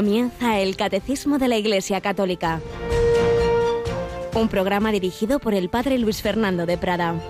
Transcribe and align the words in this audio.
Comienza 0.00 0.58
el 0.58 0.76
Catecismo 0.76 1.38
de 1.38 1.46
la 1.46 1.58
Iglesia 1.58 2.00
Católica, 2.00 2.62
un 4.34 4.48
programa 4.48 4.92
dirigido 4.92 5.40
por 5.40 5.52
el 5.52 5.68
Padre 5.68 5.98
Luis 5.98 6.22
Fernando 6.22 6.64
de 6.64 6.78
Prada. 6.78 7.20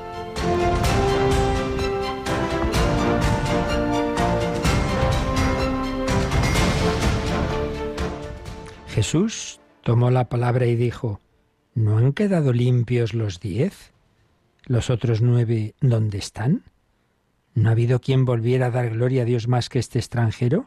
Jesús 8.91 9.59
tomó 9.83 10.13
la 10.13 10.29
palabra 10.29 10.67
y 10.67 10.77
dijo, 10.77 11.21
¿no 11.75 11.99
han 11.99 12.13
quedado 12.13 12.53
limpios 12.53 13.15
los 13.15 13.41
diez? 13.41 13.93
¿Los 14.67 14.91
otros 14.91 15.23
nueve 15.23 15.75
dónde 15.81 16.19
están? 16.19 16.63
¿No 17.53 17.71
ha 17.71 17.73
habido 17.73 18.01
quien 18.01 18.25
volviera 18.25 18.67
a 18.67 18.71
dar 18.71 18.91
gloria 18.91 19.23
a 19.23 19.25
Dios 19.25 19.49
más 19.49 19.69
que 19.69 19.81
este 19.81 19.99
extranjero? 19.99 20.67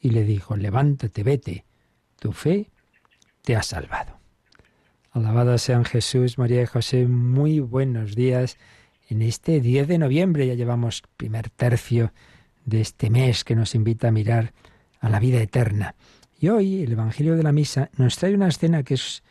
Y 0.00 0.10
le 0.10 0.24
dijo, 0.24 0.56
levántate, 0.56 1.22
vete, 1.22 1.64
tu 2.18 2.32
fe 2.32 2.70
te 3.42 3.56
ha 3.56 3.62
salvado. 3.62 4.18
Alabado 5.12 5.58
sean 5.58 5.84
Jesús, 5.84 6.38
María 6.38 6.62
y 6.62 6.66
José, 6.66 7.06
muy 7.06 7.60
buenos 7.60 8.14
días. 8.14 8.56
En 9.08 9.22
este 9.22 9.60
10 9.60 9.88
de 9.88 9.98
noviembre 9.98 10.46
ya 10.46 10.54
llevamos 10.54 11.02
primer 11.16 11.50
tercio 11.50 12.12
de 12.64 12.80
este 12.80 13.10
mes 13.10 13.44
que 13.44 13.56
nos 13.56 13.74
invita 13.74 14.08
a 14.08 14.12
mirar 14.12 14.52
a 15.00 15.08
la 15.08 15.18
vida 15.18 15.40
eterna. 15.42 15.94
Y 16.38 16.48
hoy 16.48 16.82
el 16.82 16.92
Evangelio 16.92 17.36
de 17.36 17.42
la 17.42 17.52
Misa 17.52 17.90
nos 17.96 18.16
trae 18.16 18.34
una 18.34 18.48
escena 18.48 18.82
que 18.82 18.94
es 18.94 19.22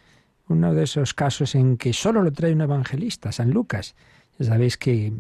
uno 0.50 0.73
de 0.73 0.84
esos 0.84 1.14
casos 1.14 1.56
en 1.56 1.78
que 1.78 1.94
solo 1.94 2.23
lo 2.23 2.31
trae 2.31 2.54
un 2.54 2.61
evangelista, 2.61 3.31
San 3.31 3.52
Lucas. 3.52 3.95
Ya 4.38 4.48
sabéis 4.48 4.78
que 4.78 5.14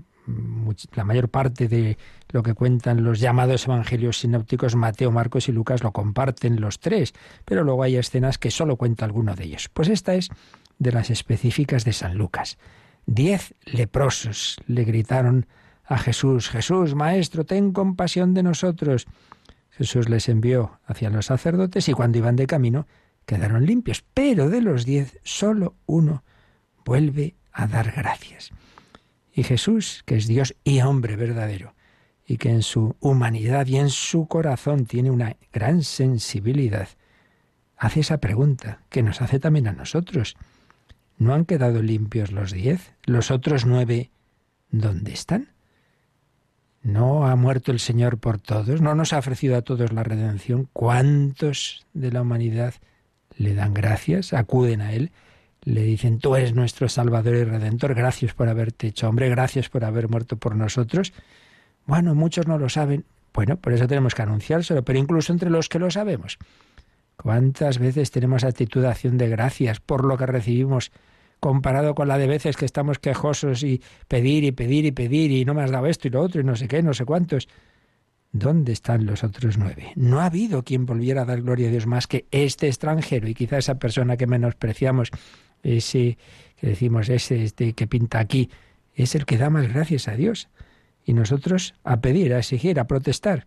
la 0.93 1.03
mayor 1.03 1.29
parte 1.29 1.67
de 1.67 1.97
lo 2.29 2.43
que 2.43 2.53
cuentan 2.53 3.03
los 3.03 3.19
llamados 3.19 3.65
evangelios 3.65 4.19
sinópticos, 4.19 4.75
Mateo, 4.75 5.11
Marcos 5.11 5.49
y 5.49 5.51
Lucas, 5.51 5.83
lo 5.83 5.91
comparten 5.91 6.61
los 6.61 6.79
tres, 6.79 7.13
pero 7.45 7.63
luego 7.63 7.83
hay 7.83 7.97
escenas 7.97 8.37
que 8.37 8.51
solo 8.51 8.75
cuenta 8.75 9.05
alguno 9.05 9.35
de 9.35 9.45
ellos. 9.45 9.69
Pues 9.69 9.89
esta 9.89 10.15
es 10.15 10.29
de 10.77 10.91
las 10.91 11.09
específicas 11.09 11.85
de 11.85 11.93
San 11.93 12.17
Lucas. 12.17 12.57
Diez 13.05 13.53
leprosos 13.65 14.57
le 14.67 14.83
gritaron 14.83 15.47
a 15.83 15.97
Jesús, 15.97 16.49
Jesús, 16.49 16.93
Maestro, 16.93 17.45
ten 17.45 17.73
compasión 17.73 18.33
de 18.33 18.43
nosotros. 18.43 19.07
Jesús 19.71 20.07
les 20.09 20.29
envió 20.29 20.79
hacia 20.85 21.09
los 21.09 21.25
sacerdotes 21.25 21.89
y 21.89 21.93
cuando 21.93 22.19
iban 22.19 22.35
de 22.35 22.47
camino 22.47 22.87
quedaron 23.25 23.65
limpios, 23.65 24.03
pero 24.13 24.49
de 24.49 24.61
los 24.61 24.85
diez 24.85 25.19
solo 25.23 25.75
uno 25.85 26.23
vuelve 26.85 27.35
a 27.51 27.67
dar 27.67 27.91
gracias. 27.91 28.51
Y 29.39 29.43
Jesús, 29.43 30.03
que 30.05 30.17
es 30.17 30.27
Dios 30.27 30.53
y 30.65 30.81
hombre 30.81 31.15
verdadero, 31.15 31.73
y 32.27 32.35
que 32.35 32.49
en 32.49 32.61
su 32.61 32.97
humanidad 32.99 33.67
y 33.67 33.77
en 33.77 33.89
su 33.89 34.27
corazón 34.27 34.85
tiene 34.85 35.11
una 35.11 35.37
gran 35.53 35.83
sensibilidad, 35.83 36.89
hace 37.77 38.01
esa 38.01 38.17
pregunta 38.17 38.81
que 38.89 39.01
nos 39.01 39.21
hace 39.21 39.39
también 39.39 39.69
a 39.69 39.71
nosotros. 39.71 40.35
¿No 41.17 41.33
han 41.33 41.45
quedado 41.45 41.81
limpios 41.81 42.33
los 42.33 42.51
diez? 42.51 42.91
¿Los 43.05 43.31
otros 43.31 43.65
nueve 43.65 44.11
dónde 44.71 45.13
están? 45.13 45.53
¿No 46.83 47.25
ha 47.25 47.37
muerto 47.37 47.71
el 47.71 47.79
Señor 47.79 48.17
por 48.17 48.41
todos? 48.41 48.81
¿No 48.81 48.93
nos 48.93 49.13
ha 49.13 49.19
ofrecido 49.19 49.55
a 49.55 49.61
todos 49.61 49.93
la 49.93 50.03
redención? 50.03 50.67
¿Cuántos 50.73 51.87
de 51.93 52.11
la 52.11 52.23
humanidad 52.23 52.73
le 53.37 53.53
dan 53.53 53.73
gracias, 53.73 54.33
acuden 54.33 54.81
a 54.81 54.91
Él? 54.91 55.13
Le 55.63 55.83
dicen, 55.83 56.19
tú 56.19 56.35
eres 56.35 56.53
nuestro 56.53 56.89
Salvador 56.89 57.35
y 57.35 57.43
Redentor, 57.43 57.93
gracias 57.93 58.33
por 58.33 58.49
haberte 58.49 58.87
hecho 58.87 59.09
hombre, 59.09 59.29
gracias 59.29 59.69
por 59.69 59.83
haber 59.83 60.09
muerto 60.09 60.37
por 60.37 60.55
nosotros. 60.55 61.13
Bueno, 61.85 62.15
muchos 62.15 62.47
no 62.47 62.57
lo 62.57 62.69
saben. 62.69 63.05
Bueno, 63.33 63.57
por 63.57 63.73
eso 63.73 63.87
tenemos 63.87 64.15
que 64.15 64.21
anunciárselo, 64.21 64.83
pero 64.83 64.99
incluso 64.99 65.33
entre 65.33 65.49
los 65.49 65.69
que 65.69 65.79
lo 65.79 65.91
sabemos. 65.91 66.37
¿Cuántas 67.21 67.79
veces 67.79 68.11
tenemos 68.11 68.43
actitud 68.43 68.81
de 68.81 68.87
acción 68.87 69.17
de 69.17 69.27
gracias 69.27 69.79
por 69.79 70.05
lo 70.05 70.17
que 70.17 70.25
recibimos 70.25 70.91
comparado 71.39 71.95
con 71.95 72.07
la 72.07 72.17
de 72.17 72.27
veces 72.27 72.57
que 72.57 72.65
estamos 72.65 72.99
quejosos 72.99 73.63
y 73.63 73.81
pedir 74.07 74.43
y 74.43 74.51
pedir 74.51 74.85
y 74.85 74.91
pedir 74.91 75.31
y 75.31 75.45
no 75.45 75.53
me 75.53 75.63
has 75.63 75.71
dado 75.71 75.87
esto 75.87 76.07
y 76.07 76.11
lo 76.11 76.21
otro 76.21 76.41
y 76.41 76.43
no 76.43 76.55
sé 76.55 76.67
qué, 76.67 76.81
no 76.81 76.93
sé 76.93 77.05
cuántos? 77.05 77.47
¿Dónde 78.31 78.73
están 78.73 79.05
los 79.05 79.23
otros 79.23 79.57
nueve? 79.57 79.91
No 79.95 80.19
ha 80.19 80.25
habido 80.25 80.63
quien 80.63 80.85
volviera 80.85 81.23
a 81.23 81.25
dar 81.25 81.41
gloria 81.41 81.67
a 81.67 81.71
Dios 81.71 81.87
más 81.87 82.07
que 82.07 82.25
este 82.31 82.67
extranjero 82.67 83.27
y 83.27 83.33
quizá 83.33 83.57
esa 83.57 83.79
persona 83.79 84.17
que 84.17 84.27
menospreciamos 84.27 85.09
ese 85.63 86.17
que 86.59 86.67
decimos, 86.67 87.09
ese 87.09 87.43
este 87.43 87.73
que 87.73 87.87
pinta 87.87 88.19
aquí, 88.19 88.49
es 88.93 89.15
el 89.15 89.25
que 89.25 89.37
da 89.37 89.49
más 89.49 89.71
gracias 89.71 90.07
a 90.07 90.15
Dios. 90.15 90.49
Y 91.05 91.13
nosotros 91.13 91.75
a 91.83 92.01
pedir, 92.01 92.33
a 92.33 92.39
exigir, 92.39 92.79
a 92.79 92.87
protestar. 92.87 93.45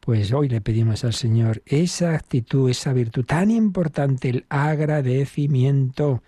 Pues 0.00 0.32
hoy 0.32 0.48
le 0.48 0.60
pedimos 0.60 1.04
al 1.04 1.14
Señor 1.14 1.62
esa 1.66 2.14
actitud, 2.14 2.70
esa 2.70 2.92
virtud 2.92 3.24
tan 3.24 3.50
importante, 3.50 4.28
el 4.28 4.46
agradecimiento. 4.48 6.22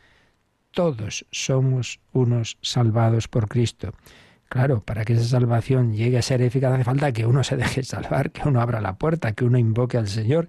Todos 0.72 1.26
somos 1.31 2.00
unos 2.12 2.59
salvados 2.60 3.28
por 3.28 3.49
Cristo. 3.49 3.94
Claro, 4.49 4.81
para 4.81 5.05
que 5.05 5.12
esa 5.12 5.25
salvación 5.25 5.93
llegue 5.94 6.19
a 6.19 6.22
ser 6.22 6.43
eficaz 6.43 6.72
hace 6.72 6.84
falta 6.84 7.12
que 7.12 7.26
uno 7.26 7.44
se 7.44 7.56
deje 7.56 7.82
salvar, 7.82 8.31
que 8.31 8.49
uno 8.49 8.60
abra 8.60 8.81
la 8.81 8.97
puerta, 8.97 9.32
que 9.32 9.44
uno 9.44 9.59
invoque 9.59 9.99
al 9.99 10.09
Señor. 10.09 10.49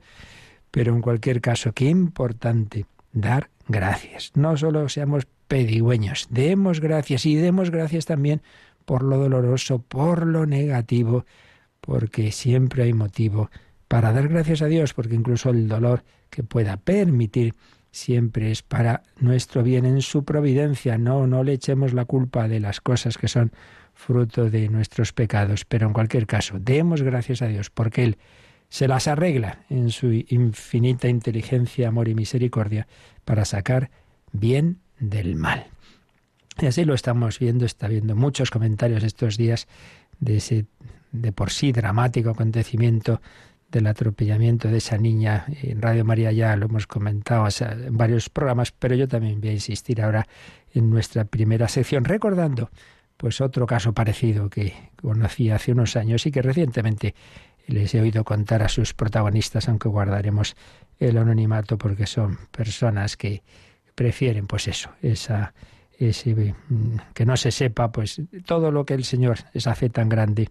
Pero 0.71 0.93
en 0.93 1.01
cualquier 1.01 1.41
caso, 1.41 1.73
qué 1.73 1.85
importante 1.85 2.85
dar 3.11 3.49
gracias. 3.67 4.31
No 4.35 4.57
solo 4.57 4.89
seamos 4.89 5.27
pedigüeños, 5.47 6.27
demos 6.29 6.79
gracias 6.79 7.25
y 7.25 7.35
demos 7.35 7.71
gracias 7.71 8.05
también 8.05 8.41
por 8.85 9.03
lo 9.03 9.17
doloroso, 9.17 9.79
por 9.79 10.25
lo 10.25 10.45
negativo, 10.45 11.25
porque 11.81 12.31
siempre 12.31 12.83
hay 12.83 12.93
motivo 12.93 13.49
para 13.87 14.13
dar 14.13 14.27
gracias 14.27 14.61
a 14.61 14.67
Dios, 14.67 14.93
porque 14.93 15.15
incluso 15.15 15.49
el 15.49 15.67
dolor 15.67 16.03
que 16.29 16.43
pueda 16.43 16.77
permitir 16.77 17.55
siempre 17.91 18.51
es 18.51 18.61
para 18.61 19.03
nuestro 19.17 19.63
bien 19.63 19.85
en 19.85 20.01
su 20.01 20.23
providencia. 20.23 20.97
No, 20.97 21.27
no 21.27 21.43
le 21.43 21.53
echemos 21.53 21.93
la 21.93 22.05
culpa 22.05 22.47
de 22.47 22.59
las 22.59 22.81
cosas 22.81 23.17
que 23.17 23.27
son 23.27 23.51
fruto 23.93 24.49
de 24.49 24.69
nuestros 24.69 25.11
pecados, 25.11 25.65
pero 25.65 25.87
en 25.87 25.93
cualquier 25.93 26.25
caso, 26.25 26.57
demos 26.59 27.01
gracias 27.01 27.41
a 27.41 27.47
Dios, 27.47 27.69
porque 27.69 28.03
Él 28.03 28.17
se 28.69 28.87
las 28.87 29.07
arregla 29.07 29.59
en 29.69 29.89
su 29.89 30.11
infinita 30.11 31.07
inteligencia, 31.07 31.87
amor 31.87 32.07
y 32.07 32.15
misericordia 32.15 32.87
para 33.25 33.45
sacar 33.45 33.89
bien 34.31 34.79
del 34.99 35.35
mal. 35.35 35.67
Y 36.61 36.65
así 36.65 36.85
lo 36.85 36.93
estamos 36.93 37.39
viendo, 37.39 37.65
está 37.65 37.87
viendo 37.87 38.15
muchos 38.15 38.51
comentarios 38.51 39.03
estos 39.03 39.37
días 39.37 39.67
de 40.19 40.37
ese 40.37 40.65
de 41.11 41.31
por 41.31 41.49
sí 41.49 41.71
dramático 41.71 42.29
acontecimiento 42.29 43.21
del 43.71 43.87
atropellamiento 43.87 44.67
de 44.67 44.77
esa 44.77 44.97
niña. 44.97 45.45
En 45.61 45.81
Radio 45.81 46.05
María 46.05 46.31
ya 46.31 46.55
lo 46.55 46.65
hemos 46.65 46.87
comentado 46.87 47.47
en 47.61 47.97
varios 47.97 48.29
programas, 48.29 48.71
pero 48.71 48.95
yo 48.95 49.07
también 49.07 49.39
voy 49.41 49.49
a 49.49 49.53
insistir 49.53 50.01
ahora 50.01 50.27
en 50.73 50.89
nuestra 50.89 51.25
primera 51.25 51.67
sección, 51.67 52.05
recordando 52.05 52.69
pues 53.17 53.41
otro 53.41 53.67
caso 53.67 53.93
parecido 53.93 54.49
que 54.49 54.73
conocí 55.01 55.49
hace 55.49 55.73
unos 55.73 55.95
años 55.95 56.25
y 56.25 56.31
que 56.31 56.41
recientemente 56.41 57.15
les 57.69 57.93
he 57.93 58.01
oído 58.01 58.23
contar 58.23 58.63
a 58.63 58.69
sus 58.69 58.93
protagonistas, 58.93 59.69
aunque 59.69 59.89
guardaremos 59.89 60.55
el 60.99 61.17
anonimato 61.17 61.77
porque 61.77 62.07
son 62.07 62.37
personas 62.51 63.15
que 63.15 63.43
prefieren, 63.95 64.47
pues 64.47 64.67
eso, 64.67 64.89
esa, 65.01 65.53
ese, 65.97 66.33
mm, 66.33 66.97
que 67.13 67.25
no 67.25 67.37
se 67.37 67.51
sepa, 67.51 67.91
pues 67.91 68.21
todo 68.45 68.71
lo 68.71 68.85
que 68.85 68.93
el 68.93 69.03
Señor, 69.03 69.39
esa 69.53 69.75
fe 69.75 69.89
tan 69.89 70.09
grande 70.09 70.49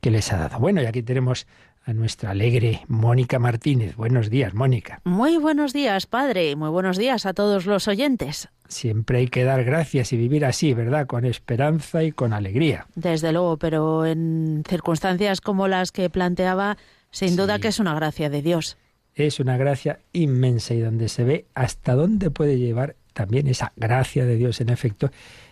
que 0.00 0.10
les 0.10 0.32
ha 0.32 0.36
dado. 0.36 0.58
Bueno, 0.58 0.82
y 0.82 0.86
aquí 0.86 1.02
tenemos 1.02 1.46
a 1.84 1.92
nuestra 1.92 2.30
alegre 2.30 2.82
Mónica 2.88 3.38
Martínez. 3.38 3.96
Buenos 3.96 4.30
días, 4.30 4.54
Mónica. 4.54 5.00
Muy 5.04 5.38
buenos 5.38 5.72
días, 5.72 6.06
padre. 6.06 6.54
Muy 6.56 6.68
buenos 6.68 6.96
días 6.96 7.26
a 7.26 7.34
todos 7.34 7.66
los 7.66 7.88
oyentes. 7.88 8.48
Siempre 8.68 9.18
hay 9.18 9.28
que 9.28 9.44
dar 9.44 9.64
gracias 9.64 10.12
y 10.12 10.16
vivir 10.16 10.44
así, 10.44 10.74
¿verdad? 10.74 11.06
Con 11.06 11.24
esperanza 11.24 12.04
y 12.04 12.12
con 12.12 12.32
alegría. 12.32 12.86
Desde 12.94 13.32
luego, 13.32 13.56
pero 13.56 14.06
en 14.06 14.62
circunstancias 14.68 15.40
como 15.40 15.66
las 15.68 15.90
que 15.90 16.08
planteaba, 16.10 16.76
sin 17.10 17.36
duda 17.36 17.58
que 17.58 17.68
es 17.68 17.80
una 17.80 17.94
gracia 17.94 18.30
de 18.30 18.42
Dios. 18.42 18.76
Es 19.14 19.40
una 19.40 19.56
gracia 19.56 19.98
inmensa 20.12 20.74
y 20.74 20.80
donde 20.80 21.08
se 21.08 21.24
ve 21.24 21.46
hasta 21.54 21.94
dónde 21.94 22.30
puede 22.30 22.58
llevar 22.58 22.94
también 23.12 23.48
esa 23.48 23.72
gracia 23.76 24.24
de 24.24 24.36
Dios, 24.36 24.60
en 24.60 24.68
efecto, 24.68 25.10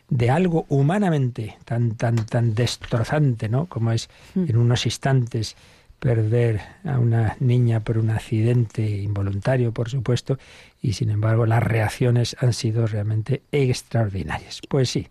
de 0.09 0.31
algo 0.31 0.65
humanamente 0.69 1.59
tan, 1.65 1.97
tan, 1.97 2.17
tan 2.27 2.55
destrozante, 2.55 3.49
¿no? 3.49 3.67
Como 3.67 3.93
es 3.93 4.09
mm. 4.35 4.45
en 4.49 4.57
unos 4.57 4.87
instantes 4.87 5.57
perder 5.99 6.61
a 6.85 6.99
una 6.99 7.37
niña 7.41 7.81
por 7.81 7.99
un 7.99 8.11
accidente 8.11 8.87
involuntario, 8.89 9.73
por 9.73 9.91
supuesto, 9.91 10.39
y 10.81 10.93
sin 10.93 11.11
embargo 11.11 11.45
las 11.45 11.63
reacciones 11.63 12.37
han 12.39 12.53
sido 12.53 12.87
realmente 12.87 13.43
extraordinarias. 13.51 14.61
Pues 14.69 14.91
sí, 14.91 15.09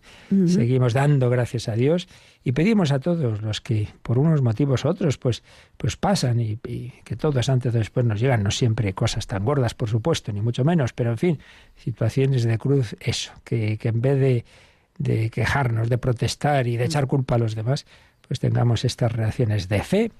seguimos 0.47 0.93
dando 0.93 1.29
gracias 1.29 1.67
a 1.67 1.75
Dios 1.75 2.07
y 2.43 2.53
pedimos 2.53 2.91
a 2.91 2.99
todos 2.99 3.41
los 3.41 3.59
que 3.59 3.89
por 4.01 4.17
unos 4.17 4.41
motivos 4.41 4.85
u 4.85 4.87
otros 4.87 5.17
pues, 5.17 5.43
pues 5.75 5.97
pasan 5.97 6.39
y, 6.39 6.57
que 6.57 7.15
todos 7.17 7.49
antes 7.49 7.75
o 7.75 7.77
después 7.77 8.05
nos 8.05 8.21
llegan, 8.21 8.43
no 8.43 8.51
siempre 8.51 8.93
cosas 8.93 9.27
tan 9.27 9.43
gordas, 9.43 9.73
por 9.73 9.89
supuesto, 9.89 10.31
ni 10.31 10.41
mucho 10.41 10.63
menos, 10.63 10.93
pero 10.93 11.11
en 11.11 11.17
fin, 11.17 11.39
situaciones 11.75 12.43
de 12.43 12.57
cruz, 12.57 12.95
eso, 13.01 13.33
que, 13.43 13.77
que 13.77 13.89
en 13.89 13.99
vez 13.99 14.19
de, 14.19 14.45
de 14.97 15.29
quejarnos, 15.29 15.89
de 15.89 15.97
protestar 15.97 16.67
y 16.67 16.77
de 16.77 16.85
echar 16.85 17.07
culpa 17.07 17.35
a 17.35 17.39
los 17.39 17.55
demás, 17.55 17.85
pues 18.27 18.39
tengamos 18.39 18.85
estas 18.85 19.11
reacciones 19.11 19.69
de 19.69 19.81
fe, 19.83 20.11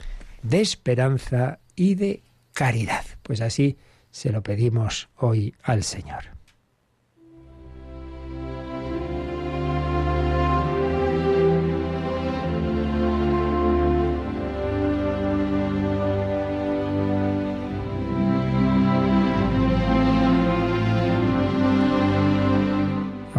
de 0.42 0.62
esperanza 0.62 1.60
y 1.75 1.95
de 1.95 2.24
caridad. 2.54 3.06
Pues 3.24 3.42
así 3.42 3.78
se 4.12 4.31
lo 4.31 4.42
pedimos 4.44 5.10
hoy 5.16 5.56
al 5.63 5.84
Señor. 5.84 6.38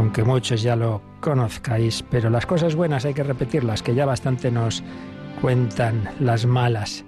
aunque 0.09 0.25
muchos 0.25 0.63
ya 0.63 0.75
lo 0.75 1.03
conozcáis, 1.21 2.03
pero 2.03 2.31
las 2.31 2.47
cosas 2.47 2.75
buenas 2.75 3.05
hay 3.05 3.13
que 3.13 3.23
repetirlas, 3.23 3.83
que 3.83 3.95
ya 3.95 4.07
bastante 4.07 4.51
nos 4.51 4.83
cuentan 5.41 6.09
las 6.21 6.47
malas. 6.47 7.05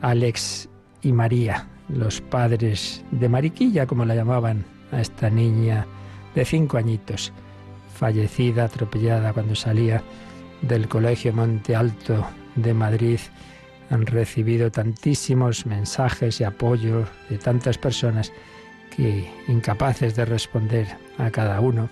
Alex 0.00 0.68
y 1.02 1.12
María, 1.12 1.68
los 1.88 2.20
padres 2.20 3.04
de 3.10 3.28
Mariquilla, 3.28 3.86
como 3.86 4.04
la 4.04 4.14
llamaban 4.14 4.64
a 4.92 5.00
esta 5.00 5.30
niña 5.30 5.86
de 6.34 6.44
cinco 6.44 6.78
añitos, 6.78 7.32
fallecida, 7.94 8.64
atropellada 8.64 9.32
cuando 9.32 9.54
salía 9.54 10.02
del 10.62 10.88
Colegio 10.88 11.32
Monte 11.32 11.76
Alto 11.76 12.26
de 12.56 12.74
Madrid, 12.74 13.18
han 13.90 14.06
recibido 14.06 14.70
tantísimos 14.70 15.66
mensajes 15.66 16.40
y 16.40 16.44
apoyo 16.44 17.04
de 17.28 17.38
tantas 17.38 17.76
personas 17.78 18.32
que, 18.96 19.30
incapaces 19.48 20.16
de 20.16 20.24
responder 20.24 20.86
a 21.18 21.30
cada 21.30 21.60
uno, 21.60 21.90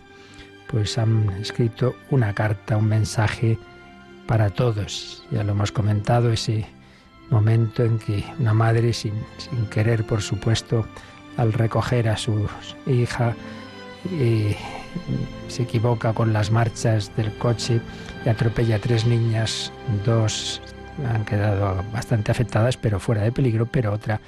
pues 0.68 0.96
han 0.96 1.28
escrito 1.40 1.94
una 2.10 2.32
carta, 2.32 2.78
un 2.78 2.86
mensaje 2.86 3.58
para 4.26 4.50
todos. 4.50 5.24
Ya 5.30 5.44
lo 5.44 5.52
hemos 5.52 5.72
comentado, 5.72 6.32
ese 6.32 6.66
momento 7.30 7.84
en 7.84 7.98
que 7.98 8.24
una 8.38 8.54
madre, 8.54 8.92
sin, 8.92 9.14
querer, 9.70 10.04
por 10.04 10.22
supuesto, 10.22 10.86
al 11.36 11.52
recoger 11.52 12.08
a 12.08 12.16
su 12.16 12.48
hija, 12.86 13.34
eh, 14.10 14.56
se 15.48 15.62
equivoca 15.62 16.12
con 16.12 16.32
las 16.32 16.50
marchas 16.50 17.14
del 17.16 17.32
coche 17.38 17.80
y 18.24 18.28
atropella 18.28 18.76
a 18.76 18.78
tres 18.78 19.06
niñas, 19.06 19.72
dos 20.04 20.60
han 21.06 21.24
quedado 21.24 21.82
bastante 21.92 22.30
afectadas, 22.30 22.76
pero 22.76 23.00
fuera 23.00 23.22
de 23.22 23.32
peligro, 23.32 23.66
pero 23.66 23.92
otra 23.92 24.20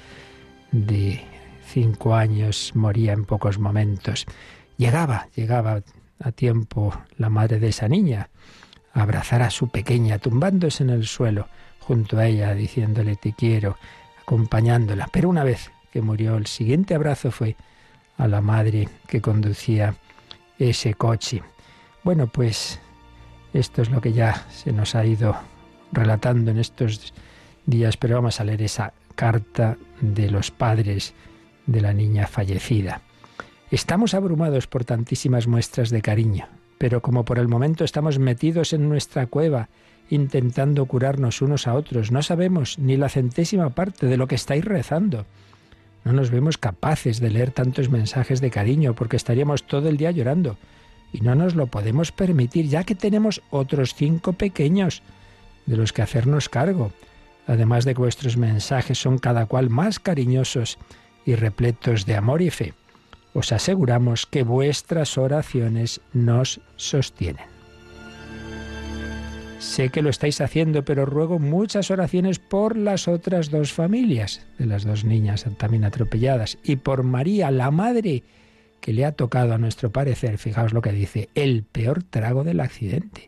de 0.71 1.21
cinco 1.65 2.15
años 2.15 2.71
moría 2.75 3.13
en 3.13 3.25
pocos 3.25 3.59
momentos. 3.59 4.25
Llegaba, 4.77 5.27
llegaba 5.35 5.81
a 6.19 6.31
tiempo 6.31 6.93
la 7.17 7.29
madre 7.29 7.59
de 7.59 7.69
esa 7.69 7.87
niña 7.87 8.29
abrazar 8.95 9.41
a 9.43 9.49
su 9.49 9.67
pequeña, 9.67 10.19
tumbándose 10.19 10.83
en 10.83 10.89
el 10.89 11.05
suelo 11.05 11.47
junto 11.79 12.17
a 12.17 12.25
ella, 12.25 12.53
diciéndole 12.55 13.15
te 13.15 13.33
quiero, 13.33 13.77
acompañándola. 14.21 15.07
Pero 15.11 15.29
una 15.29 15.43
vez 15.43 15.71
que 15.91 16.01
murió, 16.01 16.37
el 16.37 16.47
siguiente 16.47 16.95
abrazo 16.95 17.29
fue 17.29 17.55
a 18.17 18.27
la 18.27 18.41
madre 18.41 18.89
que 19.07 19.21
conducía 19.21 19.95
ese 20.57 20.93
coche. 20.93 21.43
Bueno, 22.03 22.27
pues 22.27 22.79
esto 23.53 23.81
es 23.81 23.89
lo 23.89 24.01
que 24.01 24.13
ya 24.13 24.45
se 24.49 24.71
nos 24.71 24.95
ha 24.95 25.05
ido 25.05 25.35
relatando 25.91 26.51
en 26.51 26.57
estos 26.57 27.13
días, 27.65 27.97
pero 27.97 28.15
vamos 28.15 28.39
a 28.39 28.45
leer 28.45 28.61
esa 28.61 28.93
carta 29.15 29.77
de 30.01 30.29
los 30.29 30.51
padres 30.51 31.13
de 31.65 31.81
la 31.81 31.93
niña 31.93 32.27
fallecida. 32.27 33.01
Estamos 33.71 34.13
abrumados 34.13 34.67
por 34.67 34.85
tantísimas 34.85 35.47
muestras 35.47 35.89
de 35.89 36.01
cariño, 36.01 36.47
pero 36.77 37.01
como 37.01 37.25
por 37.25 37.39
el 37.39 37.47
momento 37.47 37.83
estamos 37.83 38.19
metidos 38.19 38.73
en 38.73 38.89
nuestra 38.89 39.27
cueva, 39.27 39.69
intentando 40.09 40.85
curarnos 40.85 41.41
unos 41.41 41.67
a 41.67 41.73
otros, 41.73 42.11
no 42.11 42.21
sabemos 42.21 42.77
ni 42.77 42.97
la 42.97 43.09
centésima 43.09 43.69
parte 43.69 44.07
de 44.07 44.17
lo 44.17 44.27
que 44.27 44.35
estáis 44.35 44.65
rezando. 44.65 45.25
No 46.03 46.13
nos 46.13 46.29
vemos 46.29 46.57
capaces 46.57 47.19
de 47.19 47.31
leer 47.31 47.51
tantos 47.51 47.89
mensajes 47.89 48.41
de 48.41 48.51
cariño 48.51 48.93
porque 48.93 49.15
estaríamos 49.15 49.63
todo 49.63 49.89
el 49.89 49.97
día 49.97 50.11
llorando. 50.11 50.57
Y 51.11 51.21
no 51.21 51.33
nos 51.33 51.55
lo 51.55 51.67
podemos 51.67 52.11
permitir, 52.11 52.67
ya 52.67 52.83
que 52.83 52.93
tenemos 52.93 53.41
otros 53.49 53.95
cinco 53.95 54.33
pequeños 54.33 55.01
de 55.65 55.77
los 55.77 55.93
que 55.93 56.03
hacernos 56.03 56.49
cargo. 56.49 56.91
Además 57.47 57.85
de 57.85 57.95
que 57.95 58.01
vuestros 58.01 58.37
mensajes 58.37 58.99
son 58.99 59.17
cada 59.17 59.45
cual 59.47 59.69
más 59.69 59.99
cariñosos 59.99 60.77
y 61.25 61.35
repletos 61.35 62.05
de 62.05 62.15
amor 62.15 62.41
y 62.41 62.51
fe 62.51 62.73
os 63.35 63.51
aseguramos 63.51 64.25
que 64.25 64.43
vuestras 64.43 65.17
oraciones 65.17 65.99
nos 66.13 66.61
sostienen. 66.77 67.45
Sé 69.59 69.89
que 69.89 70.01
lo 70.01 70.09
estáis 70.09 70.39
haciendo, 70.39 70.85
pero 70.85 71.05
ruego 71.05 71.37
muchas 71.37 71.91
oraciones 71.91 72.39
por 72.39 72.77
las 72.77 73.09
otras 73.09 73.51
dos 73.51 73.73
familias, 73.73 74.45
de 74.57 74.67
las 74.67 74.85
dos 74.85 75.03
niñas 75.03 75.45
también 75.57 75.83
atropelladas, 75.83 76.57
y 76.63 76.77
por 76.77 77.03
María, 77.03 77.51
la 77.51 77.71
madre, 77.71 78.23
que 78.79 78.93
le 78.93 79.03
ha 79.03 79.11
tocado 79.11 79.53
a 79.53 79.57
nuestro 79.57 79.91
parecer, 79.91 80.37
fijaos 80.37 80.71
lo 80.71 80.81
que 80.81 80.93
dice, 80.93 81.27
el 81.35 81.63
peor 81.63 82.03
trago 82.03 82.45
del 82.45 82.61
accidente. 82.61 83.27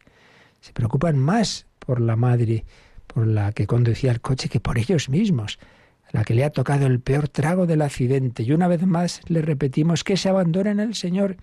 Se 0.62 0.72
preocupan 0.72 1.18
más 1.18 1.66
por 1.80 2.00
la 2.00 2.16
madre, 2.16 2.64
por 3.08 3.28
la 3.28 3.52
que 3.52 3.68
conducía 3.68 4.12
el 4.12 4.22
coche, 4.22 4.48
que 4.48 4.62
por 4.62 4.78
ellos 4.78 5.10
mismos 5.10 5.60
la 6.12 6.24
que 6.24 6.34
le 6.34 6.44
ha 6.44 6.50
tocado 6.50 6.88
el 6.88 7.00
peor 7.00 7.30
trago 7.30 7.66
del 7.66 7.82
accidente. 7.82 8.44
Y 8.44 8.52
una 8.52 8.68
vez 8.68 8.86
más 8.86 9.22
le 9.28 9.42
repetimos 9.42 10.04
que 10.04 10.18
se 10.18 10.30
abandona 10.30 10.72
en 10.72 10.80
el 10.80 10.96
Señor 10.96 11.38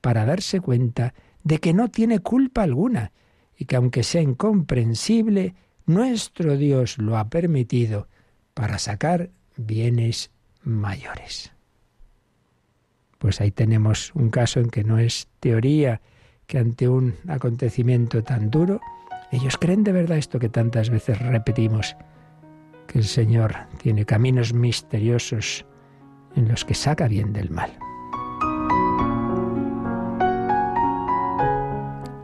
para 0.00 0.24
darse 0.24 0.60
cuenta 0.60 1.14
de 1.44 1.58
que 1.58 1.72
no 1.72 1.88
tiene 1.88 2.20
culpa 2.20 2.62
alguna 2.62 3.12
y 3.56 3.64
que 3.64 3.76
aunque 3.76 4.02
sea 4.02 4.22
incomprensible, 4.22 5.54
nuestro 5.86 6.56
Dios 6.56 6.98
lo 6.98 7.16
ha 7.16 7.28
permitido 7.28 8.08
para 8.54 8.78
sacar 8.78 9.30
bienes 9.56 10.30
mayores. 10.62 11.52
Pues 13.18 13.40
ahí 13.40 13.50
tenemos 13.50 14.12
un 14.14 14.30
caso 14.30 14.60
en 14.60 14.70
que 14.70 14.84
no 14.84 14.98
es 14.98 15.28
teoría 15.40 16.00
que 16.46 16.58
ante 16.58 16.88
un 16.88 17.14
acontecimiento 17.28 18.22
tan 18.22 18.50
duro, 18.50 18.80
ellos 19.30 19.56
creen 19.56 19.84
de 19.84 19.92
verdad 19.92 20.18
esto 20.18 20.38
que 20.38 20.48
tantas 20.48 20.90
veces 20.90 21.18
repetimos, 21.18 21.96
el 22.94 23.04
Señor 23.04 23.54
tiene 23.78 24.04
caminos 24.04 24.52
misteriosos 24.52 25.64
en 26.36 26.48
los 26.48 26.64
que 26.64 26.74
saca 26.74 27.08
bien 27.08 27.32
del 27.32 27.50
mal. 27.50 27.70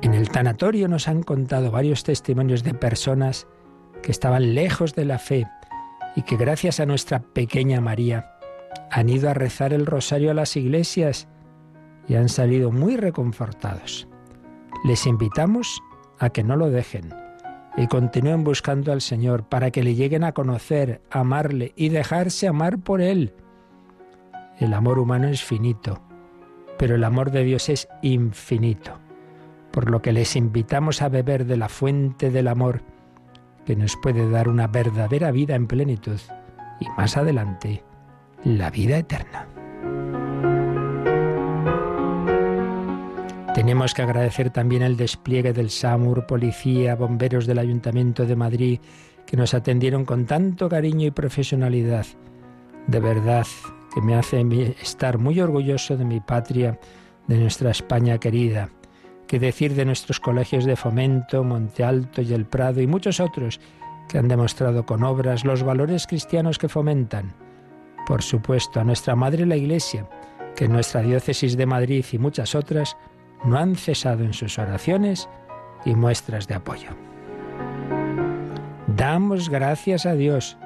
En 0.02 0.14
el 0.14 0.30
tanatorio 0.30 0.88
nos 0.88 1.08
han 1.08 1.22
contado 1.22 1.70
varios 1.70 2.04
testimonios 2.04 2.62
de 2.62 2.74
personas 2.74 3.46
que 4.02 4.12
estaban 4.12 4.54
lejos 4.54 4.94
de 4.94 5.04
la 5.04 5.18
fe 5.18 5.46
y 6.16 6.22
que 6.22 6.36
gracias 6.36 6.80
a 6.80 6.86
nuestra 6.86 7.20
pequeña 7.20 7.80
María 7.80 8.32
han 8.90 9.08
ido 9.08 9.28
a 9.28 9.34
rezar 9.34 9.72
el 9.72 9.86
rosario 9.86 10.30
a 10.30 10.34
las 10.34 10.56
iglesias 10.56 11.28
y 12.06 12.14
han 12.14 12.28
salido 12.28 12.70
muy 12.70 12.96
reconfortados. 12.96 14.08
Les 14.84 15.06
invitamos 15.06 15.80
a 16.18 16.30
que 16.30 16.42
no 16.42 16.56
lo 16.56 16.70
dejen 16.70 17.12
y 17.78 17.86
continúen 17.86 18.42
buscando 18.42 18.92
al 18.92 19.00
Señor 19.00 19.44
para 19.44 19.70
que 19.70 19.84
le 19.84 19.94
lleguen 19.94 20.24
a 20.24 20.32
conocer, 20.32 21.00
amarle 21.10 21.72
y 21.76 21.90
dejarse 21.90 22.48
amar 22.48 22.78
por 22.78 23.00
Él. 23.00 23.34
El 24.58 24.74
amor 24.74 24.98
humano 24.98 25.28
es 25.28 25.44
finito, 25.44 26.02
pero 26.76 26.96
el 26.96 27.04
amor 27.04 27.30
de 27.30 27.44
Dios 27.44 27.68
es 27.68 27.88
infinito, 28.02 28.98
por 29.70 29.90
lo 29.90 30.02
que 30.02 30.12
les 30.12 30.34
invitamos 30.34 31.02
a 31.02 31.08
beber 31.08 31.46
de 31.46 31.56
la 31.56 31.68
fuente 31.68 32.30
del 32.30 32.48
amor 32.48 32.82
que 33.64 33.76
nos 33.76 33.96
puede 33.96 34.28
dar 34.28 34.48
una 34.48 34.66
verdadera 34.66 35.30
vida 35.30 35.54
en 35.54 35.68
plenitud 35.68 36.18
y 36.80 36.88
más 36.96 37.16
adelante 37.16 37.84
la 38.42 38.70
vida 38.70 38.98
eterna. 38.98 39.46
Tenemos 43.58 43.92
que 43.92 44.02
agradecer 44.02 44.50
también 44.50 44.82
el 44.82 44.96
despliegue 44.96 45.52
del 45.52 45.70
SAMUR, 45.70 46.28
policía, 46.28 46.94
bomberos 46.94 47.44
del 47.44 47.58
Ayuntamiento 47.58 48.24
de 48.24 48.36
Madrid, 48.36 48.78
que 49.26 49.36
nos 49.36 49.52
atendieron 49.52 50.04
con 50.04 50.26
tanto 50.26 50.68
cariño 50.68 51.08
y 51.08 51.10
profesionalidad. 51.10 52.06
De 52.86 53.00
verdad 53.00 53.48
que 53.92 54.00
me 54.00 54.14
hace 54.14 54.76
estar 54.80 55.18
muy 55.18 55.40
orgulloso 55.40 55.96
de 55.96 56.04
mi 56.04 56.20
patria, 56.20 56.78
de 57.26 57.36
nuestra 57.36 57.72
España 57.72 58.18
querida. 58.18 58.70
Que 59.26 59.40
decir 59.40 59.74
de 59.74 59.84
nuestros 59.84 60.20
colegios 60.20 60.64
de 60.64 60.76
fomento, 60.76 61.42
Monte 61.42 61.82
Alto 61.82 62.22
y 62.22 62.32
El 62.32 62.46
Prado 62.46 62.80
y 62.80 62.86
muchos 62.86 63.18
otros 63.18 63.58
que 64.08 64.18
han 64.18 64.28
demostrado 64.28 64.86
con 64.86 65.02
obras 65.02 65.44
los 65.44 65.64
valores 65.64 66.06
cristianos 66.06 66.58
que 66.58 66.68
fomentan. 66.68 67.34
Por 68.06 68.22
supuesto, 68.22 68.78
a 68.78 68.84
nuestra 68.84 69.16
Madre 69.16 69.46
la 69.46 69.56
Iglesia, 69.56 70.08
que 70.54 70.66
en 70.66 70.72
nuestra 70.74 71.02
diócesis 71.02 71.56
de 71.56 71.66
Madrid 71.66 72.04
y 72.12 72.18
muchas 72.18 72.54
otras 72.54 72.96
no 73.44 73.58
han 73.58 73.76
cesado 73.76 74.24
en 74.24 74.32
sus 74.32 74.58
oraciones 74.58 75.28
y 75.84 75.94
muestras 75.94 76.48
de 76.48 76.54
apoyo. 76.54 76.90
Damos 78.96 79.48
gracias 79.48 80.06
a 80.06 80.14
Dios 80.14 80.56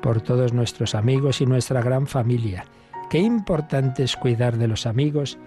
por 0.00 0.20
todos 0.20 0.52
nuestros 0.52 0.94
amigos 0.94 1.40
y 1.40 1.46
nuestra 1.46 1.82
gran 1.82 2.06
familia. 2.06 2.64
Qué 3.10 3.18
importante 3.18 4.02
es 4.02 4.16
cuidar 4.16 4.58
de 4.58 4.68
los 4.68 4.86
amigos 4.86 5.38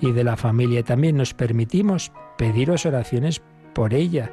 y 0.00 0.12
de 0.12 0.24
la 0.24 0.36
familia. 0.36 0.82
También 0.82 1.16
nos 1.16 1.34
permitimos 1.34 2.12
pediros 2.36 2.86
oraciones 2.86 3.42
por 3.74 3.94
ella, 3.94 4.30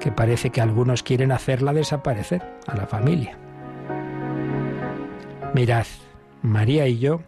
que 0.00 0.12
parece 0.12 0.50
que 0.50 0.60
algunos 0.60 1.02
quieren 1.02 1.32
hacerla 1.32 1.72
desaparecer 1.72 2.42
a 2.66 2.76
la 2.76 2.86
familia. 2.86 3.38
Mirad, 5.54 5.86
María 6.42 6.86
y 6.86 6.98
yo, 6.98 7.20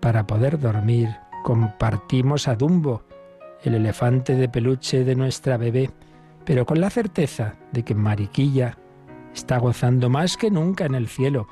para 0.00 0.26
poder 0.26 0.58
dormir, 0.58 1.08
compartimos 1.44 2.48
a 2.48 2.56
Dumbo, 2.56 3.02
el 3.62 3.74
elefante 3.74 4.34
de 4.34 4.48
peluche 4.48 5.04
de 5.04 5.14
nuestra 5.14 5.58
bebé, 5.58 5.90
pero 6.46 6.64
con 6.64 6.80
la 6.80 6.88
certeza 6.88 7.56
de 7.70 7.84
que 7.84 7.94
Mariquilla 7.94 8.78
está 9.34 9.58
gozando 9.58 10.08
más 10.08 10.38
que 10.38 10.50
nunca 10.50 10.86
en 10.86 10.94
el 10.94 11.06
cielo, 11.06 11.46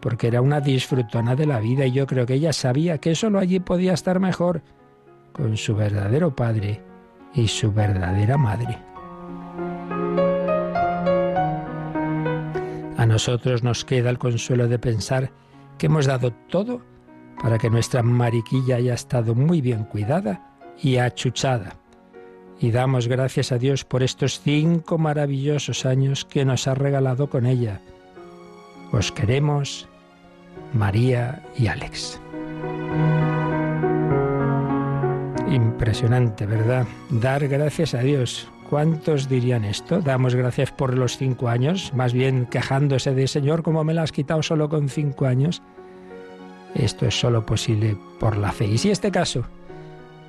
porque 0.00 0.28
era 0.28 0.40
una 0.40 0.60
disfrutona 0.60 1.34
de 1.34 1.46
la 1.46 1.58
vida 1.58 1.84
y 1.84 1.90
yo 1.90 2.06
creo 2.06 2.26
que 2.26 2.34
ella 2.34 2.52
sabía 2.52 2.98
que 2.98 3.16
solo 3.16 3.40
allí 3.40 3.58
podía 3.58 3.92
estar 3.92 4.20
mejor 4.20 4.62
con 5.32 5.56
su 5.56 5.74
verdadero 5.74 6.36
padre 6.36 6.80
y 7.34 7.48
su 7.48 7.72
verdadera 7.72 8.38
madre. 8.38 8.78
A 12.96 13.04
nosotros 13.04 13.64
nos 13.64 13.84
queda 13.84 14.10
el 14.10 14.18
consuelo 14.18 14.68
de 14.68 14.78
pensar 14.78 15.32
que 15.76 15.86
hemos 15.86 16.06
dado 16.06 16.32
todo 16.48 16.93
para 17.42 17.58
que 17.58 17.70
nuestra 17.70 18.02
mariquilla 18.02 18.76
haya 18.76 18.94
estado 18.94 19.34
muy 19.34 19.60
bien 19.60 19.84
cuidada 19.84 20.54
y 20.82 20.96
achuchada. 20.96 21.76
Y 22.60 22.70
damos 22.70 23.08
gracias 23.08 23.52
a 23.52 23.58
Dios 23.58 23.84
por 23.84 24.02
estos 24.02 24.40
cinco 24.40 24.98
maravillosos 24.98 25.84
años 25.86 26.24
que 26.24 26.44
nos 26.44 26.66
ha 26.68 26.74
regalado 26.74 27.28
con 27.28 27.46
ella. 27.46 27.80
Os 28.92 29.10
queremos, 29.10 29.88
María 30.72 31.42
y 31.58 31.66
Alex. 31.66 32.20
Impresionante, 35.50 36.46
¿verdad? 36.46 36.86
Dar 37.10 37.46
gracias 37.48 37.94
a 37.94 38.00
Dios. 38.00 38.48
¿Cuántos 38.70 39.28
dirían 39.28 39.64
esto? 39.64 40.00
Damos 40.00 40.34
gracias 40.34 40.72
por 40.72 40.96
los 40.96 41.18
cinco 41.18 41.48
años, 41.48 41.92
más 41.94 42.12
bien 42.12 42.46
quejándose 42.46 43.14
de 43.14 43.28
Señor, 43.28 43.62
como 43.62 43.84
me 43.84 43.94
la 43.94 44.02
has 44.02 44.12
quitado 44.12 44.42
solo 44.42 44.68
con 44.68 44.88
cinco 44.88 45.26
años? 45.26 45.62
Esto 46.74 47.06
es 47.06 47.18
solo 47.18 47.46
posible 47.46 47.96
por 48.18 48.36
la 48.36 48.52
fe. 48.52 48.66
Y 48.66 48.78
si 48.78 48.90
este 48.90 49.10
caso 49.10 49.44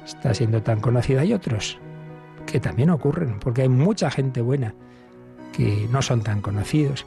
está 0.06 0.34
siendo 0.34 0.62
tan 0.62 0.80
conocida, 0.80 1.22
hay 1.22 1.34
otros 1.34 1.80
que 2.46 2.60
también 2.60 2.92
ocurren, 2.92 3.40
porque 3.40 3.64
hay 3.64 3.70
mucha 3.70 4.12
gente 4.12 4.42
buena 4.42 4.74
que 5.52 5.88
no 5.92 6.02
son 6.02 6.22
tan 6.22 6.42
conocidos. 6.42 7.06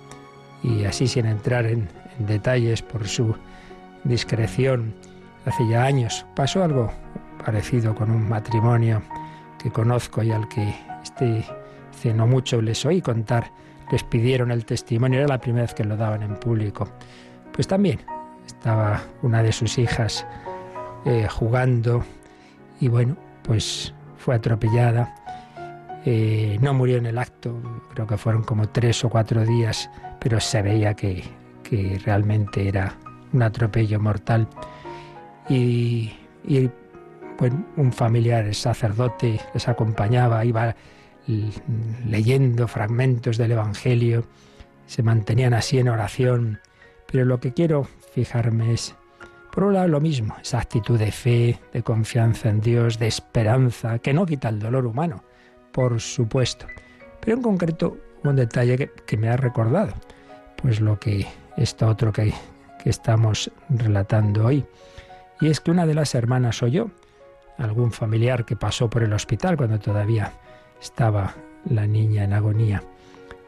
Y 0.62 0.84
así 0.84 1.06
sin 1.06 1.26
entrar 1.26 1.66
en, 1.66 1.88
en 2.18 2.26
detalles 2.26 2.82
por 2.82 3.06
su 3.06 3.34
discreción, 4.02 4.94
hace 5.44 5.68
ya 5.68 5.84
años 5.84 6.26
pasó 6.34 6.64
algo 6.64 6.92
parecido 7.44 7.94
con 7.94 8.10
un 8.10 8.28
matrimonio 8.28 9.02
que 9.62 9.70
conozco 9.70 10.22
y 10.22 10.32
al 10.32 10.48
que 10.48 10.74
este 11.02 11.44
hace 11.90 12.14
no 12.14 12.26
mucho 12.26 12.60
les 12.60 12.84
oí 12.84 13.00
contar, 13.00 13.50
les 13.90 14.02
pidieron 14.04 14.50
el 14.50 14.64
testimonio, 14.64 15.20
era 15.20 15.28
la 15.28 15.38
primera 15.38 15.62
vez 15.62 15.74
que 15.74 15.84
lo 15.84 15.96
daban 15.96 16.22
en 16.22 16.36
público. 16.36 16.88
Pues 17.52 17.66
también 17.66 18.00
estaba 18.58 19.00
una 19.22 19.40
de 19.42 19.52
sus 19.52 19.78
hijas 19.78 20.26
eh, 21.04 21.28
jugando 21.30 22.04
y 22.80 22.88
bueno, 22.88 23.16
pues 23.42 23.94
fue 24.16 24.34
atropellada. 24.34 25.14
Eh, 26.04 26.58
no 26.60 26.74
murió 26.74 26.98
en 26.98 27.06
el 27.06 27.18
acto, 27.18 27.60
creo 27.94 28.06
que 28.06 28.16
fueron 28.16 28.42
como 28.42 28.68
tres 28.68 29.04
o 29.04 29.10
cuatro 29.10 29.44
días, 29.44 29.88
pero 30.18 30.40
se 30.40 30.62
veía 30.62 30.94
que, 30.94 31.22
que 31.62 32.00
realmente 32.04 32.66
era 32.66 32.94
un 33.32 33.42
atropello 33.42 34.00
mortal. 34.00 34.48
Y, 35.48 36.12
y 36.44 36.68
bueno, 37.38 37.64
un 37.76 37.92
familiar 37.92 38.52
sacerdote 38.54 39.40
les 39.54 39.68
acompañaba, 39.68 40.44
iba 40.44 40.74
leyendo 42.06 42.66
fragmentos 42.66 43.36
del 43.36 43.52
Evangelio, 43.52 44.24
se 44.86 45.02
mantenían 45.02 45.54
así 45.54 45.78
en 45.78 45.88
oración, 45.88 46.58
pero 47.06 47.24
lo 47.24 47.38
que 47.38 47.52
quiero 47.52 47.86
fijarme 48.24 48.72
es, 48.72 48.96
por 49.52 49.64
un 49.64 49.74
lado, 49.74 49.88
lo 49.88 50.00
mismo, 50.00 50.34
esa 50.40 50.58
actitud 50.58 50.98
de 50.98 51.12
fe, 51.12 51.58
de 51.72 51.82
confianza 51.82 52.48
en 52.48 52.60
Dios, 52.60 52.98
de 52.98 53.06
esperanza, 53.06 53.98
que 53.98 54.12
no 54.12 54.26
quita 54.26 54.48
el 54.48 54.58
dolor 54.58 54.86
humano, 54.86 55.22
por 55.72 56.00
supuesto, 56.00 56.66
pero 57.20 57.36
en 57.36 57.42
concreto 57.42 57.96
un 58.24 58.34
detalle 58.34 58.90
que, 59.06 59.16
me 59.16 59.28
ha 59.28 59.36
recordado, 59.36 59.92
pues 60.60 60.80
lo 60.80 60.98
que 60.98 61.26
está 61.56 61.86
otro 61.86 62.12
que, 62.12 62.34
que 62.82 62.90
estamos 62.90 63.50
relatando 63.68 64.46
hoy, 64.46 64.64
y 65.40 65.48
es 65.48 65.60
que 65.60 65.70
una 65.70 65.86
de 65.86 65.94
las 65.94 66.16
hermanas 66.16 66.62
oyó, 66.64 66.90
algún 67.58 67.92
familiar 67.92 68.44
que 68.44 68.56
pasó 68.56 68.90
por 68.90 69.04
el 69.04 69.12
hospital 69.12 69.56
cuando 69.56 69.78
todavía 69.78 70.32
estaba 70.80 71.34
la 71.64 71.86
niña 71.86 72.24
en 72.24 72.32
agonía. 72.32 72.82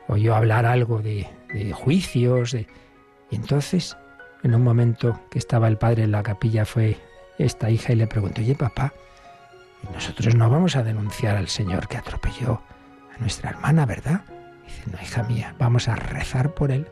Oyó 0.09 0.35
hablar 0.35 0.67
algo 0.67 1.01
de, 1.01 1.29
juicios. 1.73 2.55
y 2.55 2.67
entonces, 3.31 3.97
en 4.43 4.55
un 4.55 4.63
momento 4.63 5.21
que 5.31 5.39
estaba 5.39 5.69
el 5.69 5.79
padre 5.79 6.05
en 6.05 6.13
la 6.13 6.23
capilla, 6.23 6.65
fue 6.65 6.97
esta 7.39 7.71
hija 7.71 7.93
y 7.93 7.97
le 7.97 8.07
preguntó, 8.07 8.41
oye 8.41 8.55
papá, 8.55 8.93
nosotros 9.93 10.35
no 10.35 10.51
vamos 10.51 10.77
a 10.77 10.83
denunciar 10.83 11.37
al 11.37 11.49
Señor 11.49 11.89
que 11.89 11.97
atropelló 11.97 12.63
a 13.15 13.21
nuestra 13.21 13.51
hermana, 13.51 13.87
¿verdad? 13.87 14.23
dice, 14.65 14.83
no, 14.91 15.03
hija 15.03 15.23
mía, 15.25 15.55
vamos 15.59 15.89
a 15.89 15.97
rezar 15.97 16.55
por 16.55 16.71
él. 16.71 16.87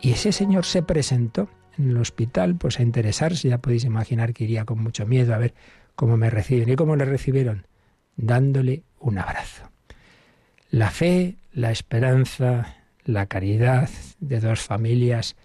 Y 0.00 0.12
ese 0.12 0.32
señor 0.32 0.64
se 0.64 0.82
presentó 0.82 1.48
en 1.76 1.90
el 1.90 1.96
hospital, 1.96 2.56
pues 2.56 2.78
a 2.78 2.82
interesarse, 2.82 3.48
ya 3.48 3.58
podéis 3.58 3.84
imaginar 3.84 4.32
que 4.32 4.44
iría 4.44 4.64
con 4.64 4.82
mucho 4.82 5.06
miedo 5.06 5.34
a 5.34 5.38
ver 5.38 5.54
cómo 5.94 6.16
me 6.16 6.30
reciben 6.30 6.68
y 6.68 6.76
cómo 6.76 6.96
le 6.96 7.04
recibieron, 7.04 7.66
dándole 8.16 8.84
un 9.00 9.18
abrazo. 9.18 9.70
La 10.70 10.90
fe, 10.90 11.36
la 11.52 11.70
esperanza, 11.70 12.76
la 13.04 13.26
caridad 13.26 13.88
de 14.20 14.40
dos 14.40 14.60
familias 14.60 15.36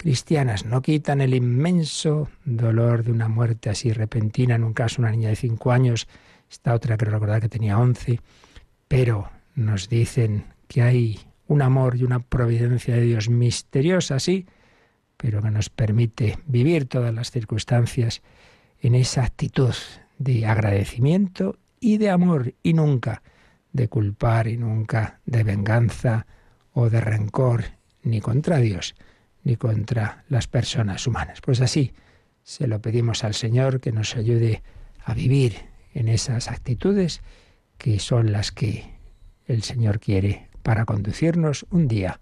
cristianas 0.00 0.64
no 0.64 0.80
quitan 0.80 1.20
el 1.20 1.34
inmenso 1.34 2.30
dolor 2.46 3.04
de 3.04 3.12
una 3.12 3.28
muerte 3.28 3.68
así 3.68 3.92
repentina, 3.92 4.54
en 4.54 4.64
un 4.64 4.72
caso 4.72 5.02
una 5.02 5.10
niña 5.10 5.28
de 5.28 5.36
cinco 5.36 5.72
años, 5.72 6.08
esta 6.50 6.72
otra 6.72 6.96
creo 6.96 7.12
recordar 7.12 7.42
que 7.42 7.50
tenía 7.50 7.78
once, 7.78 8.18
pero 8.88 9.28
nos 9.54 9.90
dicen 9.90 10.46
que 10.68 10.80
hay 10.80 11.20
un 11.48 11.60
amor 11.60 11.96
y 11.96 12.04
una 12.04 12.20
providencia 12.20 12.94
de 12.94 13.02
Dios 13.02 13.28
misteriosa, 13.28 14.18
sí, 14.20 14.46
pero 15.18 15.42
que 15.42 15.50
nos 15.50 15.68
permite 15.68 16.38
vivir 16.46 16.86
todas 16.86 17.12
las 17.12 17.30
circunstancias 17.30 18.22
en 18.80 18.94
esa 18.94 19.24
actitud 19.24 19.74
de 20.16 20.46
agradecimiento 20.46 21.58
y 21.78 21.98
de 21.98 22.08
amor 22.08 22.54
y 22.62 22.72
nunca 22.72 23.22
de 23.74 23.88
culpar 23.88 24.48
y 24.48 24.56
nunca 24.56 25.20
de 25.26 25.44
venganza 25.44 26.26
o 26.72 26.88
de 26.88 27.02
rencor 27.02 27.64
ni 28.02 28.22
contra 28.22 28.56
Dios 28.60 28.94
ni 29.44 29.56
contra 29.56 30.24
las 30.28 30.46
personas 30.46 31.06
humanas. 31.06 31.40
Pues 31.40 31.60
así 31.60 31.92
se 32.42 32.66
lo 32.66 32.80
pedimos 32.80 33.24
al 33.24 33.34
Señor 33.34 33.80
que 33.80 33.92
nos 33.92 34.16
ayude 34.16 34.62
a 35.04 35.14
vivir 35.14 35.56
en 35.94 36.08
esas 36.08 36.48
actitudes 36.48 37.22
que 37.78 37.98
son 37.98 38.32
las 38.32 38.52
que 38.52 38.84
el 39.46 39.62
Señor 39.62 40.00
quiere 40.00 40.48
para 40.62 40.84
conducirnos 40.84 41.66
un 41.70 41.88
día 41.88 42.20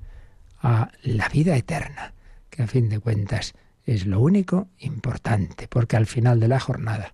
a 0.61 0.91
la 1.03 1.29
vida 1.29 1.57
eterna, 1.57 2.15
que 2.51 2.63
a 2.63 2.67
fin 2.67 2.89
de 2.89 3.01
cuentas 3.01 3.55
es 3.85 4.07
lo 4.07 4.21
único 4.21 4.69
importante, 4.79 5.67
porque 5.69 5.97
al 5.97 6.07
final 6.07 6.41
de 6.41 6.49
la 6.49 6.61
jornada, 6.61 7.13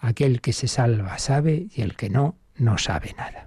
aquel 0.00 0.40
que 0.40 0.52
se 0.52 0.68
salva 0.68 1.18
sabe 1.18 1.68
y 1.74 1.82
el 1.82 1.96
que 1.96 2.10
no, 2.10 2.36
no 2.56 2.78
sabe 2.78 3.14
nada. 3.16 3.46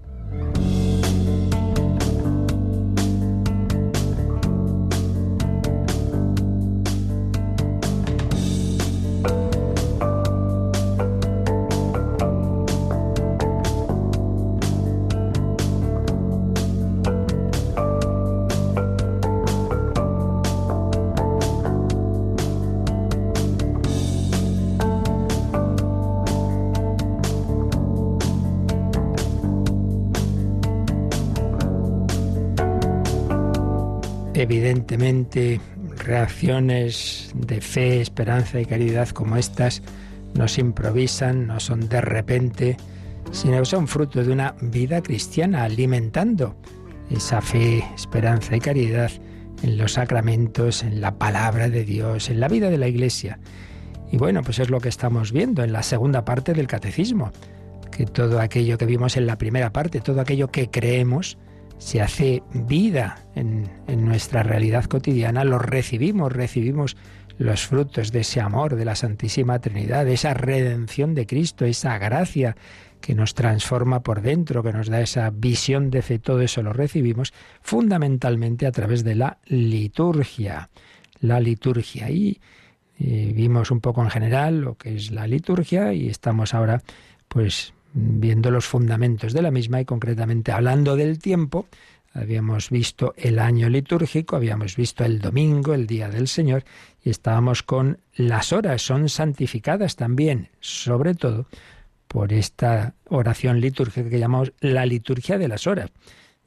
Evidentemente, 34.82 35.62
reacciones 35.96 37.32
de 37.36 37.62
fe, 37.62 38.02
esperanza 38.02 38.60
y 38.60 38.66
caridad 38.66 39.10
como 39.10 39.38
estas 39.38 39.84
no 40.34 40.48
se 40.48 40.62
improvisan, 40.62 41.46
no 41.46 41.60
son 41.60 41.88
de 41.88 42.02
repente, 42.02 42.78
sino 43.32 43.64
son 43.64 43.88
fruto 43.88 44.24
de 44.24 44.32
una 44.32 44.56
vida 44.60 45.04
cristiana, 45.04 45.66
alimentando 45.66 46.56
esa 47.12 47.42
fe, 47.42 47.84
esperanza 47.94 48.56
y 48.56 48.60
caridad 48.60 49.12
en 49.62 49.78
los 49.78 49.94
sacramentos, 49.94 50.82
en 50.82 51.00
la 51.00 51.14
palabra 51.20 51.70
de 51.70 51.84
Dios, 51.84 52.32
en 52.32 52.40
la 52.40 52.48
vida 52.48 52.72
de 52.72 52.80
la 52.80 52.88
Iglesia. 52.88 53.38
Y 54.12 54.18
bueno, 54.18 54.42
pues 54.42 54.58
es 54.58 54.72
lo 54.72 54.80
que 54.80 54.90
estamos 54.90 55.32
viendo 55.32 55.64
en 55.64 55.74
la 55.74 55.84
segunda 55.84 56.26
parte 56.26 56.56
del 56.56 56.66
catecismo, 56.66 57.32
que 57.92 58.08
todo 58.08 58.40
aquello 58.40 58.80
que 58.80 58.88
vimos 58.88 59.16
en 59.16 59.28
la 59.28 59.38
primera 59.38 59.72
parte, 59.72 60.02
todo 60.02 60.22
aquello 60.22 60.48
que 60.48 60.72
creemos, 60.72 61.38
se 61.82 62.00
hace 62.00 62.44
vida 62.54 63.26
en, 63.34 63.68
nuestra 64.06 64.44
realidad 64.44 64.86
cotidiana, 64.86 65.44
lo 65.44 65.58
recibimos, 65.58 66.32
recibimos 66.32 66.96
los 67.40 67.66
frutos 67.66 68.12
de 68.12 68.20
ese 68.20 68.40
amor 68.40 68.76
de 68.76 68.86
la 68.86 68.96
Santísima 68.96 69.58
Trinidad, 69.58 70.06
de 70.06 70.14
esa 70.14 70.36
redención 70.36 71.16
de 71.16 71.26
Cristo, 71.26 71.66
esa 71.66 71.98
gracia 71.98 72.56
que 73.02 73.16
nos 73.16 73.34
transforma 73.34 74.02
por 74.02 74.22
dentro, 74.22 74.62
que 74.62 74.72
nos 74.72 74.90
da 74.90 75.02
esa 75.02 75.32
visión 75.32 75.90
de 75.90 76.04
fe, 76.04 76.20
todo 76.20 76.42
eso 76.42 76.62
lo 76.62 76.72
recibimos 76.72 77.34
fundamentalmente 77.62 78.68
a 78.68 78.72
través 78.72 79.04
de 79.04 79.16
la 79.16 79.40
liturgia. 79.48 80.70
La 81.20 81.40
liturgia. 81.40 82.12
Y 82.12 82.40
eh, 83.00 83.32
vimos 83.36 83.72
un 83.72 83.82
poco 83.82 84.04
en 84.04 84.12
general 84.12 84.62
lo 84.62 84.76
que 84.76 84.96
es 84.96 85.10
la 85.10 85.26
liturgia 85.26 85.94
y 85.94 86.10
estamos 86.10 86.54
ahora 86.54 86.84
pues 87.28 87.74
viendo 87.94 88.52
los 88.52 88.66
fundamentos 88.66 89.34
de 89.34 89.42
la 89.42 89.52
misma 89.52 89.82
y 89.82 89.86
concretamente 89.86 90.52
hablando 90.52 90.96
del 90.96 91.20
tiempo, 91.20 91.68
Habíamos 92.14 92.70
visto 92.70 93.14
el 93.16 93.40
año 93.40 93.70
litúrgico, 93.70 94.36
habíamos 94.36 94.76
visto 94.76 95.06
el 95.06 95.20
domingo, 95.20 95.74
el 95.74 95.88
día 95.88 96.10
del 96.10 96.28
Señor, 96.28 96.66
y 97.04 97.10
estábamos 97.10 97.64
con 97.64 98.00
las 98.16 98.52
horas, 98.52 98.82
son 98.82 99.08
santificadas 99.08 99.96
también, 99.96 100.50
sobre 100.60 101.16
todo 101.16 101.48
por 102.10 102.34
esta 102.34 102.96
oración 103.08 103.62
litúrgica 103.62 104.10
que 104.10 104.20
llamamos 104.20 104.52
la 104.60 104.86
liturgia 104.86 105.38
de 105.38 105.48
las 105.48 105.68
horas. 105.68 105.90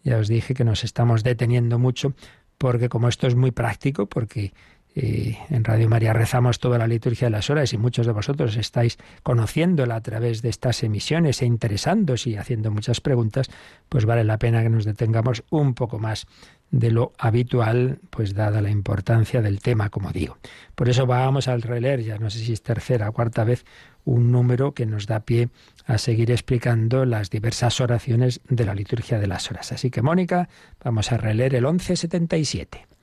Ya 0.02 0.18
os 0.18 0.28
dije 0.28 0.52
que 0.52 0.64
nos 0.64 0.84
estamos 0.84 1.24
deteniendo 1.24 1.78
mucho 1.78 2.12
porque 2.58 2.90
como 2.90 3.08
esto 3.08 3.26
es 3.26 3.34
muy 3.34 3.50
práctico, 3.50 4.06
porque 4.06 4.52
en 4.94 5.64
Radio 5.64 5.88
María 5.88 6.12
rezamos 6.12 6.60
toda 6.60 6.78
la 6.78 6.86
liturgia 6.86 7.26
de 7.26 7.32
las 7.32 7.50
horas 7.50 7.72
y 7.72 7.78
muchos 7.78 8.06
de 8.06 8.12
vosotros 8.12 8.56
estáis 8.56 8.98
conociéndola 9.22 9.96
a 9.96 10.00
través 10.00 10.40
de 10.42 10.50
estas 10.50 10.82
emisiones 10.82 11.42
e 11.42 11.46
interesándose 11.46 12.30
y 12.30 12.36
haciendo 12.36 12.70
muchas 12.70 13.00
preguntas, 13.00 13.50
pues 13.88 14.04
vale 14.04 14.24
la 14.24 14.38
pena 14.38 14.62
que 14.62 14.70
nos 14.70 14.84
detengamos 14.84 15.42
un 15.50 15.74
poco 15.74 15.98
más 15.98 16.26
de 16.70 16.90
lo 16.90 17.12
habitual, 17.18 17.98
pues 18.10 18.34
dada 18.34 18.60
la 18.60 18.70
importancia 18.70 19.42
del 19.42 19.60
tema, 19.60 19.90
como 19.90 20.10
digo. 20.10 20.38
Por 20.74 20.88
eso 20.88 21.06
vamos 21.06 21.46
al 21.46 21.62
releer, 21.62 22.02
ya 22.02 22.18
no 22.18 22.30
sé 22.30 22.38
si 22.40 22.52
es 22.52 22.62
tercera 22.62 23.08
o 23.08 23.12
cuarta 23.12 23.44
vez, 23.44 23.64
un 24.04 24.32
número 24.32 24.74
que 24.74 24.86
nos 24.86 25.06
da 25.06 25.20
pie 25.20 25.48
a 25.86 25.98
seguir 25.98 26.30
explicando 26.30 27.04
las 27.04 27.30
diversas 27.30 27.80
oraciones 27.80 28.40
de 28.48 28.64
la 28.64 28.74
liturgia 28.74 29.18
de 29.18 29.26
las 29.26 29.50
horas. 29.50 29.72
Así 29.72 29.90
que, 29.90 30.02
Mónica, 30.02 30.48
vamos 30.82 31.12
a 31.12 31.16
releer 31.16 31.54
el 31.54 31.64
1177. 31.64 32.93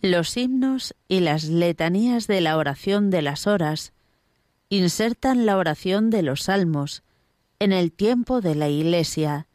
Los 0.00 0.36
himnos 0.36 0.94
y 1.08 1.18
las 1.20 1.44
letanías 1.44 2.28
de 2.28 2.40
la 2.40 2.56
oración 2.56 3.10
de 3.10 3.20
las 3.20 3.48
horas 3.48 3.92
insertan 4.68 5.44
la 5.44 5.56
oración 5.56 6.10
de 6.10 6.22
los 6.22 6.42
salmos 6.44 7.02
en 7.58 7.72
el 7.72 7.90
tiempo 7.90 8.40
de 8.40 8.54
la 8.54 8.68
Iglesia, 8.68 9.48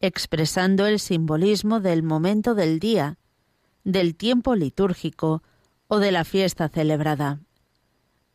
expresando 0.00 0.86
el 0.86 1.00
simbolismo 1.00 1.80
del 1.80 2.04
momento 2.04 2.54
del 2.54 2.78
día, 2.78 3.18
del 3.82 4.14
tiempo 4.14 4.54
litúrgico 4.54 5.42
o 5.88 5.98
de 5.98 6.12
la 6.12 6.24
fiesta 6.24 6.68
celebrada. 6.68 7.40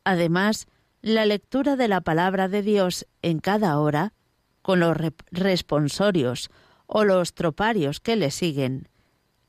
Además, 0.04 0.68
la 1.02 1.26
lectura 1.26 1.78
de 1.78 1.88
la 1.88 2.02
palabra 2.02 2.50
de 2.50 2.62
Dios 2.62 3.08
en 3.22 3.40
cada 3.40 3.80
hora, 3.80 4.12
con 4.62 4.82
los 4.82 4.98
responsorios 5.32 6.50
o 6.88 7.06
los 7.06 7.34
troparios 7.34 8.02
que 8.02 8.18
le 8.18 8.32
siguen, 8.32 8.90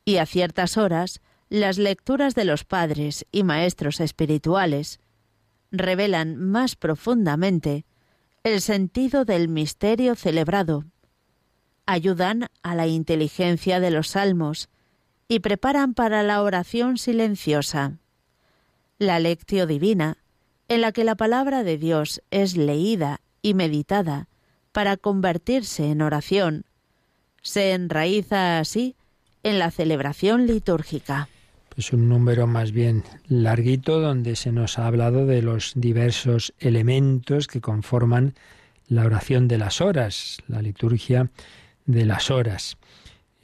y 0.05 0.19
a 0.19 0.27
ciertas 0.27 0.77
horas, 0.77 1.21
las 1.51 1.79
lecturas 1.79 2.35
de 2.35 2.45
los 2.45 2.65
padres 2.65 3.27
y 3.33 3.43
maestros 3.43 4.01
espirituales 4.01 5.01
revelan 5.71 6.37
más 6.37 6.77
profundamente 6.77 7.87
el 8.45 8.61
sentido 8.61 9.25
del 9.25 9.49
misterio 9.49 10.15
celebrado, 10.15 10.85
ayudan 11.87 12.49
a 12.63 12.75
la 12.75 12.87
inteligencia 12.87 13.81
de 13.81 13.91
los 13.91 14.09
salmos 14.09 14.69
y 15.27 15.41
preparan 15.41 15.95
para 15.95 16.23
la 16.23 16.43
oración 16.43 16.99
silenciosa. 16.99 17.99
La 18.99 19.19
lectio 19.19 19.67
divina, 19.67 20.19
en 20.69 20.83
la 20.83 20.93
que 20.93 21.05
la 21.05 21.15
palabra 21.15 21.65
de 21.65 21.79
Dios 21.79 22.23
es 22.31 22.57
leída 22.57 23.21
y 23.41 23.55
meditada 23.55 24.29
para 24.73 24.97
convertirse 24.97 25.91
en 25.91 26.03
oración, 26.03 26.65
se 27.43 27.73
enraiza 27.73 28.59
así 28.59 28.97
en 29.43 29.59
la 29.59 29.71
celebración 29.71 30.47
litúrgica 30.47 31.29
es 31.79 31.93
un 31.93 32.09
número 32.09 32.49
más 32.49 32.73
bien 32.73 33.05
larguito 33.29 34.01
donde 34.01 34.35
se 34.35 34.51
nos 34.51 34.79
ha 34.79 34.89
hablado 34.89 35.27
de 35.27 35.43
los 35.43 35.75
diversos 35.77 36.53
elementos 36.59 37.47
que 37.47 37.61
conforman 37.61 38.35
la 38.89 39.05
oración 39.05 39.47
de 39.47 39.59
las 39.59 39.81
horas, 39.81 40.39
la 40.49 40.61
liturgia 40.61 41.31
de 41.87 42.05
las 42.05 42.33
horas. 42.33 42.79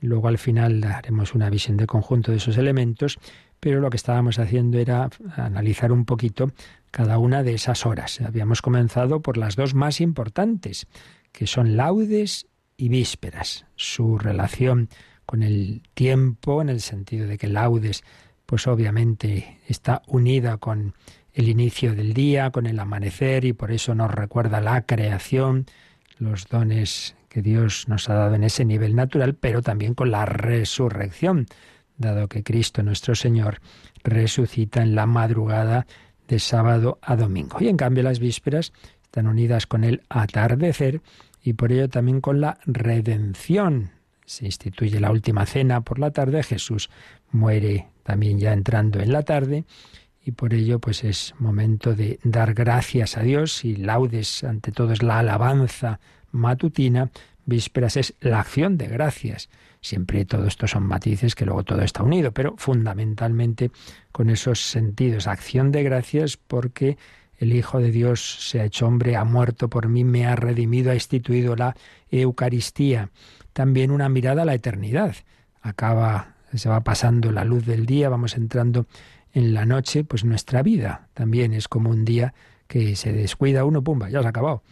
Luego 0.01 0.27
al 0.27 0.39
final 0.39 0.83
haremos 0.83 1.35
una 1.35 1.49
visión 1.49 1.77
de 1.77 1.87
conjunto 1.87 2.33
de 2.33 2.39
esos 2.39 2.59
elementos, 2.59 3.19
pero 3.61 3.81
lo 3.81 3.89
que 3.89 3.97
estábamos 3.97 4.41
haciendo 4.41 4.79
era 4.79 5.11
analizar 5.37 5.93
un 5.93 6.05
poquito 6.05 6.51
cada 6.91 7.19
una 7.19 7.45
de 7.45 7.55
esas 7.55 7.87
horas. 7.87 8.21
Habíamos 8.21 8.63
comenzado 8.63 9.23
por 9.23 9.37
las 9.37 9.55
dos 9.55 9.75
más 9.75 10.01
importantes, 10.01 10.89
que 11.31 11.47
son 11.47 11.77
laudes 11.77 12.49
y 12.77 12.89
vísperas. 12.89 13.65
Su 13.77 14.19
relación 14.19 14.89
con 15.27 15.43
el 15.43 15.83
tiempo, 15.95 16.63
en 16.63 16.69
el 16.69 16.81
sentido 16.81 17.27
de 17.27 17.39
que 17.39 17.49
laudes 17.49 18.05
pues 18.47 18.67
obviamente 18.67 19.59
está 19.67 20.03
unida 20.07 20.59
con 20.59 20.95
el 21.33 21.49
inicio 21.49 21.95
del 21.95 22.15
día, 22.15 22.51
con 22.51 22.67
el 22.67 22.79
amanecer 22.79 23.45
y 23.45 23.53
por 23.53 23.73
eso 23.73 23.95
nos 23.95 24.11
recuerda 24.11 24.61
la 24.61 24.83
creación, 24.83 25.67
los 26.19 26.47
dones 26.49 27.17
que 27.29 27.43
Dios 27.43 27.89
nos 27.89 28.09
ha 28.09 28.15
dado 28.15 28.35
en 28.37 28.45
ese 28.45 28.65
nivel 28.65 28.95
natural, 28.95 29.35
pero 29.35 29.63
también 29.63 29.95
con 29.95 30.11
la 30.11 30.27
resurrección, 30.27 31.47
dado 31.97 32.29
que 32.29 32.45
Cristo 32.45 32.83
nuestro 32.83 33.15
Señor 33.15 33.61
resucita 34.05 34.83
en 34.83 34.95
la 34.95 35.07
madrugada 35.07 35.87
de 36.29 36.39
sábado 36.39 36.99
a 37.03 37.17
domingo. 37.17 37.59
Y 37.61 37.69
en 37.69 37.77
cambio 37.77 38.05
las 38.05 38.21
vísperas 38.21 38.73
están 39.03 39.27
unidas 39.27 39.67
con 39.67 39.83
el 39.83 40.03
atardecer 40.09 41.01
y 41.43 41.55
por 41.55 41.73
ello 41.73 41.89
también 41.89 42.21
con 42.21 42.41
la 42.41 42.59
redención. 42.65 43.91
Se 44.27 44.47
instituye 44.47 45.01
la 45.01 45.11
última 45.11 45.47
cena 45.47 45.83
por 45.83 45.99
la 45.99 46.11
tarde, 46.11 46.43
Jesús 46.43 46.91
muere 47.31 47.89
también 48.03 48.39
ya 48.39 48.53
entrando 48.53 49.01
en 49.01 49.13
la 49.13 49.23
tarde 49.23 49.65
y 50.25 50.33
por 50.33 50.55
ello 50.55 50.79
pues 50.79 51.05
es 51.05 51.35
momento 51.39 51.95
de 51.95 52.19
dar 52.25 52.55
gracias 52.55 53.17
a 53.17 53.23
Dios 53.23 53.65
y 53.65 53.77
laudes 53.77 54.43
ante 54.45 54.73
todo 54.73 54.93
es 54.93 55.03
la 55.03 55.19
alabanza 55.19 56.01
matutina, 56.33 57.11
vísperas 57.45 57.97
es 57.97 58.15
la 58.21 58.41
acción 58.41 58.79
de 58.79 58.89
gracias. 58.89 59.51
Siempre 59.83 60.25
todo 60.25 60.47
esto 60.47 60.67
son 60.67 60.85
matices 60.85 61.35
que 61.35 61.45
luego 61.45 61.63
todo 61.63 61.83
está 61.83 62.03
unido, 62.03 62.33
pero 62.33 62.55
fundamentalmente 62.57 63.71
con 64.13 64.31
esos 64.31 64.61
sentidos, 64.61 65.27
acción 65.27 65.71
de 65.71 65.83
gracias 65.83 66.39
porque 66.39 66.97
el 67.39 67.53
Hijo 67.53 67.79
de 67.79 67.91
Dios 67.91 68.49
se 68.49 68.61
ha 68.61 68.65
hecho 68.65 68.87
hombre, 68.87 69.17
ha 69.17 69.25
muerto 69.25 69.69
por 69.69 69.89
mí, 69.89 70.05
me 70.05 70.25
ha 70.25 70.37
redimido, 70.37 70.91
ha 70.91 70.95
instituido 70.95 71.55
la 71.57 71.77
Eucaristía. 72.11 73.11
También 73.55 73.91
una 73.91 74.11
mirada 74.11 74.43
a 74.43 74.45
la 74.45 74.55
eternidad. 74.55 75.17
Acaba 75.63 76.35
se 76.59 76.69
va 76.69 76.83
pasando 76.83 77.33
la 77.33 77.45
luz 77.45 77.67
del 77.67 77.87
día, 77.87 78.09
vamos 78.09 78.37
entrando 78.37 78.87
en 79.33 79.55
la 79.55 79.67
noche, 79.67 80.05
pues 80.05 80.25
nuestra 80.25 80.63
vida 80.63 81.09
también 81.15 81.53
es 81.53 81.69
como 81.69 81.91
un 81.91 82.05
día 82.05 82.35
que 82.67 82.97
se 82.97 83.13
descuida 83.13 83.65
uno, 83.65 83.83
pumba, 83.83 84.09
ya 84.09 84.21
se 84.21 84.27
ha 84.27 84.31
acabado. 84.31 84.63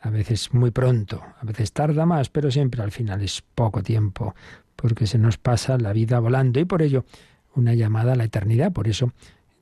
A 0.00 0.10
veces 0.10 0.52
muy 0.52 0.70
pronto, 0.70 1.22
a 1.40 1.44
veces 1.44 1.72
tarda 1.72 2.06
más, 2.06 2.30
pero 2.30 2.50
siempre 2.50 2.82
al 2.82 2.90
final 2.90 3.22
es 3.22 3.42
poco 3.54 3.82
tiempo, 3.82 4.34
porque 4.74 5.06
se 5.06 5.18
nos 5.18 5.38
pasa 5.38 5.78
la 5.78 5.92
vida 5.92 6.18
volando 6.18 6.58
y 6.58 6.64
por 6.64 6.82
ello 6.82 7.04
una 7.54 7.74
llamada 7.74 8.14
a 8.14 8.16
la 8.16 8.24
eternidad. 8.24 8.72
Por 8.72 8.88
eso 8.88 9.12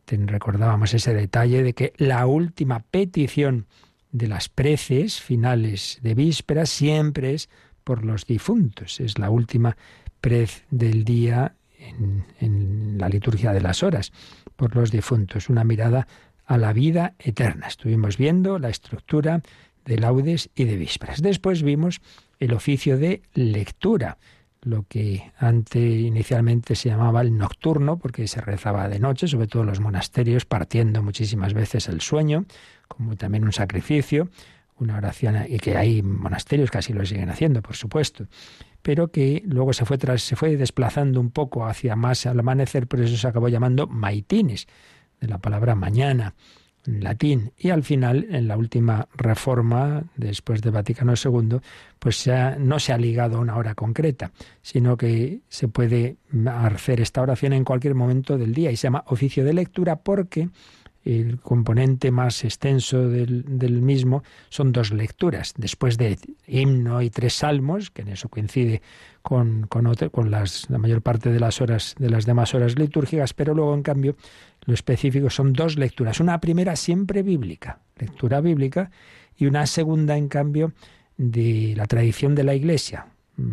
recordábamos 0.06 0.94
ese 0.94 1.12
detalle 1.12 1.62
de 1.62 1.74
que 1.74 1.92
la 1.98 2.24
última 2.26 2.80
petición 2.80 3.66
de 4.10 4.28
las 4.28 4.48
preces 4.48 5.20
finales 5.20 5.98
de 6.02 6.14
vísperas 6.14 6.70
siempre 6.70 7.34
es 7.34 7.50
por 7.88 8.04
los 8.04 8.26
difuntos. 8.26 9.00
Es 9.00 9.18
la 9.18 9.30
última 9.30 9.74
prez 10.20 10.66
del 10.70 11.06
día 11.06 11.54
en, 12.38 12.98
la 12.98 13.08
liturgia 13.08 13.54
de 13.54 13.62
las 13.62 13.82
horas 13.82 14.12
por 14.56 14.76
los 14.76 14.90
difuntos, 14.90 15.48
una 15.48 15.64
mirada 15.64 16.06
a 16.44 16.58
la 16.58 16.74
vida 16.74 17.14
eterna. 17.18 17.66
Estuvimos 17.66 18.18
viendo 18.18 18.58
la 18.58 18.68
estructura 18.68 19.40
de 19.86 19.96
laudes 19.96 20.50
y 20.54 20.64
de 20.64 20.76
vísperas. 20.76 21.22
Después 21.22 21.62
vimos 21.62 22.02
el 22.38 22.52
oficio 22.52 22.98
de 22.98 23.22
lectura, 23.32 24.18
lo 24.60 24.84
que 24.86 25.32
antes 25.38 25.82
inicialmente 25.82 26.74
se 26.74 26.90
llamaba 26.90 27.22
el 27.22 27.38
nocturno, 27.38 27.96
porque 27.96 28.28
se 28.28 28.42
rezaba 28.42 28.86
de 28.90 29.00
noche, 29.00 29.28
sobre 29.28 29.46
todo 29.46 29.62
en 29.62 29.68
los 29.68 29.80
monasterios, 29.80 30.44
partiendo 30.44 31.02
muchísimas 31.02 31.54
veces 31.54 31.88
el 31.88 32.02
sueño, 32.02 32.44
como 32.86 33.16
también 33.16 33.44
un 33.44 33.52
sacrificio, 33.54 34.28
una 34.80 34.96
oración, 34.96 35.36
y 35.48 35.58
que 35.58 35.76
hay 35.76 36.02
monasterios 36.02 36.70
que 36.70 36.78
así 36.78 36.92
lo 36.92 37.04
siguen 37.04 37.30
haciendo, 37.30 37.62
por 37.62 37.76
supuesto 37.76 38.26
pero 38.82 39.10
que 39.10 39.42
luego 39.46 39.72
se 39.72 39.84
fue, 39.84 39.98
tras, 39.98 40.22
se 40.22 40.36
fue 40.36 40.56
desplazando 40.56 41.20
un 41.20 41.30
poco 41.30 41.66
hacia 41.66 41.96
más 41.96 42.26
al 42.26 42.40
amanecer, 42.40 42.86
por 42.86 43.00
eso 43.00 43.16
se 43.16 43.28
acabó 43.28 43.48
llamando 43.48 43.86
maitines, 43.86 44.66
de 45.20 45.28
la 45.28 45.38
palabra 45.38 45.74
mañana. 45.74 46.34
en 46.86 47.02
latín. 47.04 47.52
Y 47.58 47.70
al 47.70 47.82
final, 47.82 48.28
en 48.30 48.48
la 48.48 48.56
última 48.56 49.08
reforma, 49.14 50.04
después 50.16 50.62
de 50.62 50.70
Vaticano 50.70 51.14
II, 51.22 51.58
pues 51.98 52.30
no 52.58 52.78
se 52.78 52.92
ha 52.92 52.98
ligado 52.98 53.36
a 53.36 53.40
una 53.40 53.56
hora 53.56 53.74
concreta, 53.74 54.32
sino 54.62 54.96
que 54.96 55.40
se 55.48 55.68
puede 55.68 56.16
hacer 56.46 57.00
esta 57.00 57.20
oración 57.20 57.52
en 57.52 57.64
cualquier 57.64 57.94
momento 57.94 58.38
del 58.38 58.54
día 58.54 58.70
y 58.70 58.76
se 58.76 58.84
llama 58.84 59.04
oficio 59.08 59.44
de 59.44 59.52
lectura 59.52 59.96
porque 59.96 60.48
el 61.08 61.40
componente 61.40 62.10
más 62.10 62.44
extenso 62.44 63.08
del, 63.08 63.80
mismo 63.80 64.22
son 64.50 64.72
dos 64.72 64.92
lecturas, 64.92 65.54
después 65.56 65.96
de 65.96 66.18
himno 66.46 67.00
y 67.00 67.08
tres 67.08 67.32
salmos, 67.32 67.90
que 67.90 68.02
en 68.02 68.08
eso 68.08 68.28
coincide 68.28 68.82
con, 69.22 69.66
con, 69.68 70.30
las, 70.30 70.68
la 70.68 70.76
mayor 70.76 71.00
parte 71.00 71.30
de 71.30 71.40
las 71.40 71.62
horas, 71.62 71.94
de 71.98 72.10
las 72.10 72.26
demás 72.26 72.54
horas 72.54 72.78
litúrgicas, 72.78 73.32
pero 73.32 73.54
luego, 73.54 73.74
en 73.74 73.82
cambio, 73.82 74.16
lo 74.66 74.74
específico 74.74 75.30
son 75.30 75.54
dos 75.54 75.78
lecturas. 75.78 76.20
Una 76.20 76.40
primera 76.40 76.76
siempre 76.76 77.22
bíblica, 77.22 77.80
lectura 77.96 78.42
bíblica, 78.42 78.90
y 79.34 79.46
una 79.46 79.66
segunda, 79.66 80.18
en 80.18 80.28
cambio, 80.28 80.72
de 81.16 81.72
la 81.74 81.86
tradición 81.86 82.34
de 82.34 82.44
la 82.44 82.54
Iglesia, 82.54 83.06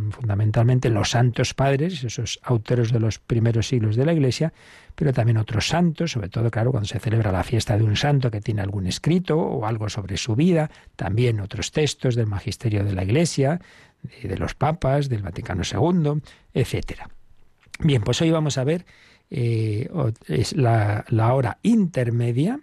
fundamentalmente 0.10 0.90
los 0.90 1.12
santos 1.12 1.54
padres, 1.54 2.04
esos 2.04 2.40
autores 2.44 2.92
de 2.92 3.00
los 3.00 3.20
primeros 3.20 3.68
siglos 3.68 3.96
de 3.96 4.06
la 4.06 4.14
Iglesia, 4.14 4.52
pero 4.96 5.14
también 5.14 5.38
otros 5.38 5.68
santos, 5.68 6.12
sobre 6.12 6.30
todo, 6.30 6.50
claro, 6.50 6.72
cuando 6.72 6.88
se 6.88 7.00
celebra 7.00 7.32
la 7.32 7.44
fiesta 7.44 7.78
de 7.78 7.84
un 7.84 7.96
santo 7.96 8.32
que 8.32 8.42
tiene 8.42 8.62
algún 8.62 8.88
escrito 8.88 9.38
o 9.38 9.66
algo 9.66 9.88
sobre 9.90 10.18
su 10.18 10.36
vida, 10.36 10.72
también 10.96 11.40
otros 11.40 11.72
textos 11.72 12.16
del 12.16 12.28
magisterio 12.28 12.84
de 12.84 12.94
la 12.94 13.04
Iglesia, 13.04 13.62
de, 14.24 14.38
los 14.38 14.56
papas, 14.56 15.08
del 15.08 15.22
Vaticano 15.22 15.62
II, 15.64 16.22
etcétera. 16.54 17.10
Bien, 17.80 18.02
pues 18.02 18.22
hoy 18.22 18.32
vamos 18.32 18.58
a 18.58 18.64
ver 18.64 18.86
eh, 19.30 19.90
es 20.28 20.54
la 20.54 21.34
hora 21.34 21.60
intermedia 21.62 22.60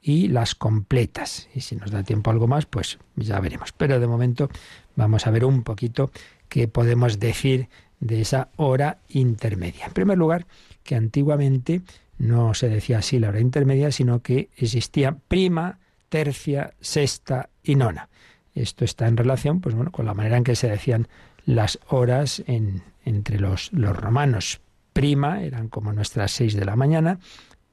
y 0.00 0.28
las 0.28 0.54
completas. 0.54 1.48
Y 1.54 1.60
si 1.60 1.76
nos 1.76 1.90
da 1.90 2.02
tiempo 2.02 2.30
algo 2.30 2.46
más, 2.46 2.66
pues 2.66 2.98
ya 3.16 3.40
veremos. 3.40 3.72
Pero 3.72 4.00
de 4.00 4.06
momento 4.06 4.48
vamos 4.96 5.26
a 5.26 5.30
ver 5.30 5.44
un 5.44 5.62
poquito 5.62 6.10
qué 6.48 6.68
podemos 6.68 7.18
decir 7.18 7.68
de 8.00 8.20
esa 8.20 8.48
hora 8.56 8.98
intermedia. 9.08 9.86
En 9.86 9.92
primer 9.92 10.18
lugar, 10.18 10.46
que 10.82 10.94
antiguamente 10.94 11.82
no 12.18 12.54
se 12.54 12.68
decía 12.68 12.98
así 12.98 13.18
la 13.18 13.28
hora 13.28 13.40
intermedia, 13.40 13.92
sino 13.92 14.22
que 14.22 14.50
existía 14.56 15.16
prima, 15.28 15.78
tercia, 16.08 16.74
sexta 16.80 17.50
y 17.62 17.74
nona. 17.74 18.08
Esto 18.54 18.84
está 18.84 19.06
en 19.06 19.16
relación 19.16 19.60
pues, 19.60 19.74
bueno, 19.74 19.92
con 19.92 20.06
la 20.06 20.14
manera 20.14 20.36
en 20.36 20.44
que 20.44 20.56
se 20.56 20.68
decían 20.68 21.08
las 21.44 21.78
horas 21.88 22.42
en, 22.46 22.82
entre 23.04 23.38
los, 23.38 23.72
los 23.72 23.96
romanos. 23.96 24.60
Prima 24.92 25.42
eran 25.42 25.68
como 25.68 25.92
nuestras 25.92 26.32
seis 26.32 26.54
de 26.54 26.64
la 26.64 26.76
mañana, 26.76 27.20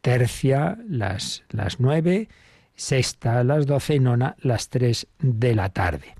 tercia 0.02 0.78
las, 0.88 1.44
las 1.50 1.80
nueve, 1.80 2.30
sexta 2.76 3.44
las 3.44 3.66
doce 3.66 3.96
y 3.96 4.00
nona 4.00 4.36
las 4.40 4.70
tres 4.70 5.08
de 5.20 5.56
la 5.56 5.70
tarde. 5.70 6.14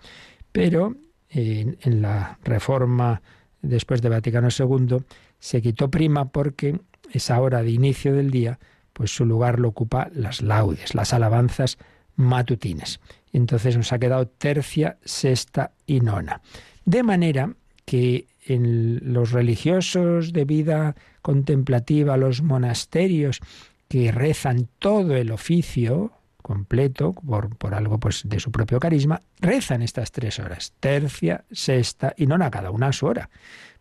Pero 0.52 0.96
en 1.36 2.02
la 2.02 2.40
reforma 2.44 3.22
después 3.62 4.02
de 4.02 4.10
Vaticano 4.10 4.48
II 4.58 4.98
se 5.40 5.62
quitó 5.62 5.90
prima 5.90 6.26
porque 6.26 6.80
esa 7.12 7.40
hora 7.40 7.62
de 7.62 7.72
inicio 7.72 8.14
del 8.14 8.32
día, 8.32 8.60
pues 8.94 9.12
su 9.12 9.26
lugar 9.26 9.60
lo 9.60 9.70
ocupa 9.70 10.10
las 10.14 10.42
laudes, 10.42 10.96
las 10.96 11.14
alabanzas 11.14 11.78
matutinas. 12.16 13.00
Entonces 13.34 13.76
nos 13.78 13.92
ha 13.92 14.00
quedado 14.00 14.28
tercia, 14.28 14.98
sexta 15.04 15.72
y 15.86 16.00
nona. 16.00 16.42
De 16.86 17.04
manera 17.04 17.54
que 17.86 18.28
en 18.46 19.14
los 19.14 19.32
religiosos 19.32 20.32
de 20.32 20.46
vida 20.46 20.96
contemplativa, 21.22 22.18
los 22.18 22.42
monasterios 22.42 23.42
que 23.88 24.12
rezan 24.12 24.68
todo 24.80 25.16
el 25.16 25.32
oficio 25.32 26.12
completo 26.46 27.14
por, 27.14 27.56
por 27.58 27.74
algo 27.74 28.00
pues 28.00 28.22
de 28.24 28.40
su 28.40 28.52
propio 28.52 28.80
carisma, 28.80 29.20
rezan 29.40 29.82
estas 29.82 30.12
tres 30.12 30.38
horas, 30.38 30.74
tercia, 30.80 31.44
sexta 31.52 32.14
y 32.16 32.28
nona, 32.28 32.52
cada 32.52 32.70
una 32.70 32.90
a 32.90 32.94
su 32.94 33.08
hora. 33.08 33.32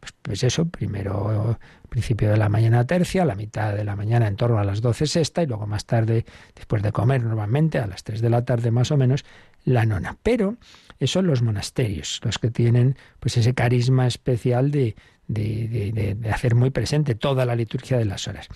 Pues, 0.01 0.15
pues, 0.23 0.45
eso, 0.45 0.65
primero 0.65 1.59
principio 1.91 2.31
de 2.31 2.39
la 2.39 2.49
mañana 2.49 2.87
tercia, 2.87 3.27
la 3.27 3.35
mitad 3.35 3.75
de 3.75 3.85
la 3.85 3.97
mañana 3.97 4.29
en 4.29 4.37
torno 4.37 4.59
a 4.59 4.65
las 4.65 4.81
doce 4.81 5.07
sexta 5.07 5.43
y 5.43 5.47
luego 5.47 5.67
más 5.67 5.85
tarde, 5.85 6.25
después 6.55 6.83
de 6.83 6.91
comer 6.91 7.23
normalmente, 7.23 7.79
a 7.79 7.87
las 7.87 8.03
tres 8.03 8.23
de 8.23 8.31
la 8.31 8.47
tarde 8.47 8.71
más 8.71 8.91
o 8.91 8.97
menos, 8.97 9.27
la 9.67 9.85
nona. 9.85 10.17
Pero 10.23 10.57
esos 10.99 11.11
son 11.11 11.27
los 11.27 11.43
monasterios, 11.43 12.23
los 12.25 12.39
que 12.39 12.51
tienen 12.51 12.97
pues 13.21 13.37
ese 13.37 13.53
carisma 13.53 14.07
especial 14.07 14.71
de, 14.71 14.97
de, 15.29 16.17
de 16.17 16.31
hacer 16.31 16.55
muy 16.55 16.71
presente 16.71 17.15
toda 17.15 17.45
la 17.45 17.57
liturgia 17.57 17.99
de 17.99 18.07
las 18.07 18.27
horas. 18.27 18.49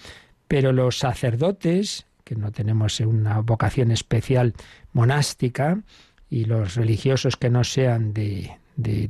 Pero 0.49 0.73
los 0.73 0.99
sacerdotes, 0.99 2.07
que 2.29 2.37
no 2.37 2.53
tenemos 2.53 3.01
una 3.01 3.41
vocación 3.41 3.91
especial 3.91 4.53
monástica, 4.93 5.81
y 6.29 6.45
los 6.45 6.75
religiosos 6.75 7.39
que 7.39 7.49
no 7.49 7.65
sean 7.65 8.13
de, 8.13 8.59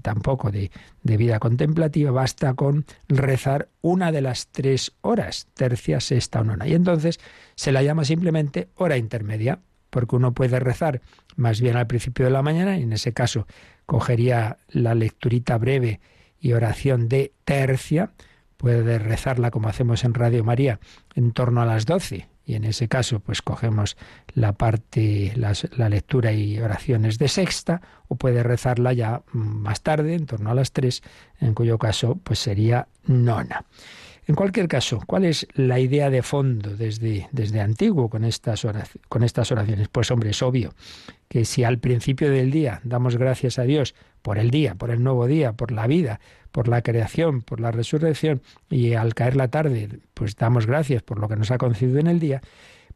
tampoco 0.02 0.52
de, 0.52 0.70
de, 1.02 1.16
vida 1.16 1.40
contemplativa, 1.40 2.12
basta 2.12 2.54
con 2.54 2.86
rezar 3.08 3.70
una 3.80 4.12
de 4.12 4.20
las 4.20 4.46
tres 4.52 4.92
horas, 5.00 5.48
tercia, 5.54 5.98
sexta 5.98 6.42
o 6.42 6.44
nona. 6.44 6.68
Y 6.68 6.74
entonces 6.74 7.18
se 7.56 7.72
la 7.72 7.82
llama 7.82 8.04
simplemente 8.04 8.68
hora 8.76 8.96
intermedia, 8.96 9.58
porque 9.90 10.14
uno 10.14 10.32
puede 10.32 10.60
rezar 10.60 11.00
más 11.34 11.60
bien 11.60 11.76
al 11.76 11.88
principio 11.88 12.26
de 12.26 12.30
la 12.30 12.42
mañana, 12.42 12.78
y 12.78 12.84
en 12.84 12.92
ese 12.92 13.12
caso 13.12 13.48
cogería 13.84 14.58
la 14.68 14.94
lecturita 14.94 15.58
breve 15.58 15.98
y 16.38 16.52
oración 16.52 17.08
de 17.08 17.32
tercia, 17.44 18.12
puede 18.56 19.00
rezarla 19.00 19.50
como 19.50 19.68
hacemos 19.68 20.04
en 20.04 20.14
Radio 20.14 20.44
María 20.44 20.78
en 21.16 21.32
torno 21.32 21.62
a 21.62 21.66
las 21.66 21.84
doce 21.84 22.28
y 22.48 22.54
en 22.54 22.64
ese 22.64 22.88
caso 22.88 23.20
pues 23.20 23.42
cogemos 23.42 23.98
la 24.32 24.54
parte, 24.54 25.34
la 25.36 25.88
lectura 25.90 26.32
y 26.32 26.58
oraciones 26.58 27.18
de 27.18 27.28
sexta, 27.28 27.82
o 28.08 28.16
puede 28.16 28.42
rezarla 28.42 28.94
ya 28.94 29.20
más 29.32 29.82
tarde, 29.82 30.14
en 30.14 30.24
torno 30.24 30.50
a 30.50 30.54
las 30.54 30.72
tres, 30.72 31.02
en 31.40 31.52
cuyo 31.52 31.78
caso 31.78 32.18
pues 32.24 32.38
sería 32.38 32.88
nona. 33.04 33.66
En 34.26 34.34
cualquier 34.34 34.66
caso, 34.66 35.00
¿cuál 35.06 35.26
es 35.26 35.46
la 35.54 35.78
idea 35.78 36.08
de 36.08 36.22
fondo 36.22 36.74
desde, 36.74 37.28
desde 37.32 37.60
antiguo 37.60 38.08
con 38.08 38.24
estas, 38.24 38.66
con 39.08 39.22
estas 39.22 39.52
oraciones? 39.52 39.88
Pues 39.88 40.10
hombre, 40.10 40.30
es 40.30 40.42
obvio 40.42 40.74
que 41.28 41.44
si 41.44 41.64
al 41.64 41.78
principio 41.78 42.30
del 42.30 42.50
día 42.50 42.80
damos 42.82 43.16
gracias 43.16 43.58
a 43.58 43.62
Dios 43.62 43.94
por 44.22 44.38
el 44.38 44.50
día, 44.50 44.74
por 44.74 44.90
el 44.90 45.02
nuevo 45.02 45.26
día, 45.26 45.52
por 45.52 45.70
la 45.70 45.86
vida, 45.86 46.20
por 46.52 46.68
la 46.68 46.82
creación, 46.82 47.42
por 47.42 47.60
la 47.60 47.70
resurrección, 47.70 48.42
y 48.70 48.94
al 48.94 49.14
caer 49.14 49.36
la 49.36 49.48
tarde, 49.48 50.00
pues 50.14 50.36
damos 50.36 50.66
gracias 50.66 51.02
por 51.02 51.18
lo 51.18 51.28
que 51.28 51.36
nos 51.36 51.50
ha 51.50 51.58
concedido 51.58 51.98
en 51.98 52.06
el 52.06 52.20
día, 52.20 52.40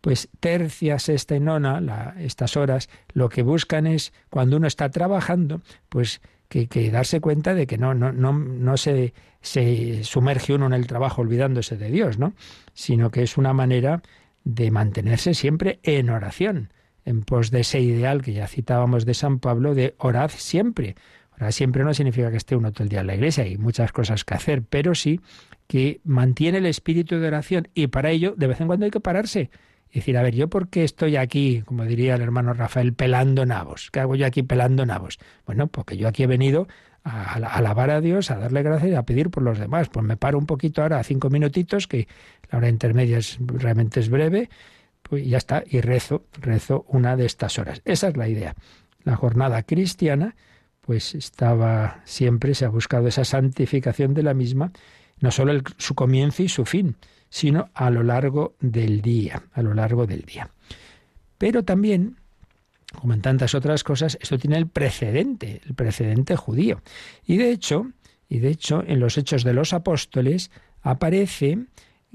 pues 0.00 0.28
tercia, 0.40 0.98
sexta 0.98 1.36
y 1.36 1.40
nona, 1.40 2.14
estas 2.18 2.56
horas, 2.56 2.88
lo 3.12 3.28
que 3.28 3.42
buscan 3.42 3.86
es, 3.86 4.12
cuando 4.30 4.56
uno 4.56 4.66
está 4.66 4.90
trabajando, 4.90 5.60
pues 5.88 6.20
que, 6.48 6.90
darse 6.90 7.20
cuenta 7.20 7.54
de 7.54 7.66
que 7.66 7.78
no, 7.78 7.94
no 7.94 8.76
se, 8.76 9.14
se 9.42 10.04
sumerge 10.04 10.54
uno 10.54 10.66
en 10.66 10.72
el 10.72 10.86
trabajo 10.86 11.22
olvidándose 11.22 11.76
de 11.76 11.90
Dios, 11.90 12.18
¿no? 12.18 12.34
Sino 12.74 13.10
que 13.10 13.22
es 13.22 13.36
una 13.36 13.52
manera 13.52 14.02
de 14.44 14.70
mantenerse 14.70 15.34
siempre 15.34 15.80
en 15.82 16.10
oración, 16.10 16.72
en 17.04 17.22
pos 17.22 17.50
de 17.50 17.60
ese 17.60 17.80
ideal 17.80 18.22
que 18.22 18.32
ya 18.32 18.46
citábamos 18.46 19.04
de 19.04 19.14
San 19.14 19.38
Pablo 19.40 19.74
de 19.74 19.94
orad 19.98 20.30
siempre. 20.30 20.94
Orar 21.42 21.52
siempre 21.52 21.82
no 21.82 21.92
significa 21.92 22.30
que 22.30 22.36
esté 22.36 22.54
uno 22.54 22.72
todo 22.72 22.84
el 22.84 22.88
día 22.88 23.00
en 23.00 23.08
la 23.08 23.14
iglesia, 23.14 23.44
hay 23.44 23.58
muchas 23.58 23.92
cosas 23.92 24.24
que 24.24 24.34
hacer, 24.34 24.62
pero 24.62 24.94
sí 24.94 25.20
que 25.66 26.00
mantiene 26.04 26.58
el 26.58 26.66
espíritu 26.66 27.18
de 27.18 27.26
oración 27.26 27.68
y 27.74 27.88
para 27.88 28.10
ello 28.10 28.34
de 28.36 28.46
vez 28.46 28.60
en 28.60 28.68
cuando 28.68 28.84
hay 28.84 28.90
que 28.90 29.00
pararse 29.00 29.50
y 29.90 29.96
decir, 29.96 30.16
a 30.16 30.22
ver, 30.22 30.34
¿yo 30.34 30.48
por 30.48 30.68
qué 30.68 30.84
estoy 30.84 31.16
aquí, 31.16 31.62
como 31.66 31.84
diría 31.84 32.14
el 32.14 32.22
hermano 32.22 32.54
Rafael, 32.54 32.94
pelando 32.94 33.44
nabos? 33.44 33.90
¿Qué 33.90 34.00
hago 34.00 34.14
yo 34.14 34.24
aquí 34.24 34.42
pelando 34.42 34.86
nabos? 34.86 35.18
Bueno, 35.44 35.66
porque 35.66 35.96
yo 35.98 36.08
aquí 36.08 36.22
he 36.22 36.26
venido 36.26 36.66
a, 37.04 37.34
alabar 37.34 37.90
a 37.90 38.00
Dios, 38.00 38.30
a 38.30 38.38
darle 38.38 38.62
gracias 38.62 38.92
y 38.92 38.94
a 38.94 39.02
pedir 39.02 39.28
por 39.30 39.42
los 39.42 39.58
demás. 39.58 39.90
Pues 39.90 40.06
me 40.06 40.16
paro 40.16 40.38
un 40.38 40.46
poquito 40.46 40.80
ahora, 40.80 41.02
cinco 41.02 41.28
minutitos, 41.28 41.88
que 41.88 42.08
la 42.50 42.58
hora 42.58 42.68
intermedia 42.70 43.18
es, 43.18 43.38
realmente 43.40 44.00
es 44.00 44.08
breve, 44.08 44.48
pues 45.02 45.26
ya 45.26 45.36
está, 45.36 45.62
y 45.68 45.80
rezo, 45.80 46.24
rezo 46.40 46.86
una 46.88 47.16
de 47.16 47.26
estas 47.26 47.58
horas. 47.58 47.82
Esa 47.84 48.08
es 48.08 48.16
la 48.16 48.28
idea. 48.28 48.54
La 49.04 49.16
jornada 49.16 49.62
cristiana 49.64 50.36
pues 50.92 51.14
estaba 51.14 52.02
siempre, 52.04 52.54
se 52.54 52.66
ha 52.66 52.68
buscado 52.68 53.08
esa 53.08 53.24
santificación 53.24 54.12
de 54.12 54.22
la 54.22 54.34
misma, 54.34 54.72
no 55.20 55.30
solo 55.30 55.58
su 55.78 55.94
comienzo 55.94 56.42
y 56.42 56.50
su 56.50 56.66
fin, 56.66 56.96
sino 57.30 57.70
a 57.72 57.88
lo 57.88 58.02
largo 58.02 58.56
del 58.60 59.00
día, 59.00 59.42
a 59.54 59.62
lo 59.62 59.72
largo 59.72 60.06
del 60.06 60.20
día. 60.20 60.50
Pero 61.38 61.62
también, 61.62 62.16
como 63.00 63.14
en 63.14 63.22
tantas 63.22 63.54
otras 63.54 63.84
cosas, 63.84 64.18
esto 64.20 64.36
tiene 64.36 64.58
el 64.58 64.66
precedente, 64.66 65.62
el 65.64 65.72
precedente 65.72 66.36
judío. 66.36 66.82
Y 67.26 67.38
de 67.38 67.52
hecho, 67.52 67.86
y 68.28 68.40
de 68.40 68.50
hecho, 68.50 68.84
en 68.86 69.00
los 69.00 69.16
Hechos 69.16 69.44
de 69.44 69.54
los 69.54 69.72
Apóstoles 69.72 70.50
aparece 70.82 71.56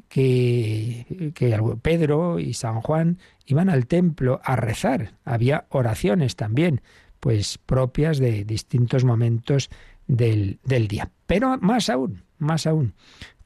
que, 0.08 1.32
que 1.34 1.60
Pedro 1.82 2.38
y 2.38 2.54
San 2.54 2.82
Juan 2.82 3.18
iban 3.48 3.72
al 3.72 3.88
templo 3.88 4.40
a 4.44 4.56
rezar. 4.56 5.14
Había 5.26 5.66
oraciones 5.70 6.36
también 6.36 6.82
pues 7.20 7.58
propias 7.58 8.20
de 8.20 8.44
distintos 8.44 9.04
momentos 9.04 9.70
del, 10.08 10.60
del 10.64 10.88
día. 10.88 11.10
Pero 11.26 11.58
más 11.58 11.90
aún, 11.90 12.24
más 12.38 12.68
aún, 12.68 12.94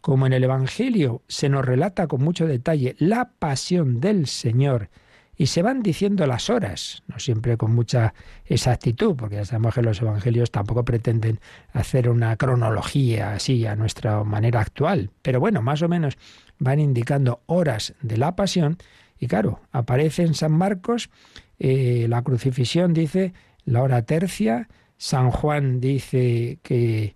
como 0.01 0.25
en 0.25 0.33
el 0.33 0.43
Evangelio 0.43 1.21
se 1.27 1.49
nos 1.49 1.65
relata 1.65 2.07
con 2.07 2.23
mucho 2.23 2.47
detalle 2.47 2.95
la 2.99 3.31
pasión 3.39 3.99
del 3.99 4.27
Señor 4.27 4.89
y 5.37 5.47
se 5.47 5.63
van 5.63 5.81
diciendo 5.81 6.27
las 6.27 6.51
horas, 6.51 7.01
no 7.07 7.17
siempre 7.17 7.57
con 7.57 7.73
mucha 7.73 8.13
exactitud, 8.45 9.15
porque 9.15 9.37
ya 9.37 9.45
sabemos 9.45 9.73
que 9.73 9.81
los 9.81 9.99
evangelios 9.99 10.51
tampoco 10.51 10.85
pretenden 10.85 11.39
hacer 11.73 12.09
una 12.09 12.35
cronología 12.35 13.33
así 13.33 13.65
a 13.65 13.75
nuestra 13.75 14.23
manera 14.23 14.61
actual, 14.61 15.09
pero 15.23 15.39
bueno, 15.39 15.63
más 15.63 15.81
o 15.81 15.87
menos 15.87 16.17
van 16.59 16.79
indicando 16.79 17.41
horas 17.47 17.95
de 18.03 18.17
la 18.17 18.35
pasión 18.35 18.77
y 19.17 19.27
claro, 19.27 19.61
aparece 19.71 20.23
en 20.23 20.35
San 20.35 20.51
Marcos 20.51 21.09
eh, 21.57 22.05
la 22.07 22.21
crucifixión, 22.21 22.93
dice 22.93 23.33
la 23.65 23.83
hora 23.83 24.03
tercia, 24.03 24.67
San 24.97 25.31
Juan 25.31 25.79
dice 25.79 26.59
que 26.63 27.15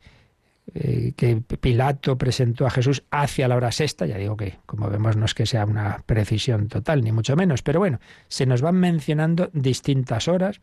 eh, 0.74 1.14
que 1.16 1.38
Pilato 1.38 2.18
presentó 2.18 2.66
a 2.66 2.72
Jesús 2.72 3.04
hacia 3.12 3.48
la 3.48 3.56
hora 3.56 3.72
sexta, 3.72 4.08
ya 4.08 4.18
digo 4.18 4.36
que, 4.36 4.58
como 4.66 4.90
vemos, 4.90 5.16
no 5.16 5.26
es 5.26 5.36
que 5.36 5.46
sea 5.46 5.64
una 5.64 6.04
precisión 6.08 6.70
total, 6.70 7.04
ni 7.04 7.12
mucho 7.12 7.36
menos, 7.36 7.62
pero 7.62 7.80
bueno, 7.80 8.00
se 8.30 8.48
nos 8.48 8.64
van 8.64 8.76
mencionando 8.76 9.52
distintas 9.54 10.28
horas. 10.28 10.60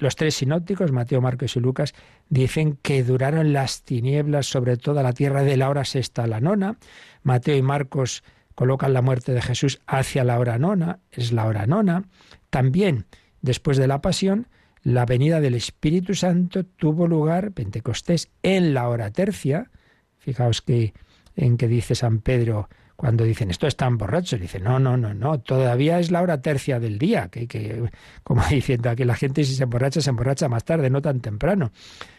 los 0.00 0.16
tres 0.16 0.34
sinópticos, 0.36 0.90
Mateo, 0.90 1.20
Marcos 1.20 1.54
y 1.54 1.60
Lucas, 1.60 1.92
dicen 2.30 2.78
que 2.80 3.04
duraron 3.04 3.52
las 3.52 3.82
tinieblas 3.82 4.46
sobre 4.46 4.78
toda 4.78 5.02
la 5.02 5.12
tierra 5.12 5.42
de 5.42 5.58
la 5.58 5.68
hora 5.68 5.84
sexta 5.84 6.24
a 6.24 6.26
la 6.26 6.40
nona. 6.40 6.78
Mateo 7.22 7.56
y 7.56 7.62
Marcos 7.62 8.24
colocan 8.54 8.94
la 8.94 9.02
muerte 9.02 9.32
de 9.32 9.42
Jesús 9.42 9.82
hacia 9.86 10.24
la 10.24 10.38
hora 10.38 10.58
nona, 10.58 10.98
es 11.12 11.30
la 11.30 11.44
hora 11.44 11.66
nona. 11.66 12.04
También, 12.48 13.04
después 13.42 13.76
de 13.76 13.86
la 13.86 14.00
pasión, 14.00 14.48
la 14.82 15.06
venida 15.06 15.40
del 15.40 15.54
Espíritu 15.54 16.14
Santo 16.14 16.64
tuvo 16.64 17.06
lugar, 17.06 17.52
Pentecostés, 17.52 18.30
en 18.42 18.74
la 18.74 18.88
hora 18.88 19.10
tercia. 19.10 19.70
Fijaos 20.18 20.62
que 20.62 20.94
en 21.36 21.56
que 21.56 21.68
dice 21.68 21.94
San 21.94 22.20
Pedro 22.20 22.68
cuando 23.00 23.24
dicen 23.24 23.50
esto 23.50 23.66
están 23.66 23.96
borrachos, 23.96 24.38
dice 24.38 24.60
no, 24.60 24.78
no, 24.78 24.98
no, 24.98 25.14
no, 25.14 25.40
todavía 25.40 25.98
es 26.00 26.10
la 26.10 26.20
hora 26.20 26.42
tercia 26.42 26.78
del 26.78 26.98
día, 26.98 27.28
que, 27.28 27.48
que 27.48 27.88
como 28.22 28.42
diciendo 28.50 28.90
aquí 28.90 29.04
la 29.04 29.14
gente 29.14 29.42
si 29.44 29.54
se 29.54 29.62
emborracha, 29.62 30.02
se 30.02 30.10
emborracha 30.10 30.50
más 30.50 30.64
tarde, 30.64 30.90
no 30.90 31.00
tan 31.00 31.20
temprano. 31.20 31.72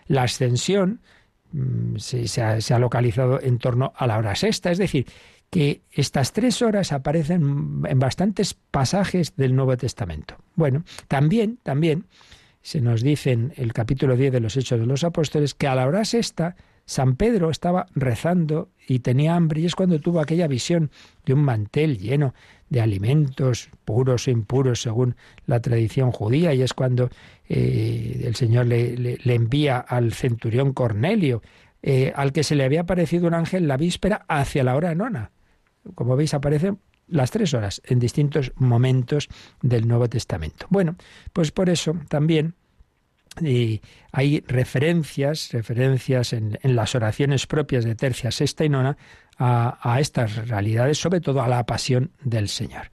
La 0.08 0.24
ascensión 0.24 1.02
mm, 1.52 1.97
se 1.97 2.74
ha 2.74 2.80
localizado 2.80 3.39
en 3.39 3.60
torno 3.60 3.93
a 3.95 4.08
la 4.08 4.17
hora 4.17 4.34
sexta, 4.34 4.71
es 4.71 4.80
decir, 4.80 5.06
que 5.52 5.84
estas 5.91 6.32
tres 6.32 6.63
horas 6.63 6.91
aparecen 6.93 7.84
en 7.86 8.00
bastantes 8.00 8.56
pasajes 8.56 9.36
del 9.36 9.56
Nuevo 9.56 9.78
Testamento. 9.78 10.38
Bueno, 10.56 10.84
también, 11.08 11.60
también 11.62 12.06
se 12.62 12.82
nos 12.82 13.02
dice 13.02 13.32
en 13.32 13.54
el 13.58 13.74
capítulo 13.74 14.15
10 14.15 14.32
de 14.32 14.39
los 14.39 14.56
Hechos 14.58 14.80
de 14.80 14.86
los 14.86 15.04
Apóstoles 15.04 15.54
que 15.54 15.67
a 15.67 15.76
la 15.76 15.88
hora 15.88 16.06
sexta 16.06 16.56
San 16.86 17.15
Pedro 17.15 17.50
estaba 17.50 17.88
rezando 17.95 18.69
y 18.88 19.00
tenía 19.00 19.36
hambre 19.36 19.62
y 19.62 19.65
es 19.65 19.76
cuando 19.76 20.00
tuvo 20.00 20.19
aquella 20.19 20.47
visión 20.47 20.91
de 21.26 21.34
un 21.34 21.43
mantel 21.43 21.97
lleno 21.97 22.34
de 22.69 22.82
alimentos 22.82 23.69
puros 23.86 24.28
o 24.28 24.32
impuros 24.32 24.82
según 24.82 25.15
la 25.45 25.62
tradición 25.62 26.12
judía 26.12 26.54
y 26.54 26.62
es 26.62 26.74
cuando 26.74 27.10
eh, 27.47 28.24
el 28.26 28.36
Señor 28.36 28.67
le, 28.67 29.19
envía 29.26 29.78
al 29.78 30.13
centurión 30.13 30.74
Cornelio, 30.74 31.41
eh, 31.82 32.12
al 32.15 32.32
que 32.32 32.43
se 32.43 32.56
le 32.56 32.63
había 32.63 32.82
aparecido 32.82 33.28
un 33.28 33.34
ángel 33.34 33.67
la 33.67 33.78
víspera 33.78 34.26
hacia 34.28 34.63
la 34.63 34.76
hora 34.76 34.93
nona. 34.95 35.32
Como 35.95 36.15
veis 36.15 36.34
aparecen 36.34 36.80
las 37.12 37.32
tres 37.32 37.54
horas 37.54 37.82
en 37.86 38.00
distintos 38.00 38.52
momentos 38.56 39.28
del 39.62 39.88
Nuevo 39.88 40.10
Testamento. 40.10 40.65
Bueno, 40.69 40.95
pues 41.34 41.52
por 41.52 41.69
eso 41.69 41.95
también 42.10 42.56
hay 44.12 44.43
referencias, 44.47 45.52
referencias 45.52 46.34
en, 46.34 46.58
las 46.63 46.95
oraciones 46.95 47.47
propias 47.47 47.86
de 47.86 47.95
tercia, 47.95 48.32
sexta 48.32 48.65
y 48.65 48.69
nona 48.69 48.97
a, 49.38 49.97
estas 50.00 50.47
realidades, 50.47 50.97
sobre 51.00 51.21
todo 51.21 51.41
a 51.41 51.47
la 51.47 51.65
pasión 51.65 52.12
del 52.24 52.50
Señor. 52.50 52.91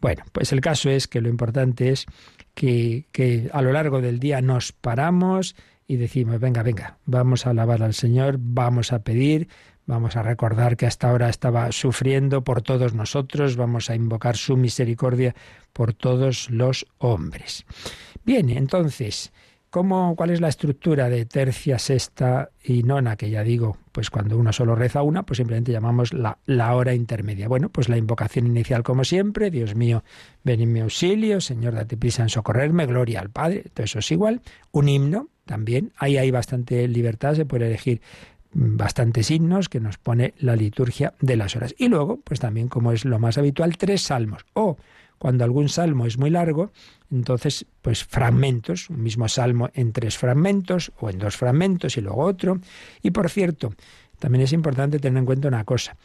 Bueno, 0.00 0.24
pues 0.32 0.52
el 0.52 0.60
caso 0.60 0.90
es 0.90 1.06
que 1.06 1.20
lo 1.20 1.28
importante 1.28 1.90
es 1.90 2.06
que, 2.54 3.06
que 3.12 3.48
a 3.52 3.62
lo 3.62 3.72
largo 3.72 4.00
del 4.00 4.18
día 4.18 4.42
nos 4.42 4.72
paramos 4.72 5.54
y 5.86 5.96
decimos, 5.96 6.40
venga, 6.40 6.62
venga, 6.62 6.98
vamos 7.06 7.46
a 7.46 7.50
alabar 7.50 7.82
al 7.82 7.94
Señor, 7.94 8.36
vamos 8.38 8.92
a 8.92 9.02
pedir, 9.02 9.48
Vamos 9.86 10.16
a 10.16 10.22
recordar 10.22 10.76
que 10.76 10.86
hasta 10.86 11.10
ahora 11.10 11.28
estaba 11.28 11.72
sufriendo 11.72 12.44
por 12.44 12.62
todos 12.62 12.94
nosotros, 12.94 13.56
vamos 13.56 13.90
a 13.90 13.96
invocar 13.96 14.36
su 14.36 14.56
misericordia 14.56 15.34
por 15.72 15.92
todos 15.92 16.50
los 16.50 16.86
hombres. 16.98 17.64
Bien, 18.24 18.48
entonces, 18.50 19.32
¿cómo, 19.70 20.14
¿cuál 20.14 20.30
es 20.30 20.40
la 20.40 20.48
estructura 20.48 21.08
de 21.08 21.24
tercia, 21.24 21.80
sexta 21.80 22.50
y 22.62 22.84
nona? 22.84 23.16
Que 23.16 23.30
ya 23.30 23.42
digo, 23.42 23.76
pues 23.90 24.08
cuando 24.08 24.38
uno 24.38 24.52
solo 24.52 24.76
reza 24.76 25.02
una, 25.02 25.24
pues 25.24 25.38
simplemente 25.38 25.72
llamamos 25.72 26.12
la, 26.12 26.38
la 26.46 26.76
hora 26.76 26.94
intermedia. 26.94 27.48
Bueno, 27.48 27.68
pues 27.68 27.88
la 27.88 27.96
invocación 27.96 28.46
inicial 28.46 28.84
como 28.84 29.02
siempre, 29.02 29.50
Dios 29.50 29.74
mío, 29.74 30.04
ven 30.44 30.60
en 30.60 30.72
mi 30.72 30.78
auxilio, 30.78 31.40
Señor, 31.40 31.74
date 31.74 31.96
prisa 31.96 32.22
en 32.22 32.28
socorrerme, 32.28 32.86
gloria 32.86 33.20
al 33.20 33.30
Padre, 33.30 33.64
todo 33.74 33.82
eso 33.82 33.98
es 33.98 34.12
igual. 34.12 34.42
Un 34.70 34.88
himno, 34.88 35.28
también, 35.44 35.92
ahí 35.96 36.18
hay 36.18 36.30
bastante 36.30 36.86
libertad, 36.86 37.34
se 37.34 37.44
puede 37.44 37.66
elegir 37.66 38.00
bastantes 38.52 39.30
himnos 39.30 39.68
que 39.68 39.80
nos 39.80 39.98
pone 39.98 40.34
la 40.38 40.56
liturgia 40.56 41.14
de 41.20 41.36
las 41.36 41.56
horas. 41.56 41.74
Y 41.78 41.88
luego, 41.88 42.20
pues 42.22 42.40
también, 42.40 42.68
como 42.68 42.92
es 42.92 43.04
lo 43.04 43.18
más 43.18 43.38
habitual, 43.38 43.76
tres 43.76 44.02
salmos. 44.02 44.44
O 44.54 44.76
cuando 45.18 45.44
algún 45.44 45.68
salmo 45.68 46.06
es 46.06 46.18
muy 46.18 46.30
largo, 46.30 46.72
entonces, 47.10 47.66
pues 47.80 48.04
fragmentos, 48.04 48.90
un 48.90 49.02
mismo 49.02 49.28
salmo 49.28 49.70
en 49.74 49.92
tres 49.92 50.18
fragmentos 50.18 50.92
o 50.98 51.10
en 51.10 51.18
dos 51.18 51.36
fragmentos 51.36 51.96
y 51.96 52.00
luego 52.00 52.24
otro. 52.24 52.58
Y 53.02 53.12
por 53.12 53.30
cierto, 53.30 53.72
también 54.18 54.42
es 54.42 54.52
importante 54.52 54.98
tener 54.98 55.18
en 55.18 55.26
cuenta 55.26 55.48
una 55.48 55.64
cosa. 55.64 55.96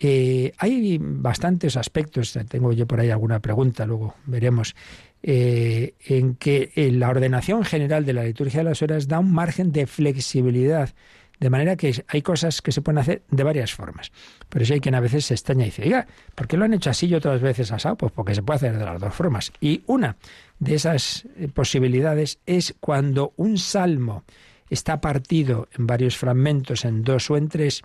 Eh, 0.00 0.52
hay 0.58 0.98
bastantes 1.00 1.76
aspectos, 1.76 2.38
tengo 2.48 2.72
yo 2.72 2.86
por 2.86 3.00
ahí 3.00 3.10
alguna 3.10 3.40
pregunta, 3.40 3.84
luego 3.84 4.14
veremos, 4.26 4.76
eh, 5.22 5.94
en 6.06 6.36
que 6.36 6.70
la 6.92 7.08
ordenación 7.08 7.64
general 7.64 8.04
de 8.04 8.12
la 8.12 8.22
liturgia 8.22 8.60
de 8.60 8.64
las 8.64 8.82
horas 8.82 9.08
da 9.08 9.18
un 9.18 9.32
margen 9.32 9.72
de 9.72 9.86
flexibilidad 9.86 10.90
de 11.40 11.50
manera 11.50 11.76
que 11.76 12.04
hay 12.08 12.22
cosas 12.22 12.62
que 12.62 12.72
se 12.72 12.82
pueden 12.82 12.98
hacer 12.98 13.22
de 13.30 13.42
varias 13.44 13.72
formas. 13.72 14.10
Pero 14.48 14.64
si 14.64 14.72
hay 14.74 14.80
quien 14.80 14.94
a 14.94 15.00
veces 15.00 15.26
se 15.26 15.34
extraña 15.34 15.62
y 15.62 15.66
dice, 15.66 15.82
oiga, 15.82 16.06
¿por 16.34 16.48
qué 16.48 16.56
lo 16.56 16.64
han 16.64 16.74
hecho 16.74 16.90
así 16.90 17.06
y 17.06 17.14
otras 17.14 17.40
veces 17.40 17.70
asado? 17.72 17.96
Pues 17.96 18.12
porque 18.12 18.34
se 18.34 18.42
puede 18.42 18.56
hacer 18.56 18.78
de 18.78 18.84
las 18.84 19.00
dos 19.00 19.14
formas. 19.14 19.52
Y 19.60 19.82
una 19.86 20.16
de 20.58 20.74
esas 20.74 21.26
eh, 21.36 21.48
posibilidades 21.48 22.38
es 22.46 22.74
cuando 22.80 23.32
un 23.36 23.58
salmo 23.58 24.24
está 24.70 25.00
partido 25.00 25.68
en 25.78 25.86
varios 25.86 26.16
fragmentos, 26.16 26.84
en 26.84 27.02
dos 27.02 27.30
o 27.30 27.36
en 27.36 27.48
tres, 27.48 27.82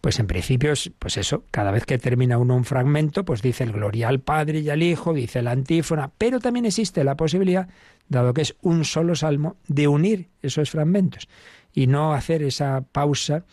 pues 0.00 0.18
en 0.18 0.26
principio, 0.26 0.72
pues 0.98 1.16
eso, 1.16 1.44
cada 1.50 1.70
vez 1.70 1.84
que 1.84 1.98
termina 1.98 2.38
uno 2.38 2.56
un 2.56 2.64
fragmento, 2.64 3.24
pues 3.24 3.42
dice 3.42 3.64
el 3.64 3.72
gloria 3.72 4.08
al 4.08 4.20
Padre 4.20 4.60
y 4.60 4.70
al 4.70 4.82
Hijo, 4.82 5.12
dice 5.12 5.42
la 5.42 5.52
antífona, 5.52 6.10
pero 6.16 6.40
también 6.40 6.64
existe 6.64 7.02
la 7.04 7.16
posibilidad, 7.16 7.68
dado 8.08 8.32
que 8.32 8.42
es 8.42 8.56
un 8.62 8.84
solo 8.84 9.14
salmo, 9.14 9.56
de 9.66 9.88
unir 9.88 10.28
esos 10.42 10.70
fragmentos 10.70 11.28
y 11.76 11.86
no 11.86 12.14
hacer 12.14 12.42
esa 12.42 12.80
pausa, 12.80 13.44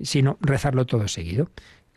sino 0.00 0.38
rezarlo 0.40 0.86
todo 0.86 1.08
seguido. 1.08 1.50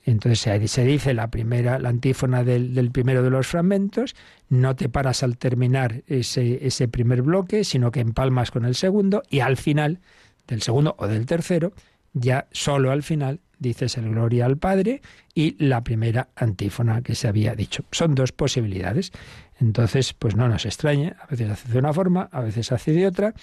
Entonces 0.04 0.40
se 0.72 0.84
dice 0.84 1.14
la 1.14 1.30
primera, 1.30 1.80
la 1.80 1.90
antífona 1.90 2.44
del, 2.44 2.92
primero 2.92 3.22
de 3.22 3.30
los 3.30 3.46
fragmentos, 3.46 4.16
no 4.50 4.76
te 4.76 4.90
paras 4.90 5.22
al 5.22 5.38
terminar 5.38 6.04
ese, 6.08 6.66
ese 6.66 6.88
primer 6.88 7.22
bloque, 7.22 7.64
sino 7.64 7.92
que 7.92 8.00
empalmas 8.00 8.50
con 8.50 8.66
el 8.66 8.74
segundo 8.74 9.22
y 9.30 9.42
al 9.42 9.56
final 9.56 10.00
del 10.48 10.62
segundo 10.62 10.96
o 10.98 11.08
del 11.08 11.26
tercero, 11.26 11.74
ya 12.14 12.48
solo 12.52 12.92
al 12.92 13.04
final 13.04 13.42
dices 13.60 13.98
el 13.98 14.10
Gloria 14.10 14.46
al 14.46 14.58
Padre 14.58 15.02
y 15.36 15.64
la 15.64 15.84
primera 15.84 16.30
antífona 16.36 17.02
que 17.02 17.14
se 17.14 17.28
había 17.28 17.54
dicho. 17.54 17.84
Son 17.92 18.16
dos 18.16 18.32
posibilidades. 18.32 19.12
Entonces, 19.60 20.14
pues 20.14 20.36
no 20.36 20.48
nos 20.48 20.66
extrañe, 20.66 21.16
a 21.20 21.28
veces 21.28 21.50
hace 21.50 21.72
de 21.72 21.80
una 21.80 21.94
forma, 21.94 22.30
a 22.32 22.42
veces 22.42 22.72
hace 22.72 22.92
de 22.94 23.08
otra, 23.08 23.34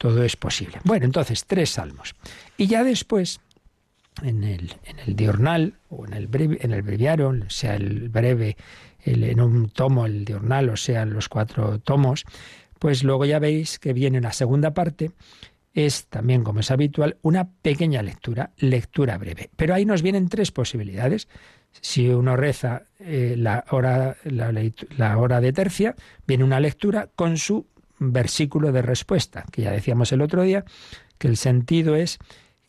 todo 0.00 0.24
es 0.24 0.34
posible. 0.34 0.78
Bueno, 0.84 1.04
entonces, 1.04 1.44
tres 1.44 1.68
salmos. 1.68 2.14
Y 2.56 2.68
ya 2.68 2.84
después, 2.84 3.38
en 4.22 4.44
el, 4.44 4.74
en 4.84 4.98
el 5.00 5.14
diurnal 5.14 5.74
o 5.90 6.06
en 6.06 6.14
el, 6.14 6.58
en 6.58 6.72
el 6.72 6.80
breviario, 6.80 7.34
sea 7.50 7.76
el 7.76 8.08
breve, 8.08 8.56
el, 9.04 9.24
en 9.24 9.42
un 9.42 9.68
tomo 9.68 10.06
el 10.06 10.24
diurnal 10.24 10.70
o 10.70 10.76
sean 10.78 11.12
los 11.12 11.28
cuatro 11.28 11.80
tomos, 11.80 12.24
pues 12.78 13.04
luego 13.04 13.26
ya 13.26 13.38
veis 13.38 13.78
que 13.78 13.92
viene 13.92 14.22
la 14.22 14.32
segunda 14.32 14.72
parte, 14.72 15.10
es 15.74 16.06
también, 16.06 16.44
como 16.44 16.60
es 16.60 16.70
habitual, 16.70 17.18
una 17.20 17.50
pequeña 17.50 18.00
lectura, 18.02 18.52
lectura 18.56 19.18
breve. 19.18 19.50
Pero 19.54 19.74
ahí 19.74 19.84
nos 19.84 20.00
vienen 20.00 20.30
tres 20.30 20.50
posibilidades. 20.50 21.28
Si 21.82 22.08
uno 22.08 22.36
reza 22.36 22.84
eh, 23.00 23.34
la, 23.36 23.66
hora, 23.70 24.16
la 24.24 25.18
hora 25.18 25.42
de 25.42 25.52
tercia, 25.52 25.94
viene 26.26 26.42
una 26.42 26.58
lectura 26.58 27.10
con 27.14 27.36
su 27.36 27.66
versículo 28.00 28.72
de 28.72 28.82
respuesta, 28.82 29.44
que 29.52 29.62
ya 29.62 29.70
decíamos 29.70 30.10
el 30.12 30.22
otro 30.22 30.42
día, 30.42 30.64
que 31.18 31.28
el 31.28 31.36
sentido 31.36 31.94
es 31.94 32.18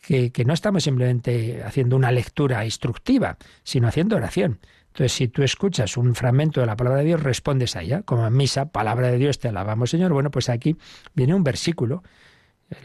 que, 0.02 0.44
no 0.46 0.54
estamos 0.54 0.84
simplemente 0.84 1.64
haciendo 1.64 1.96
una 1.96 2.12
lectura 2.12 2.66
instructiva, 2.66 3.38
sino 3.64 3.88
haciendo 3.88 4.16
oración. 4.16 4.60
Entonces, 4.88 5.14
si 5.14 5.28
tú 5.30 5.44
escuchas 5.44 5.96
un 5.96 6.16
fragmento 6.16 6.60
de 6.60 6.66
la 6.66 6.76
palabra 6.76 7.00
de 7.00 7.06
Dios, 7.06 7.24
respondes 7.24 7.76
a 7.76 7.82
ella, 7.82 8.02
como 8.02 8.28
en 8.28 8.36
misa, 8.36 8.72
palabra 8.72 9.10
de 9.10 9.18
Dios, 9.18 9.40
te 9.40 9.48
alabamos 9.48 9.90
Señor. 9.90 10.12
Bueno, 10.12 10.32
pues 10.32 10.50
aquí 10.50 10.76
viene 11.14 11.34
un 11.34 11.44
versículo. 11.44 12.04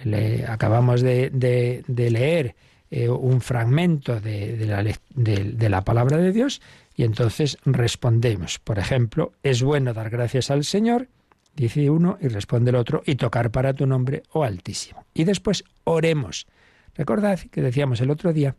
Le, 0.04 0.46
acabamos 0.46 1.00
de, 1.00 1.84
leer 1.88 2.54
eh, 2.90 3.08
un 3.08 3.40
fragmento 3.40 4.20
de, 4.20 4.56
de, 4.56 5.68
la, 5.68 5.84
palabra 5.84 6.18
de 6.18 6.32
Dios 6.32 6.60
Y 6.96 7.04
entonces 7.04 7.58
respondemos. 7.64 8.58
Por 8.60 8.78
ejemplo, 8.78 9.32
es 9.42 9.62
bueno 9.62 9.92
dar 9.94 10.10
gracias 10.10 10.50
al 10.50 10.64
Señor, 10.64 11.08
dice 11.56 11.90
uno, 11.90 12.18
y 12.20 12.28
responde 12.28 12.70
el 12.70 12.76
otro, 12.76 13.02
y 13.06 13.16
tocar 13.16 13.50
para 13.50 13.74
tu 13.74 13.86
nombre, 13.86 14.22
oh 14.32 14.44
Altísimo. 14.44 15.04
Y 15.14 15.24
después 15.24 15.64
oremos. 15.84 16.46
Recordad 16.94 17.40
que 17.50 17.62
decíamos 17.62 18.00
el 18.00 18.10
otro 18.10 18.32
día 18.32 18.54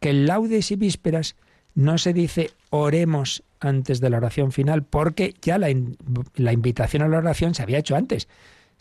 que 0.00 0.10
en 0.10 0.26
laudes 0.26 0.70
y 0.70 0.76
vísperas 0.76 1.36
no 1.74 1.98
se 1.98 2.12
dice 2.12 2.50
oremos 2.70 3.42
antes 3.60 4.00
de 4.00 4.10
la 4.10 4.18
oración 4.18 4.52
final 4.52 4.82
porque 4.82 5.34
ya 5.40 5.58
la, 5.58 5.68
la 6.34 6.52
invitación 6.52 7.02
a 7.02 7.08
la 7.08 7.18
oración 7.18 7.54
se 7.54 7.62
había 7.62 7.78
hecho 7.78 7.96
antes 7.96 8.28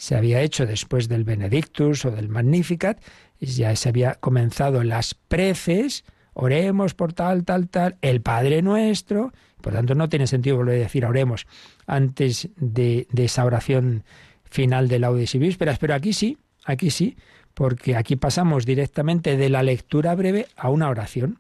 se 0.01 0.15
había 0.15 0.41
hecho 0.41 0.65
después 0.65 1.09
del 1.09 1.23
Benedictus 1.23 2.05
o 2.05 2.11
del 2.11 2.27
Magnificat, 2.27 2.99
ya 3.39 3.75
se 3.75 3.87
había 3.87 4.15
comenzado 4.15 4.83
las 4.83 5.13
preces, 5.13 6.05
oremos 6.33 6.95
por 6.95 7.13
tal, 7.13 7.43
tal, 7.45 7.69
tal, 7.69 7.97
el 8.01 8.19
Padre 8.19 8.63
nuestro, 8.63 9.31
por 9.61 9.73
tanto 9.73 9.93
no 9.93 10.09
tiene 10.09 10.25
sentido 10.25 10.57
volver 10.57 10.79
a 10.79 10.83
decir 10.83 11.05
oremos 11.05 11.45
antes 11.91 12.47
de, 12.55 13.05
esa 13.17 13.43
oración 13.43 14.05
final 14.45 14.87
de 14.87 14.97
laudes 14.97 15.35
y 15.35 15.39
vísperas, 15.39 15.77
pero 15.77 15.93
aquí 15.93 16.13
sí, 16.13 16.37
aquí 16.63 16.89
sí, 16.89 17.17
porque 17.53 17.97
aquí 17.97 18.15
pasamos 18.15 18.65
directamente 18.65 19.35
de 19.35 19.49
la 19.49 19.61
lectura 19.61 20.15
breve 20.15 20.47
a 20.55 20.69
una 20.69 20.87
oración, 20.87 21.39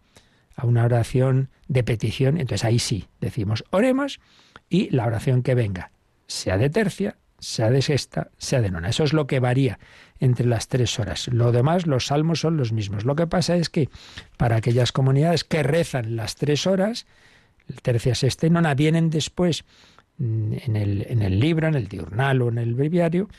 a 0.57 0.65
una 0.65 0.83
oración 0.83 1.47
de 1.69 1.85
petición, 1.85 2.37
entonces 2.37 2.65
ahí 2.65 2.79
sí 2.79 3.07
decimos 3.21 3.63
oremos 3.69 4.19
y 4.67 4.89
la 4.89 5.05
oración 5.05 5.41
que 5.41 5.55
venga, 5.55 5.91
sea 6.27 6.57
de 6.57 6.69
tercia, 6.69 7.15
sea 7.39 7.69
de 7.69 7.81
sexta, 7.81 8.29
sea 8.37 8.59
de 8.59 8.71
nona. 8.71 8.89
Eso 8.89 9.05
es 9.05 9.13
lo 9.13 9.27
que 9.27 9.39
varía 9.39 9.79
entre 10.19 10.45
las 10.45 10.67
tres 10.67 10.99
horas. 10.99 11.29
Lo 11.29 11.53
demás, 11.53 11.87
los 11.87 12.07
salmos 12.07 12.41
son 12.41 12.57
los 12.57 12.73
mismos. 12.73 13.05
Lo 13.05 13.15
que 13.15 13.25
pasa 13.25 13.55
es 13.55 13.69
que 13.69 13.89
para 14.35 14.57
aquellas 14.57 14.91
comunidades 14.91 15.45
que 15.45 15.63
rezan 15.63 16.17
las 16.17 16.35
tres 16.35 16.67
horas, 16.67 17.07
tercia, 17.81 18.15
sexta 18.15 18.47
y 18.47 18.49
nona, 18.49 18.75
vienen 18.75 19.09
después 19.09 19.63
en 20.21 20.75
el, 20.75 21.05
en 21.09 21.21
el 21.21 21.39
libro, 21.39 21.67
en 21.67 21.75
el 21.75 21.87
diurnal 21.87 22.41
o 22.41 22.49
en 22.49 22.57
el 22.57 22.75
breviario, 22.75 23.29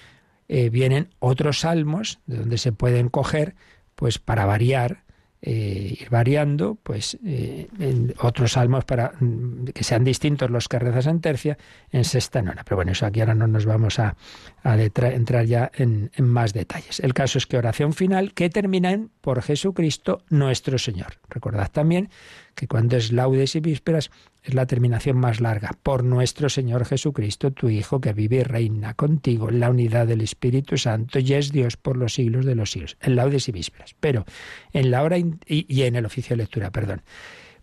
eh, 0.48 0.68
vienen 0.70 1.08
otros 1.18 1.60
salmos 1.60 2.18
de 2.26 2.38
donde 2.38 2.58
se 2.58 2.72
pueden 2.72 3.08
coger, 3.08 3.54
pues 3.94 4.18
para 4.18 4.44
variar, 4.44 5.04
eh, 5.40 5.96
ir 6.00 6.10
variando, 6.10 6.76
pues 6.82 7.18
eh, 7.24 7.68
en 7.78 8.14
otros 8.20 8.52
salmos 8.52 8.84
para 8.84 9.12
mm, 9.18 9.66
que 9.74 9.82
sean 9.82 10.04
distintos 10.04 10.50
los 10.50 10.68
que 10.68 10.78
rezas 10.78 11.06
en 11.06 11.20
tercia, 11.20 11.58
en 11.90 12.04
sexta 12.04 12.42
nona. 12.42 12.64
Pero 12.64 12.76
bueno, 12.76 12.92
eso 12.92 13.06
aquí 13.06 13.20
ahora 13.20 13.34
no 13.34 13.46
nos 13.46 13.64
vamos 13.64 13.98
a, 13.98 14.16
entrar 14.64 15.46
ya 15.46 15.70
en, 15.74 16.10
en, 16.14 16.26
más 16.26 16.52
detalles. 16.52 17.00
El 17.00 17.14
caso 17.14 17.38
es 17.38 17.46
que 17.46 17.56
oración 17.56 17.92
final 17.92 18.34
que 18.34 18.50
termina 18.50 18.92
en 18.92 19.10
por 19.20 19.42
Jesucristo 19.42 20.22
nuestro 20.28 20.78
Señor. 20.78 21.14
Recordad 21.28 21.70
también 21.70 22.10
que 22.54 22.68
cuando 22.68 22.96
es 22.96 23.10
laudes 23.10 23.56
y 23.56 23.60
vísperas 23.60 24.10
es 24.42 24.54
la 24.54 24.66
terminación 24.66 25.16
más 25.16 25.40
larga. 25.40 25.70
Por 25.82 26.02
nuestro 26.04 26.48
Señor 26.48 26.84
Jesucristo, 26.84 27.52
tu 27.52 27.68
Hijo, 27.68 28.00
que 28.00 28.12
vive 28.12 28.36
y 28.36 28.42
reina 28.42 28.94
contigo 28.94 29.48
en 29.48 29.60
la 29.60 29.70
unidad 29.70 30.06
del 30.06 30.20
Espíritu 30.20 30.76
Santo 30.76 31.20
y 31.20 31.32
es 31.34 31.52
Dios 31.52 31.76
por 31.76 31.96
los 31.96 32.14
siglos 32.14 32.44
de 32.44 32.54
los 32.54 32.72
siglos. 32.72 32.96
En 33.00 33.16
laudes 33.16 33.48
y 33.48 33.52
vísperas. 33.52 33.94
Pero 34.00 34.24
en 34.72 34.90
la 34.90 35.02
hora 35.02 35.18
y, 35.18 35.82
en 35.82 35.96
el 35.96 36.06
oficio 36.06 36.34
de 36.34 36.42
lectura, 36.42 36.70
perdón. 36.70 37.02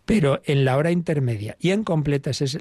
Pero 0.06 0.40
en 0.44 0.64
la 0.64 0.76
hora 0.76 0.90
intermedia 0.90 1.56
y 1.60 1.70
en 1.70 1.84
completa 1.84 2.30
es 2.30 2.58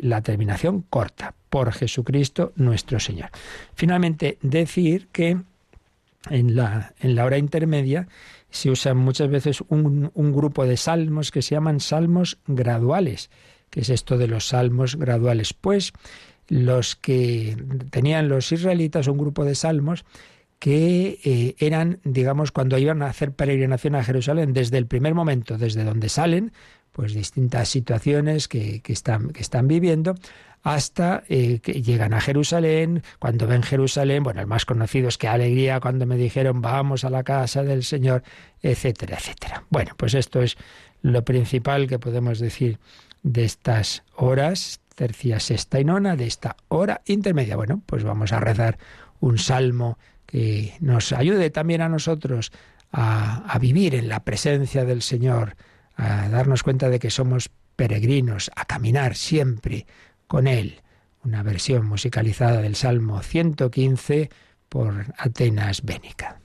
la 0.00 0.22
terminación 0.22 0.82
corta. 0.82 1.34
Por 1.50 1.72
Jesucristo 1.72 2.52
nuestro 2.56 2.98
Señor. 2.98 3.30
Finalmente, 3.74 4.38
decir 4.40 5.08
que 5.12 5.36
en 6.30 6.56
la, 6.56 6.94
en 7.00 7.14
la 7.14 7.24
hora 7.24 7.38
intermedia 7.38 8.08
se 8.50 8.70
usa 8.70 8.94
muchas 8.94 9.28
veces 9.28 9.62
un, 9.68 10.10
grupo 10.14 10.66
de 10.66 10.76
salmos 10.76 11.30
que 11.30 11.42
se 11.42 11.54
llaman 11.54 11.80
salmos 11.80 12.38
graduales. 12.46 13.30
¿Qué 13.70 13.80
es 13.80 13.90
esto 13.90 14.18
de 14.18 14.26
los 14.26 14.48
salmos 14.48 14.96
graduales? 14.96 15.52
Pues 15.54 15.92
los 16.48 16.96
que 16.96 17.56
tenían 17.90 18.28
los 18.28 18.50
israelitas 18.50 19.06
un 19.06 19.18
grupo 19.18 19.44
de 19.44 19.54
salmos 19.54 20.04
que 20.58 21.18
eh, 21.24 21.54
eran, 21.58 22.00
digamos, 22.04 22.52
cuando 22.52 22.76
iban 22.76 23.02
a 23.02 23.06
hacer 23.06 23.32
peregrinación 23.32 23.94
a 23.94 24.04
Jerusalén, 24.04 24.52
desde 24.52 24.76
el 24.76 24.86
primer 24.86 25.14
momento, 25.14 25.56
desde 25.56 25.84
donde 25.84 26.08
salen, 26.08 26.52
pues 26.92 27.14
distintas 27.14 27.68
situaciones 27.68 28.48
que 28.48 28.82
están 28.84 29.68
viviendo, 29.68 30.16
hasta 30.62 31.22
eh, 31.28 31.60
que 31.60 31.82
llegan 31.82 32.12
a 32.12 32.20
Jerusalén. 32.20 33.02
Cuando 33.18 33.46
ven 33.46 33.62
Jerusalén, 33.62 34.22
bueno, 34.22 34.40
el 34.40 34.46
más 34.46 34.64
conocido 34.66 35.08
es 35.08 35.18
que 35.18 35.28
alegría 35.28 35.80
cuando 35.80 36.06
me 36.06 36.16
dijeron 36.16 36.60
vamos 36.60 37.04
a 37.04 37.10
la 37.10 37.22
casa 37.22 37.62
del 37.62 37.82
Señor, 37.82 38.22
etcétera, 38.62 39.16
etcétera. 39.18 39.64
Bueno, 39.70 39.92
pues 39.96 40.14
esto 40.14 40.42
es 40.42 40.56
lo 41.02 41.24
principal 41.24 41.86
que 41.86 41.98
podemos 41.98 42.38
decir 42.38 42.78
de 43.22 43.44
estas 43.44 44.02
horas, 44.14 44.80
tercia, 44.94 45.40
sexta 45.40 45.80
y 45.80 45.84
nona, 45.84 46.16
de 46.16 46.26
esta 46.26 46.56
hora 46.68 47.00
intermedia. 47.06 47.56
Bueno, 47.56 47.82
pues 47.86 48.04
vamos 48.04 48.32
a 48.32 48.40
rezar 48.40 48.78
un 49.20 49.38
salmo 49.38 49.98
que 50.26 50.74
nos 50.80 51.12
ayude 51.12 51.50
también 51.50 51.80
a 51.80 51.88
nosotros 51.88 52.52
a, 52.92 53.44
a 53.46 53.58
vivir 53.58 53.94
en 53.94 54.08
la 54.08 54.24
presencia 54.24 54.84
del 54.84 55.02
Señor, 55.02 55.56
a 55.96 56.28
darnos 56.28 56.62
cuenta 56.62 56.88
de 56.88 56.98
que 56.98 57.10
somos 57.10 57.50
peregrinos, 57.76 58.50
a 58.56 58.66
caminar 58.66 59.16
siempre 59.16 59.86
con 60.30 60.46
él. 60.46 60.80
Una 61.24 61.42
versión 61.42 61.86
musicalizada 61.86 62.62
del 62.62 62.76
Salmo 62.76 63.20
115 63.20 64.30
por 64.68 65.12
Atenas 65.18 65.82
Bénica. 65.82 66.39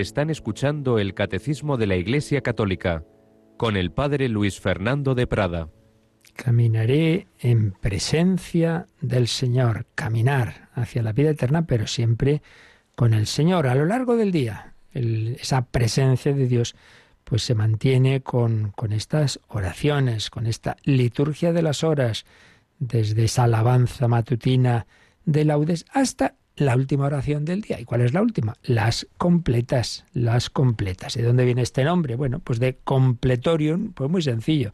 Están 0.00 0.30
escuchando 0.30 1.00
el 1.00 1.12
Catecismo 1.14 1.76
de 1.76 1.88
la 1.88 1.96
Iglesia 1.96 2.40
Católica 2.40 3.04
con 3.56 3.76
el 3.76 3.90
Padre 3.90 4.28
Luis 4.28 4.60
Fernando 4.60 5.16
de 5.16 5.26
Prada. 5.26 5.70
Caminaré 6.36 7.26
en 7.40 7.72
presencia 7.72 8.86
del 9.00 9.26
Señor, 9.26 9.86
caminar 9.96 10.68
hacia 10.74 11.02
la 11.02 11.12
vida 11.12 11.30
eterna, 11.30 11.66
pero 11.66 11.88
siempre 11.88 12.42
con 12.94 13.12
el 13.12 13.26
Señor 13.26 13.66
a 13.66 13.74
lo 13.74 13.86
largo 13.86 14.16
del 14.16 14.30
día. 14.30 14.74
esa 14.92 15.66
presencia 15.66 16.32
de 16.32 16.46
Dios 16.46 16.76
pues 17.24 17.42
se 17.42 17.56
mantiene 17.56 18.20
con, 18.20 18.70
con 18.76 18.92
estas 18.92 19.40
oraciones, 19.48 20.30
con 20.30 20.46
esta 20.46 20.76
liturgia 20.84 21.52
de 21.52 21.62
las 21.62 21.82
horas, 21.82 22.24
desde 22.78 23.24
esa 23.24 23.44
alabanza 23.44 24.06
matutina 24.06 24.86
de 25.24 25.44
laudes 25.44 25.84
hasta 25.92 26.36
la 26.58 26.76
última 26.76 27.06
oración 27.06 27.44
del 27.44 27.62
día. 27.62 27.80
¿Y 27.80 27.84
cuál 27.84 28.00
es 28.00 28.12
la 28.12 28.22
última? 28.22 28.54
Las 28.62 29.06
completas, 29.16 30.04
las 30.12 30.50
completas. 30.50 31.14
¿De 31.14 31.22
dónde 31.22 31.44
viene 31.44 31.62
este 31.62 31.84
nombre? 31.84 32.16
Bueno, 32.16 32.40
pues 32.40 32.58
de 32.58 32.78
completorium, 32.84 33.92
pues 33.92 34.10
muy 34.10 34.22
sencillo. 34.22 34.72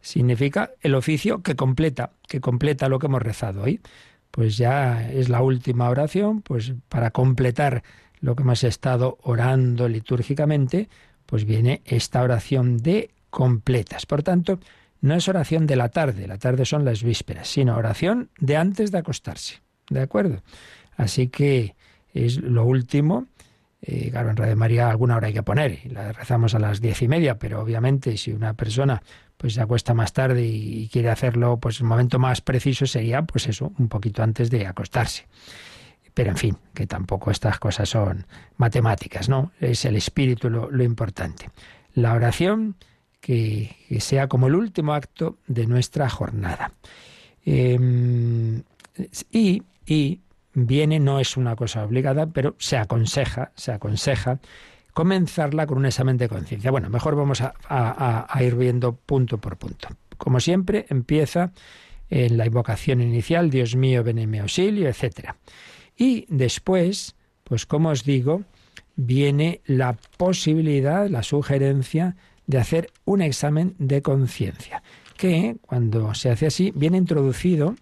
Significa 0.00 0.70
el 0.80 0.94
oficio 0.94 1.42
que 1.42 1.56
completa, 1.56 2.12
que 2.26 2.40
completa 2.40 2.88
lo 2.88 2.98
que 2.98 3.06
hemos 3.06 3.22
rezado 3.22 3.62
hoy. 3.62 3.80
Pues 4.30 4.56
ya 4.56 5.10
es 5.10 5.28
la 5.28 5.42
última 5.42 5.88
oración, 5.88 6.42
pues 6.42 6.74
para 6.88 7.10
completar 7.10 7.82
lo 8.20 8.36
que 8.36 8.42
hemos 8.42 8.64
estado 8.64 9.18
orando 9.22 9.88
litúrgicamente, 9.88 10.88
pues 11.26 11.44
viene 11.44 11.82
esta 11.84 12.22
oración 12.22 12.78
de 12.78 13.10
completas. 13.30 14.06
Por 14.06 14.22
tanto, 14.22 14.60
no 15.00 15.14
es 15.14 15.28
oración 15.28 15.66
de 15.66 15.76
la 15.76 15.88
tarde, 15.88 16.26
la 16.26 16.38
tarde 16.38 16.64
son 16.64 16.84
las 16.84 17.02
vísperas, 17.02 17.48
sino 17.48 17.76
oración 17.76 18.30
de 18.38 18.56
antes 18.56 18.90
de 18.90 18.98
acostarse. 18.98 19.62
¿De 19.88 20.00
acuerdo? 20.00 20.42
Así 21.00 21.28
que 21.28 21.74
es 22.12 22.36
lo 22.36 22.64
último. 22.66 23.26
Eh, 23.80 24.10
claro, 24.10 24.30
en 24.30 24.36
Radio 24.36 24.56
María 24.56 24.90
alguna 24.90 25.16
hora 25.16 25.28
hay 25.28 25.32
que 25.32 25.42
poner, 25.42 25.80
la 25.90 26.12
rezamos 26.12 26.54
a 26.54 26.58
las 26.58 26.82
diez 26.82 27.00
y 27.00 27.08
media, 27.08 27.38
pero 27.38 27.62
obviamente 27.62 28.18
si 28.18 28.30
una 28.32 28.52
persona 28.52 29.02
pues 29.38 29.54
se 29.54 29.62
acuesta 29.62 29.94
más 29.94 30.12
tarde 30.12 30.44
y, 30.44 30.86
quiere 30.92 31.08
hacerlo, 31.08 31.56
pues 31.56 31.80
el 31.80 31.86
momento 31.86 32.18
más 32.18 32.42
preciso 32.42 32.86
sería, 32.86 33.22
pues 33.22 33.48
eso, 33.48 33.72
un 33.78 33.88
poquito 33.88 34.22
antes 34.22 34.50
de 34.50 34.66
acostarse. 34.66 35.26
Pero 36.12 36.28
en 36.28 36.36
fin, 36.36 36.58
que 36.74 36.86
tampoco 36.86 37.30
estas 37.30 37.58
cosas 37.58 37.88
son 37.88 38.26
matemáticas, 38.58 39.30
¿no? 39.30 39.52
Es 39.58 39.86
el 39.86 39.96
espíritu 39.96 40.50
lo, 40.50 40.82
importante. 40.82 41.48
La 41.94 42.12
oración 42.12 42.76
que, 43.22 43.74
sea 44.00 44.28
como 44.28 44.48
el 44.48 44.54
último 44.56 44.92
acto 44.92 45.38
de 45.46 45.66
nuestra 45.66 46.10
jornada. 46.10 46.72
Em, 47.46 48.62
y, 49.32 49.62
y 49.86 50.20
viene, 50.54 50.98
no 50.98 51.20
es 51.20 51.36
una 51.36 51.56
cosa 51.56 51.84
obligada, 51.84 52.26
pero 52.26 52.54
se 52.58 52.76
aconseja, 52.76 53.52
se 53.54 53.72
aconseja 53.72 54.40
comenzarla 54.92 55.66
con 55.66 55.78
un 55.78 55.86
examen 55.86 56.16
de 56.16 56.28
conciencia. 56.28 56.70
Bueno, 56.70 56.90
mejor 56.90 57.16
vamos 57.16 57.40
a, 57.42 58.38
ir 58.40 58.56
viendo 58.56 58.94
punto 58.94 59.38
por 59.38 59.56
punto. 59.56 59.88
Como 60.16 60.40
siempre, 60.40 60.86
empieza 60.88 61.52
en 62.08 62.36
la 62.36 62.46
invocación 62.46 63.00
inicial, 63.00 63.50
Dios 63.50 63.76
mío, 63.76 64.02
ven 64.02 64.18
en 64.18 64.30
mi 64.30 64.38
auxilio, 64.38 64.88
etc. 64.88 65.34
Y 65.96 66.26
después, 66.28 67.14
pues 67.44 67.66
como 67.66 67.90
os 67.90 68.04
digo, 68.04 68.42
viene 68.96 69.60
la 69.64 69.96
posibilidad, 70.16 71.08
la 71.08 71.22
sugerencia 71.22 72.16
de 72.46 72.58
hacer 72.58 72.90
un 73.04 73.22
examen 73.22 73.76
de 73.78 74.02
conciencia, 74.02 74.82
que 75.16 75.56
cuando 75.62 76.14
se 76.14 76.30
hace 76.30 76.46
así 76.46 76.72
viene 76.74 76.98
introducido 76.98 77.76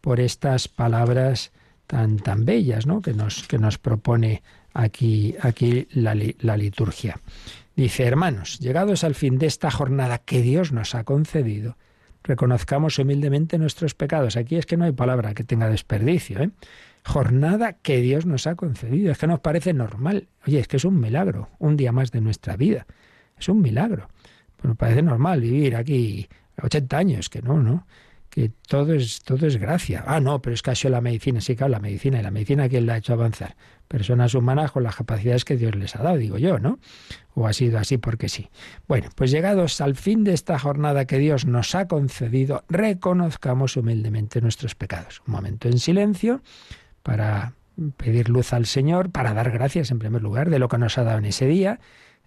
por 0.00 0.20
estas 0.20 0.68
palabras 0.68 1.50
tan, 1.86 2.18
tan 2.18 2.44
bellas 2.44 2.86
¿no? 2.86 3.00
que, 3.00 3.12
nos, 3.12 3.46
que 3.46 3.58
nos 3.58 3.78
propone 3.78 4.42
aquí, 4.72 5.34
aquí 5.40 5.86
la, 5.92 6.16
la 6.40 6.56
liturgia. 6.56 7.20
Dice, 7.76 8.04
hermanos, 8.04 8.60
llegados 8.60 9.02
al 9.04 9.14
fin 9.14 9.38
de 9.38 9.46
esta 9.46 9.70
jornada 9.70 10.18
que 10.18 10.42
Dios 10.42 10.72
nos 10.72 10.94
ha 10.94 11.04
concedido, 11.04 11.76
reconozcamos 12.22 12.98
humildemente 12.98 13.58
nuestros 13.58 13.94
pecados. 13.94 14.36
Aquí 14.36 14.56
es 14.56 14.66
que 14.66 14.76
no 14.76 14.84
hay 14.84 14.92
palabra 14.92 15.34
que 15.34 15.44
tenga 15.44 15.68
desperdicio. 15.68 16.40
¿eh? 16.40 16.50
Jornada 17.04 17.74
que 17.74 18.00
Dios 18.00 18.26
nos 18.26 18.46
ha 18.46 18.54
concedido. 18.54 19.12
Es 19.12 19.18
que 19.18 19.26
nos 19.26 19.40
parece 19.40 19.72
normal. 19.72 20.28
Oye, 20.46 20.60
es 20.60 20.68
que 20.68 20.78
es 20.78 20.84
un 20.84 20.98
milagro, 20.98 21.50
un 21.58 21.76
día 21.76 21.92
más 21.92 22.10
de 22.10 22.20
nuestra 22.20 22.56
vida. 22.56 22.86
Es 23.38 23.48
un 23.48 23.60
milagro. 23.60 24.08
Pues 24.56 24.68
nos 24.68 24.76
parece 24.76 25.02
normal 25.02 25.40
vivir 25.40 25.76
aquí 25.76 26.28
80 26.62 26.96
años, 26.96 27.28
que 27.28 27.42
no, 27.42 27.62
¿no? 27.62 27.86
Que 28.34 28.50
todo 28.66 28.94
es, 28.94 29.22
todo 29.22 29.46
es 29.46 29.58
gracia. 29.58 30.02
Ah, 30.08 30.18
no, 30.18 30.42
pero 30.42 30.54
es 30.54 30.62
que 30.62 30.72
ha 30.72 30.74
sido 30.74 30.90
la 30.90 31.00
medicina. 31.00 31.40
Sí, 31.40 31.54
claro, 31.54 31.70
la 31.70 31.78
medicina. 31.78 32.18
¿Y 32.18 32.22
la 32.24 32.32
medicina 32.32 32.68
quién 32.68 32.84
la 32.84 32.94
ha 32.94 32.96
hecho 32.96 33.12
avanzar? 33.12 33.54
Personas 33.86 34.34
humanas 34.34 34.72
con 34.72 34.82
las 34.82 34.96
capacidades 34.96 35.44
que 35.44 35.56
Dios 35.56 35.76
les 35.76 35.94
ha 35.94 36.02
dado, 36.02 36.16
digo 36.16 36.36
yo, 36.36 36.58
¿no? 36.58 36.80
O 37.34 37.46
ha 37.46 37.52
sido 37.52 37.78
así 37.78 37.96
porque 37.96 38.28
sí. 38.28 38.50
Bueno, 38.88 39.08
pues 39.14 39.30
llegados 39.30 39.80
al 39.80 39.94
fin 39.94 40.24
de 40.24 40.32
esta 40.32 40.58
jornada 40.58 41.04
que 41.04 41.20
Dios 41.20 41.46
nos 41.46 41.76
ha 41.76 41.86
concedido, 41.86 42.64
reconozcamos 42.68 43.76
humildemente 43.76 44.40
nuestros 44.40 44.74
pecados. 44.74 45.22
Un 45.28 45.34
momento 45.34 45.68
en 45.68 45.78
silencio 45.78 46.42
para 47.04 47.52
pedir 47.96 48.30
luz 48.30 48.52
al 48.52 48.66
Señor, 48.66 49.12
para 49.12 49.32
dar 49.32 49.52
gracias 49.52 49.92
en 49.92 50.00
primer 50.00 50.22
lugar 50.22 50.50
de 50.50 50.58
lo 50.58 50.68
que 50.68 50.78
nos 50.78 50.98
ha 50.98 51.04
dado 51.04 51.18
en 51.18 51.26
ese 51.26 51.46
día, 51.46 51.78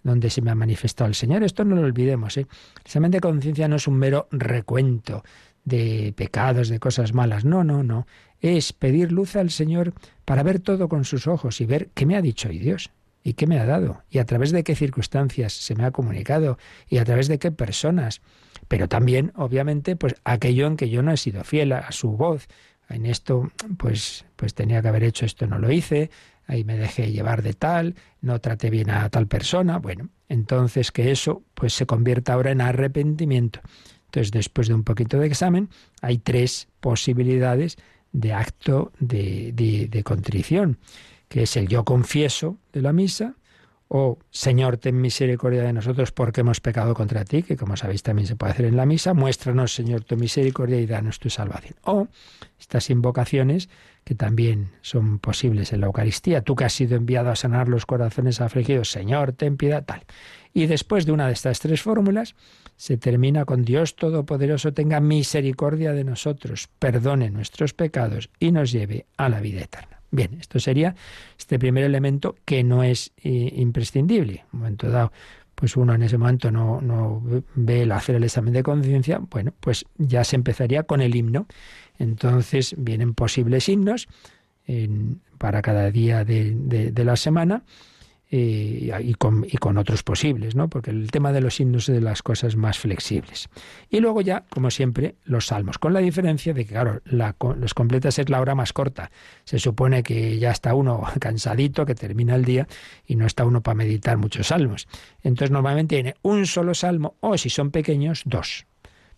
donde 0.02 0.30
se 0.30 0.40
me 0.40 0.50
ha 0.50 0.54
manifestado 0.54 1.08
el 1.08 1.14
Señor. 1.14 1.42
Esto 1.42 1.64
no 1.64 1.76
lo 1.76 1.82
olvidemos. 1.82 2.38
¿eh? 2.38 2.46
El 2.76 2.82
examen 2.86 3.10
de 3.10 3.20
conciencia 3.20 3.68
no 3.68 3.76
es 3.76 3.86
un 3.86 3.96
mero 3.96 4.26
recuento 4.30 5.22
de 5.68 6.12
pecados, 6.16 6.68
de 6.68 6.78
cosas 6.80 7.14
malas. 7.14 7.44
No, 7.44 7.64
no, 7.64 7.82
no. 7.82 8.06
Es 8.40 8.72
pedir 8.72 9.12
luz 9.12 9.36
al 9.36 9.50
Señor 9.50 9.94
para 10.24 10.42
ver 10.42 10.60
todo 10.60 10.88
con 10.88 11.04
sus 11.04 11.26
ojos 11.26 11.60
y 11.60 11.66
ver 11.66 11.90
qué 11.94 12.06
me 12.06 12.16
ha 12.16 12.22
dicho 12.22 12.48
hoy 12.48 12.58
Dios 12.58 12.90
y 13.22 13.34
qué 13.34 13.46
me 13.46 13.58
ha 13.58 13.66
dado 13.66 14.02
y 14.10 14.18
a 14.18 14.24
través 14.24 14.52
de 14.52 14.64
qué 14.64 14.74
circunstancias 14.74 15.52
se 15.52 15.74
me 15.74 15.84
ha 15.84 15.90
comunicado 15.90 16.58
y 16.88 16.98
a 16.98 17.04
través 17.04 17.28
de 17.28 17.38
qué 17.38 17.50
personas. 17.50 18.22
Pero 18.68 18.88
también, 18.88 19.32
obviamente, 19.36 19.96
pues 19.96 20.14
aquello 20.24 20.66
en 20.66 20.76
que 20.76 20.90
yo 20.90 21.02
no 21.02 21.12
he 21.12 21.16
sido 21.16 21.44
fiel 21.44 21.72
a 21.72 21.90
su 21.92 22.12
voz. 22.12 22.48
En 22.88 23.04
esto, 23.06 23.50
pues, 23.76 24.24
pues 24.36 24.54
tenía 24.54 24.80
que 24.80 24.88
haber 24.88 25.04
hecho 25.04 25.26
esto, 25.26 25.46
no 25.46 25.58
lo 25.58 25.70
hice. 25.70 26.10
Ahí 26.46 26.64
me 26.64 26.78
dejé 26.78 27.12
llevar 27.12 27.42
de 27.42 27.52
tal, 27.52 27.94
no 28.22 28.40
traté 28.40 28.70
bien 28.70 28.88
a 28.88 29.08
tal 29.10 29.26
persona. 29.26 29.78
Bueno, 29.78 30.08
entonces 30.28 30.92
que 30.92 31.10
eso, 31.10 31.42
pues 31.54 31.74
se 31.74 31.84
convierta 31.84 32.32
ahora 32.32 32.50
en 32.50 32.62
arrepentimiento. 32.62 33.60
Entonces, 34.08 34.32
después 34.32 34.68
de 34.68 34.74
un 34.74 34.84
poquito 34.84 35.18
de 35.18 35.26
examen, 35.26 35.68
hay 36.00 36.18
tres 36.18 36.68
posibilidades 36.80 37.76
de 38.12 38.32
acto 38.32 38.90
de, 38.98 39.52
de, 39.52 40.02
contrición, 40.02 40.78
que 41.28 41.42
es 41.42 41.56
el 41.58 41.68
yo 41.68 41.84
confieso 41.84 42.56
de 42.72 42.80
la 42.80 42.94
misa, 42.94 43.34
o 43.88 44.18
Señor, 44.30 44.76
ten 44.76 45.00
misericordia 45.00 45.62
de 45.62 45.72
nosotros 45.72 46.12
porque 46.12 46.42
hemos 46.42 46.60
pecado 46.60 46.94
contra 46.94 47.24
ti, 47.24 47.42
que 47.42 47.56
como 47.56 47.76
sabéis 47.76 48.02
también 48.02 48.26
se 48.28 48.36
puede 48.36 48.52
hacer 48.52 48.66
en 48.66 48.76
la 48.76 48.84
misa, 48.84 49.14
muéstranos, 49.14 49.74
Señor, 49.74 50.04
tu 50.04 50.16
misericordia 50.16 50.78
y 50.78 50.86
danos 50.86 51.18
tu 51.18 51.30
salvación. 51.30 51.74
O 51.84 52.08
estas 52.60 52.90
invocaciones 52.90 53.70
que 54.04 54.14
también 54.14 54.70
son 54.82 55.18
posibles 55.18 55.72
en 55.72 55.80
la 55.80 55.86
Eucaristía, 55.86 56.42
tú 56.42 56.54
que 56.54 56.64
has 56.64 56.72
sido 56.72 56.96
enviado 56.96 57.30
a 57.30 57.36
sanar 57.36 57.68
los 57.68 57.86
corazones 57.86 58.40
afligidos, 58.40 58.90
Señor, 58.90 59.32
ten 59.32 59.56
piedad, 59.56 59.84
tal. 59.84 60.04
Y 60.52 60.66
después 60.66 61.06
de 61.06 61.12
una 61.12 61.26
de 61.26 61.32
estas 61.32 61.60
tres 61.60 61.82
fórmulas, 61.82 62.34
se 62.76 62.96
termina 62.96 63.44
con 63.44 63.64
Dios 63.64 63.96
Todopoderoso 63.96 64.72
tenga 64.72 65.00
misericordia 65.00 65.92
de 65.92 66.04
nosotros, 66.04 66.68
perdone 66.78 67.30
nuestros 67.30 67.74
pecados 67.74 68.30
y 68.38 68.52
nos 68.52 68.70
lleve 68.70 69.06
a 69.16 69.28
la 69.28 69.40
vida 69.40 69.62
eterna. 69.62 69.97
Bien, 70.10 70.38
esto 70.40 70.58
sería 70.58 70.94
este 71.38 71.58
primer 71.58 71.84
elemento 71.84 72.34
que 72.44 72.64
no 72.64 72.82
es 72.82 73.12
eh, 73.22 73.52
imprescindible. 73.56 74.44
Un 74.52 74.60
momento 74.60 74.88
dado, 74.88 75.12
pues 75.54 75.76
uno 75.76 75.94
en 75.94 76.02
ese 76.02 76.16
momento 76.16 76.50
no, 76.50 76.80
no 76.80 77.22
ve 77.54 77.82
el 77.82 77.92
hacer 77.92 78.16
el 78.16 78.24
examen 78.24 78.52
de 78.54 78.62
conciencia, 78.62 79.18
bueno, 79.18 79.52
pues 79.60 79.84
ya 79.98 80.24
se 80.24 80.36
empezaría 80.36 80.84
con 80.84 81.00
el 81.00 81.14
himno. 81.14 81.46
Entonces 81.98 82.74
vienen 82.78 83.14
posibles 83.14 83.68
himnos 83.68 84.08
para 85.38 85.62
cada 85.62 85.90
día 85.90 86.24
de 86.24 87.04
la 87.04 87.16
semana 87.16 87.64
eh, 88.30 88.90
y, 89.00 89.14
con, 89.14 89.78
otros 89.78 90.02
posibles, 90.02 90.54
¿no? 90.54 90.68
Porque 90.68 90.90
el 90.90 91.10
tema 91.10 91.32
de 91.32 91.40
los 91.40 91.60
himnos 91.60 91.88
es 91.88 91.94
de 91.94 92.00
las 92.02 92.22
cosas 92.22 92.56
más 92.56 92.78
flexibles. 92.78 93.48
Y 93.88 94.00
luego 94.00 94.20
ya, 94.20 94.44
como 94.50 94.70
siempre, 94.70 95.14
los 95.24 95.46
salmos, 95.46 95.78
con 95.78 95.94
la 95.94 96.00
diferencia 96.00 96.52
de 96.52 96.66
que, 96.66 96.72
claro, 96.72 97.00
los 97.06 97.72
completas 97.72 98.18
es 98.18 98.28
la 98.28 98.40
hora 98.40 98.54
más 98.54 98.74
corta. 98.74 99.10
Se 99.44 99.58
supone 99.58 100.02
que 100.02 100.38
ya 100.38 100.50
está 100.50 100.74
uno 100.74 101.02
cansadito, 101.20 101.86
que 101.86 101.94
termina 101.94 102.34
el 102.34 102.44
día, 102.44 102.68
y 103.06 103.16
no 103.16 103.24
está 103.24 103.46
uno 103.46 103.62
para 103.62 103.76
meditar 103.76 104.18
muchos 104.18 104.48
salmos. 104.48 104.88
Entonces, 105.22 105.50
normalmente 105.50 105.96
tiene 105.96 106.14
un 106.20 106.46
solo 106.46 106.74
salmo, 106.74 107.16
o 107.20 107.38
si 107.38 107.48
son 107.48 107.70
pequeños, 107.70 108.22
dos. 108.26 108.66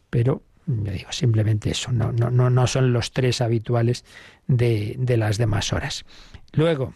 Pero 0.09 0.43
yo 0.67 0.93
digo, 0.93 1.11
simplemente 1.11 1.71
eso, 1.71 1.91
no, 1.91 2.13
no, 2.13 2.31
no, 2.31 2.49
no 2.49 2.67
son 2.69 2.93
los 2.93 3.11
tres 3.11 3.41
habituales 3.41 4.05
de, 4.47 4.95
de 4.99 5.17
las 5.17 5.37
demás 5.37 5.73
horas. 5.73 6.05
Luego, 6.53 6.95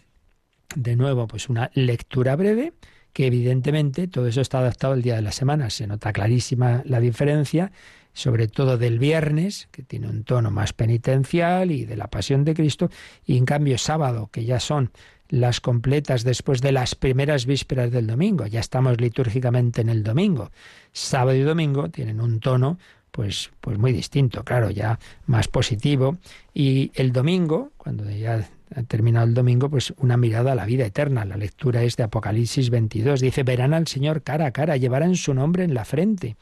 de 0.74 0.96
nuevo, 0.96 1.26
pues 1.26 1.48
una 1.48 1.70
lectura 1.74 2.36
breve, 2.36 2.72
que 3.12 3.26
evidentemente 3.26 4.08
todo 4.08 4.26
eso 4.26 4.40
está 4.40 4.58
adaptado 4.58 4.92
al 4.92 5.02
día 5.02 5.16
de 5.16 5.22
la 5.22 5.32
semana. 5.32 5.70
Se 5.70 5.86
nota 5.86 6.12
clarísima 6.12 6.82
la 6.84 7.00
diferencia, 7.00 7.72
sobre 8.12 8.48
todo 8.48 8.76
del 8.76 8.98
viernes, 8.98 9.68
que 9.70 9.82
tiene 9.82 10.08
un 10.08 10.24
tono 10.24 10.50
más 10.50 10.72
penitencial, 10.72 11.70
y 11.70 11.84
de 11.84 11.96
la 11.96 12.08
pasión 12.08 12.44
de 12.44 12.54
Cristo, 12.54 12.90
y 13.24 13.36
en 13.36 13.44
cambio 13.44 13.78
sábado, 13.78 14.28
que 14.32 14.44
ya 14.44 14.60
son 14.60 14.90
las 15.28 15.60
completas 15.60 16.22
después 16.22 16.60
de 16.60 16.72
las 16.72 16.94
primeras 16.94 17.46
vísperas 17.46 17.90
del 17.90 18.06
domingo. 18.06 18.46
Ya 18.46 18.60
estamos 18.60 19.00
litúrgicamente 19.00 19.80
en 19.80 19.88
el 19.88 20.02
domingo. 20.02 20.50
Sábado 20.92 21.36
y 21.36 21.42
domingo 21.42 21.88
tienen 21.88 22.20
un 22.20 22.40
tono 22.40 22.78
pues, 23.10 23.52
pues 23.60 23.78
muy 23.78 23.92
distinto, 23.92 24.42
claro, 24.42 24.70
ya 24.70 24.98
más 25.26 25.46
positivo. 25.48 26.18
Y 26.52 26.90
el 26.94 27.12
domingo, 27.12 27.70
cuando 27.76 28.10
ya 28.10 28.48
terminado 28.82 29.26
el 29.26 29.34
domingo, 29.34 29.70
pues 29.70 29.94
una 29.98 30.16
mirada 30.16 30.52
a 30.52 30.54
la 30.54 30.66
vida 30.66 30.84
eterna. 30.84 31.24
La 31.24 31.36
lectura 31.36 31.82
es 31.82 31.96
de 31.96 32.02
Apocalipsis 32.02 32.70
22. 32.70 33.20
Dice, 33.20 33.42
verán 33.42 33.72
al 33.72 33.86
Señor 33.86 34.22
cara 34.22 34.46
a 34.46 34.50
cara, 34.50 34.76
llevarán 34.76 35.14
su 35.16 35.32
nombre 35.32 35.64
en 35.64 35.74
la 35.74 35.84
frente. 35.84 36.36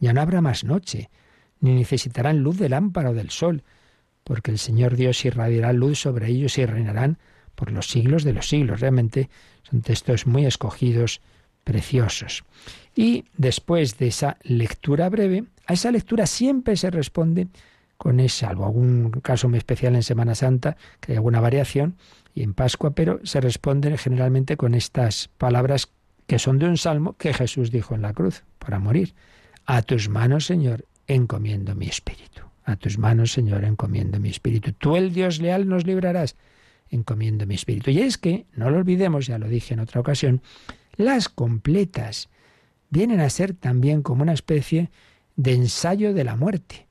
Ya 0.00 0.12
no 0.12 0.20
habrá 0.20 0.40
más 0.40 0.64
noche, 0.64 1.10
ni 1.60 1.74
necesitarán 1.74 2.40
luz 2.40 2.58
de 2.58 2.68
lámpara 2.68 3.10
o 3.10 3.14
del 3.14 3.30
sol, 3.30 3.62
porque 4.22 4.50
el 4.50 4.58
Señor 4.58 4.96
Dios 4.96 5.24
irradiará 5.24 5.72
luz 5.72 5.98
sobre 5.98 6.28
ellos 6.28 6.56
y 6.58 6.66
reinarán 6.66 7.18
por 7.54 7.72
los 7.72 7.88
siglos 7.88 8.24
de 8.24 8.32
los 8.32 8.48
siglos. 8.48 8.80
Realmente 8.80 9.28
son 9.62 9.82
textos 9.82 10.26
muy 10.26 10.46
escogidos, 10.46 11.20
preciosos. 11.64 12.44
Y 12.94 13.24
después 13.36 13.98
de 13.98 14.08
esa 14.08 14.36
lectura 14.42 15.08
breve, 15.08 15.44
a 15.66 15.72
esa 15.72 15.90
lectura 15.90 16.26
siempre 16.26 16.76
se 16.76 16.90
responde 16.90 17.48
con 18.04 18.20
ese, 18.20 18.40
salvo 18.40 18.66
algún 18.66 19.12
caso 19.22 19.48
muy 19.48 19.56
especial 19.56 19.94
en 19.94 20.02
Semana 20.02 20.34
Santa, 20.34 20.76
que 21.00 21.12
hay 21.12 21.16
alguna 21.16 21.40
variación, 21.40 21.96
y 22.34 22.42
en 22.42 22.52
Pascua, 22.52 22.90
pero 22.90 23.18
se 23.24 23.40
responde 23.40 23.96
generalmente 23.96 24.58
con 24.58 24.74
estas 24.74 25.30
palabras 25.38 25.88
que 26.26 26.38
son 26.38 26.58
de 26.58 26.66
un 26.66 26.76
salmo 26.76 27.14
que 27.14 27.32
Jesús 27.32 27.70
dijo 27.70 27.94
en 27.94 28.02
la 28.02 28.12
cruz 28.12 28.44
para 28.58 28.78
morir. 28.78 29.14
A 29.64 29.80
tus 29.80 30.10
manos, 30.10 30.44
Señor, 30.44 30.84
encomiendo 31.06 31.74
mi 31.74 31.86
espíritu. 31.86 32.42
A 32.66 32.76
tus 32.76 32.98
manos, 32.98 33.32
Señor, 33.32 33.64
encomiendo 33.64 34.20
mi 34.20 34.28
espíritu. 34.28 34.72
Tú, 34.72 34.96
el 34.96 35.14
Dios 35.14 35.40
leal, 35.40 35.66
nos 35.66 35.86
librarás. 35.86 36.36
Encomiendo 36.90 37.46
mi 37.46 37.54
espíritu. 37.54 37.90
Y 37.90 38.02
es 38.02 38.18
que, 38.18 38.44
no 38.54 38.68
lo 38.68 38.76
olvidemos, 38.76 39.26
ya 39.26 39.38
lo 39.38 39.48
dije 39.48 39.72
en 39.72 39.80
otra 39.80 40.02
ocasión, 40.02 40.42
las 40.96 41.30
completas 41.30 42.28
vienen 42.90 43.20
a 43.20 43.30
ser 43.30 43.54
también 43.54 44.02
como 44.02 44.20
una 44.20 44.34
especie 44.34 44.90
de 45.36 45.54
ensayo 45.54 46.12
de 46.12 46.24
la 46.24 46.36
muerte. 46.36 46.83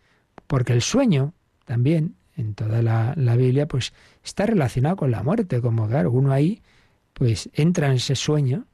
Porque 0.54 0.74
el 0.74 0.84
sueño, 0.84 1.34
también, 1.66 2.14
en 2.38 2.54
toda 2.54 2.84
la, 2.84 3.36
Biblia, 3.36 3.68
pues 3.68 3.91
está 4.24 4.45
relacionado 4.45 4.97
con 4.97 5.10
la 5.10 5.24
muerte, 5.24 5.60
como 5.62 5.88
claro, 5.88 6.12
uno 6.12 6.32
ahí, 6.32 6.62
pues 7.14 7.49
entra 7.54 7.88
en 7.88 7.93
ese 7.93 8.16
sueño 8.16 8.68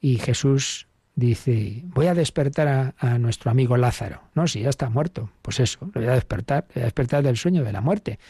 y 0.00 0.18
Jesús 0.18 0.86
dice, 1.16 1.82
voy 1.86 2.06
a 2.06 2.14
despertar 2.14 2.94
a, 2.96 3.18
nuestro 3.18 3.50
amigo 3.50 3.76
Lázaro. 3.76 4.22
No, 4.36 4.46
si 4.46 4.60
ya 4.60 4.68
está 4.68 4.88
muerto. 4.88 5.28
Pues 5.42 5.58
eso, 5.58 5.80
lo 5.94 6.00
voy 6.00 6.06
a 6.10 6.14
despertar, 6.14 6.68
voy 6.72 6.82
a 6.82 6.84
despertar 6.84 7.24
del 7.24 7.36
sueño 7.36 7.64
de 7.64 7.72
la 7.72 7.80
muerte. 7.80 8.20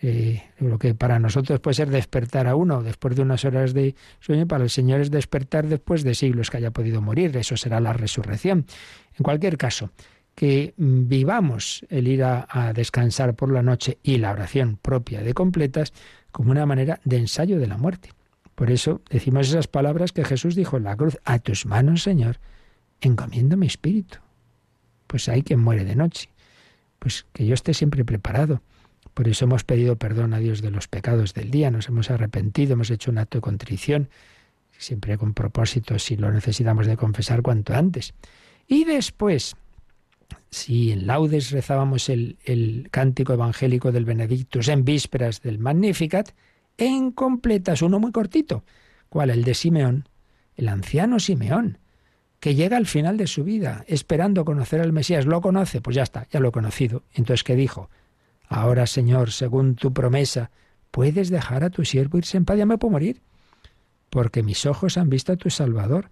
Eh, 0.00 0.42
lo 0.58 0.78
que 0.78 0.94
para 0.94 1.18
nosotros 1.18 1.60
puede 1.60 1.74
ser 1.74 1.90
despertar 1.90 2.46
a 2.46 2.56
uno 2.56 2.82
después 2.82 3.14
de 3.14 3.20
unas 3.20 3.44
horas 3.44 3.74
de 3.74 3.94
sueño, 4.20 4.48
para 4.48 4.64
el 4.64 4.70
Señor 4.70 5.02
es 5.02 5.10
despertar 5.10 5.66
después 5.66 6.02
de 6.02 6.14
siglos 6.14 6.48
que 6.48 6.56
haya 6.56 6.70
podido 6.70 7.02
morir. 7.02 7.36
Eso 7.36 7.58
será 7.58 7.78
la 7.78 7.92
resurrección. 7.92 8.64
En 9.18 9.22
cualquier 9.22 9.58
caso, 9.58 9.90
que 10.34 10.74
vivamos 10.76 11.84
el 11.88 12.08
ir 12.08 12.24
a, 12.24 12.46
a 12.48 12.72
descansar 12.72 13.34
por 13.34 13.52
la 13.52 13.62
noche 13.62 13.98
y 14.02 14.18
la 14.18 14.32
oración 14.32 14.78
propia 14.80 15.22
de 15.22 15.34
completas 15.34 15.92
como 16.30 16.50
una 16.50 16.66
manera 16.66 17.00
de 17.04 17.18
ensayo 17.18 17.58
de 17.58 17.66
la 17.66 17.76
muerte. 17.76 18.10
Por 18.54 18.70
eso 18.70 19.00
decimos 19.10 19.48
esas 19.48 19.66
palabras 19.66 20.12
que 20.12 20.24
Jesús 20.24 20.54
dijo 20.54 20.76
en 20.76 20.84
la 20.84 20.96
cruz, 20.96 21.18
a 21.24 21.38
tus 21.38 21.66
manos, 21.66 22.02
Señor, 22.02 22.38
encomiendo 23.00 23.56
mi 23.56 23.66
espíritu. 23.66 24.18
Pues 25.06 25.28
hay 25.28 25.42
quien 25.42 25.60
muere 25.60 25.84
de 25.84 25.96
noche. 25.96 26.28
Pues 26.98 27.26
que 27.32 27.46
yo 27.46 27.54
esté 27.54 27.74
siempre 27.74 28.04
preparado. 28.04 28.62
Por 29.14 29.28
eso 29.28 29.44
hemos 29.44 29.64
pedido 29.64 29.96
perdón 29.96 30.32
a 30.32 30.38
Dios 30.38 30.62
de 30.62 30.70
los 30.70 30.88
pecados 30.88 31.34
del 31.34 31.50
día, 31.50 31.70
nos 31.70 31.88
hemos 31.88 32.10
arrepentido, 32.10 32.72
hemos 32.74 32.90
hecho 32.90 33.10
un 33.10 33.18
acto 33.18 33.38
de 33.38 33.42
contrición, 33.42 34.08
siempre 34.78 35.18
con 35.18 35.34
propósito, 35.34 35.98
si 35.98 36.16
lo 36.16 36.30
necesitamos 36.30 36.86
de 36.86 36.96
confesar 36.96 37.42
cuanto 37.42 37.74
antes. 37.74 38.14
Y 38.66 38.84
después, 38.84 39.54
si 40.50 40.92
en 40.92 41.06
laudes 41.06 41.50
rezábamos 41.50 42.08
el, 42.08 42.38
el 42.44 42.88
cántico 42.90 43.32
evangélico 43.32 43.92
del 43.92 44.04
Benedictus 44.04 44.68
en 44.68 44.84
vísperas 44.84 45.42
del 45.42 45.58
Magnificat, 45.58 46.30
en 46.78 47.12
completas, 47.12 47.82
uno 47.82 47.98
muy 47.98 48.12
cortito. 48.12 48.64
¿Cuál? 49.08 49.30
El 49.30 49.44
de 49.44 49.54
Simeón, 49.54 50.08
el 50.56 50.68
anciano 50.68 51.20
Simeón, 51.20 51.78
que 52.40 52.54
llega 52.54 52.76
al 52.76 52.86
final 52.86 53.16
de 53.16 53.26
su 53.26 53.44
vida 53.44 53.84
esperando 53.86 54.44
conocer 54.44 54.80
al 54.80 54.92
Mesías. 54.92 55.26
¿Lo 55.26 55.40
conoce? 55.40 55.80
Pues 55.80 55.94
ya 55.94 56.02
está, 56.02 56.26
ya 56.30 56.40
lo 56.40 56.48
he 56.48 56.52
conocido. 56.52 57.04
Entonces, 57.12 57.44
¿qué 57.44 57.54
dijo? 57.54 57.88
Ahora, 58.48 58.86
Señor, 58.86 59.30
según 59.30 59.76
tu 59.76 59.92
promesa, 59.92 60.50
¿puedes 60.90 61.30
dejar 61.30 61.62
a 61.62 61.70
tu 61.70 61.84
siervo 61.84 62.18
irse 62.18 62.36
en 62.36 62.44
paz? 62.44 62.58
Ya 62.58 62.66
me 62.66 62.78
puedo 62.78 62.92
morir. 62.92 63.22
Porque 64.10 64.42
mis 64.42 64.66
ojos 64.66 64.98
han 64.98 65.08
visto 65.08 65.32
a 65.32 65.36
tu 65.36 65.50
Salvador, 65.50 66.10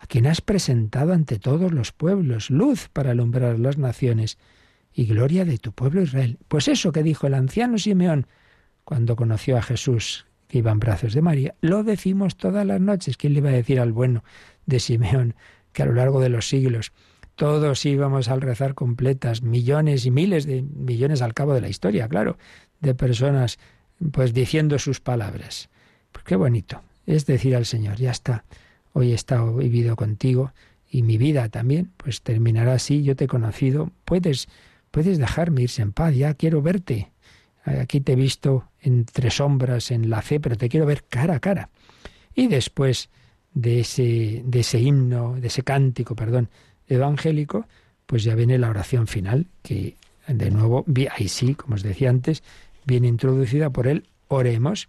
a 0.00 0.06
quien 0.06 0.26
has 0.26 0.40
presentado 0.40 1.12
ante 1.12 1.38
todos 1.38 1.72
los 1.72 1.92
pueblos, 1.92 2.48
luz 2.50 2.88
para 2.88 3.10
alumbrar 3.10 3.58
las 3.58 3.76
naciones 3.76 4.38
y 4.94 5.04
gloria 5.04 5.44
de 5.44 5.58
tu 5.58 5.72
pueblo 5.72 6.02
Israel. 6.02 6.38
Pues 6.48 6.68
eso 6.68 6.90
que 6.90 7.02
dijo 7.02 7.26
el 7.26 7.34
anciano 7.34 7.78
Simeón, 7.78 8.26
cuando 8.84 9.14
conoció 9.14 9.58
a 9.58 9.62
Jesús 9.62 10.26
que 10.48 10.58
iba 10.58 10.72
en 10.72 10.80
brazos 10.80 11.12
de 11.12 11.20
María, 11.20 11.54
lo 11.60 11.84
decimos 11.84 12.36
todas 12.36 12.66
las 12.66 12.80
noches. 12.80 13.18
¿Quién 13.18 13.34
le 13.34 13.40
iba 13.40 13.50
a 13.50 13.52
decir 13.52 13.78
al 13.78 13.92
bueno 13.92 14.24
de 14.64 14.80
Simeón 14.80 15.34
que 15.72 15.82
a 15.82 15.86
lo 15.86 15.92
largo 15.92 16.20
de 16.20 16.30
los 16.30 16.48
siglos 16.48 16.92
todos 17.36 17.84
íbamos 17.84 18.28
al 18.28 18.40
rezar 18.40 18.74
completas, 18.74 19.42
millones 19.42 20.06
y 20.06 20.10
miles 20.10 20.46
de 20.46 20.62
millones 20.62 21.20
al 21.20 21.34
cabo 21.34 21.54
de 21.54 21.60
la 21.60 21.68
historia, 21.68 22.08
claro, 22.08 22.38
de 22.80 22.94
personas 22.94 23.58
pues 24.12 24.32
diciendo 24.32 24.78
sus 24.78 25.00
palabras. 25.00 25.68
Pues 26.10 26.24
qué 26.24 26.36
bonito. 26.36 26.82
Es 27.06 27.26
decir 27.26 27.54
al 27.54 27.66
Señor, 27.66 27.96
ya 27.96 28.10
está, 28.10 28.44
hoy 28.92 29.12
he 29.12 29.14
estado 29.14 29.56
vivido 29.56 29.96
contigo 29.96 30.52
y 30.90 31.02
mi 31.02 31.18
vida 31.18 31.48
también, 31.48 31.92
pues 31.96 32.22
terminará 32.22 32.74
así, 32.74 33.02
yo 33.02 33.16
te 33.16 33.24
he 33.24 33.28
conocido, 33.28 33.90
puedes, 34.04 34.48
puedes 34.90 35.18
dejarme 35.18 35.62
irse 35.62 35.82
en 35.82 35.92
paz, 35.92 36.14
ya 36.14 36.34
quiero 36.34 36.62
verte, 36.62 37.12
Aquí 37.64 38.00
te 38.00 38.12
he 38.12 38.16
visto 38.16 38.64
entre 38.80 39.30
sombras 39.30 39.90
en 39.90 40.08
la 40.08 40.22
fe, 40.22 40.40
pero 40.40 40.56
te 40.56 40.68
quiero 40.68 40.86
ver 40.86 41.04
cara 41.04 41.36
a 41.36 41.40
cara. 41.40 41.68
Y 42.34 42.46
después 42.46 43.10
de 43.52 43.80
ese, 43.80 44.42
de 44.44 44.60
ese 44.60 44.80
himno, 44.80 45.36
de 45.38 45.48
ese 45.48 45.62
cántico, 45.62 46.16
perdón, 46.16 46.48
evangélico, 46.88 47.66
pues 48.06 48.24
ya 48.24 48.34
viene 48.34 48.58
la 48.58 48.70
oración 48.70 49.06
final, 49.06 49.46
que 49.62 49.96
de 50.26 50.50
nuevo, 50.50 50.84
ahí 51.10 51.28
sí, 51.28 51.54
como 51.54 51.74
os 51.74 51.82
decía 51.82 52.10
antes, 52.10 52.42
viene 52.86 53.08
introducida 53.08 53.70
por 53.70 53.86
él, 53.86 54.08
oremos, 54.28 54.88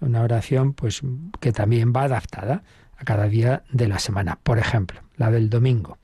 una 0.00 0.22
oración 0.22 0.72
pues 0.72 1.02
que 1.40 1.52
también 1.52 1.92
va 1.94 2.04
adaptada 2.04 2.62
a 3.00 3.04
cada 3.04 3.28
día 3.28 3.64
de 3.72 3.88
la 3.88 3.98
semana. 3.98 4.38
Por 4.42 4.58
ejemplo, 4.58 5.00
la 5.16 5.30
del 5.30 5.48
domingo. 5.48 5.98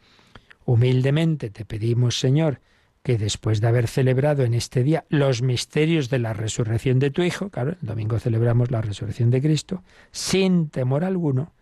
Humildemente 0.65 1.51
te 1.51 1.65
pedimos, 1.65 2.19
Señor, 2.19 2.61
que 3.03 3.19
después 3.19 3.61
de 3.61 3.69
haber 3.69 3.87
celebrado 3.87 4.43
en 4.43 4.55
este 4.55 4.83
día 4.83 5.05
los 5.11 5.43
misterios 5.43 6.11
de 6.11 6.19
la 6.19 6.33
resurrección 6.33 6.99
de 6.99 7.11
tu 7.11 7.23
Hijo, 7.23 7.51
claro, 7.51 7.77
el 7.81 7.87
domingo 7.87 8.19
celebramos 8.19 8.71
la 8.71 8.81
resurrección 8.81 9.31
de 9.31 9.43
Cristo, 9.43 9.85
sin 10.11 10.71
temor 10.71 11.05
alguno, 11.05 11.53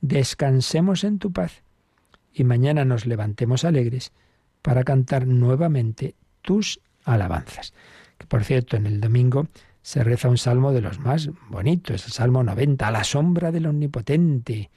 descansemos 0.00 1.04
en 1.04 1.18
tu 1.18 1.32
paz 1.32 1.62
y 2.32 2.44
mañana 2.44 2.84
nos 2.84 3.06
levantemos 3.06 3.64
alegres 3.64 4.12
para 4.62 4.84
cantar 4.84 5.26
nuevamente 5.26 6.14
tus 6.42 6.80
alabanzas. 7.04 7.74
Que 8.18 8.26
por 8.26 8.44
cierto, 8.44 8.76
en 8.76 8.86
el 8.86 9.00
domingo 9.00 9.48
se 9.86 10.02
reza 10.02 10.28
un 10.28 10.36
salmo 10.36 10.72
de 10.72 10.80
los 10.80 10.98
más 10.98 11.30
bonitos, 11.48 12.06
el 12.06 12.12
Salmo 12.12 12.42
90, 12.42 12.88
a 12.88 12.90
la 12.90 13.04
sombra 13.04 13.52
del 13.52 13.66
Omnipotente 13.66 14.72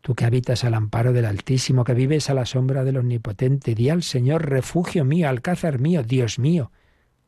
Tú 0.00 0.16
que 0.16 0.24
habitas 0.24 0.64
al 0.64 0.74
amparo 0.74 1.12
del 1.12 1.24
Altísimo, 1.24 1.84
que 1.84 1.94
vives 1.94 2.28
a 2.30 2.34
la 2.34 2.44
sombra 2.44 2.82
del 2.82 2.96
Omnipotente, 2.96 3.76
di 3.76 3.90
al 3.90 4.02
Señor, 4.02 4.50
refugio 4.50 5.04
mío, 5.04 5.28
alcázar 5.28 5.78
mío, 5.78 6.02
Dios 6.02 6.40
mío, 6.40 6.72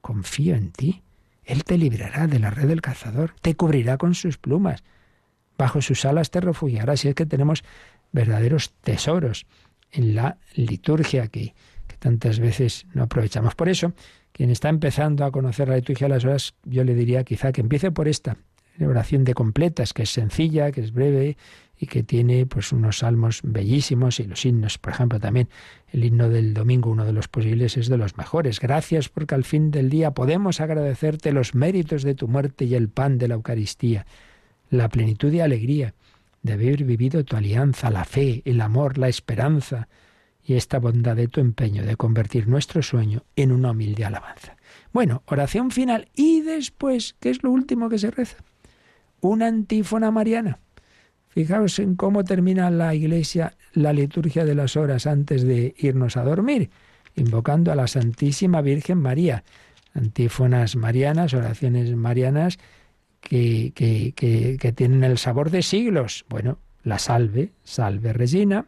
confío 0.01 0.57
en 0.57 0.73
ti. 0.73 1.05
Él 1.45 1.63
te 1.63 1.79
librará 1.79 2.27
de 2.27 2.41
la 2.41 2.51
red 2.51 2.67
del 2.67 2.83
cazador, 2.83 3.35
te 3.41 3.55
cubrirá 3.55 3.99
con 3.99 4.17
sus 4.17 4.37
plumas, 4.37 4.83
bajo 5.57 5.83
sus 5.83 6.05
alas 6.05 6.33
te 6.33 6.41
refugiará, 6.41 6.97
si 6.97 7.07
es 7.07 7.15
que 7.15 7.25
tenemos 7.25 7.63
verdaderos 8.11 8.73
tesoros 8.81 9.47
en 9.93 10.17
la 10.17 10.39
liturgia 10.57 11.29
que, 11.29 11.55
que 11.87 11.97
tantas 11.99 12.41
veces 12.41 12.85
no 12.95 13.05
aprovechamos. 13.05 13.55
Por 13.55 13.69
eso, 13.69 13.93
quien 14.37 14.51
está 14.51 14.69
empezando 14.69 15.25
a 15.25 15.31
conocer 15.31 15.67
la 15.67 15.77
liturgia 15.77 16.09
de 16.09 16.15
las 16.15 16.25
horas, 16.27 16.55
yo 16.65 16.85
le 16.85 16.95
diría 16.95 17.25
quizá 17.25 17.53
que 17.53 17.63
empiece 17.63 17.91
por 17.91 18.07
esta, 18.07 18.37
oración 18.87 19.25
de 19.25 19.33
completas, 19.33 19.95
que 19.95 20.03
es 20.03 20.11
sencilla, 20.11 20.71
que 20.73 20.83
es 20.83 20.93
breve 20.93 21.39
y 21.79 21.87
que 21.87 22.03
tiene 22.03 22.45
pues 22.45 22.71
unos 22.71 22.99
salmos 22.99 23.41
bellísimos 23.43 24.21
y 24.21 24.25
los 24.25 24.45
himnos, 24.45 24.77
por 24.77 24.93
ejemplo, 24.93 25.19
también 25.19 25.49
el 25.91 26.05
himno 26.05 26.29
del 26.29 26.53
domingo, 26.53 26.91
uno 26.91 27.07
de 27.07 27.15
los 27.15 27.29
posibles, 27.29 27.79
es 27.79 27.89
de 27.89 27.97
los 27.97 28.19
mejores. 28.19 28.61
Gracias 28.61 29.09
porque 29.09 29.35
al 29.35 29.45
fin 29.45 29.71
del 29.71 29.89
día 29.89 30.11
podemos 30.11 30.61
agradecerte 30.61 31.33
los 31.33 31.55
méritos 31.55 32.03
de 32.03 32.15
tu 32.15 32.29
muerte 32.29 32.67
y 32.67 32.75
el 32.75 32.91
pan 32.91 33.17
de 33.17 33.29
la 33.29 33.37
Eucaristía, 33.37 34.05
la 34.69 34.91
plenitud 34.91 35.33
y 35.33 35.41
alegría 35.41 35.95
de 36.43 36.53
haber 36.53 36.85
vivido 36.85 37.25
tu 37.25 37.37
alianza, 37.37 37.91
la 37.91 38.05
fe, 38.05 38.43
el 38.45 38.61
amor, 38.61 38.99
la 38.99 39.09
esperanza 39.09 39.89
y 40.47 40.55
esta 40.55 40.79
bondad 40.79 41.17
de 41.17 41.29
tu 41.29 41.41
empeño 41.41 41.85
de 41.85 41.97
convertir 41.97 42.47
nuestro 42.47 42.83
sueño 42.83 43.23
en 43.35 43.51
una 43.53 43.73
humilde 43.73 44.05
alabanza. 44.05 44.57
Bueno, 44.93 45.23
oración 45.27 45.71
final 45.71 46.09
y 46.15 46.43
después, 46.43 47.17
¿qué 47.19 47.31
es 47.31 47.43
lo 47.43 47.51
último 47.51 47.89
que 47.89 47.99
se 47.99 48.11
reza? 48.11 48.37
una 49.21 49.47
antífona 49.47 50.11
mariana. 50.11 50.59
Fijaos 51.29 51.79
en 51.79 51.97
cómo 51.97 52.25
termina 52.25 52.71
la 52.71 52.95
iglesia 52.95 53.57
la 53.73 53.93
liturgia 53.93 54.45
de 54.45 54.55
las 54.55 54.77
horas 54.77 55.07
antes 55.07 55.43
de 55.43 55.75
irnos 55.79 56.17
a 56.17 56.25
dormir, 56.25 56.71
invocando 57.15 57.73
a 57.73 57.75
la 57.75 57.87
Santísima 57.87 58.63
Virgen 58.63 58.99
María. 58.99 59.45
Antífonas 59.93 60.77
marianas, 60.77 61.35
oraciones 61.35 61.95
marianas 61.95 62.59
que, 63.21 63.73
que, 63.75 64.13
que, 64.59 64.73
tienen 64.73 65.05
el 65.05 65.19
sabor 65.19 65.51
de 65.51 65.63
siglos. 65.63 66.25
Bueno, 66.29 66.59
la 66.85 66.99
salve, 66.99 67.53
salve 67.65 68.13
Regina, 68.13 68.67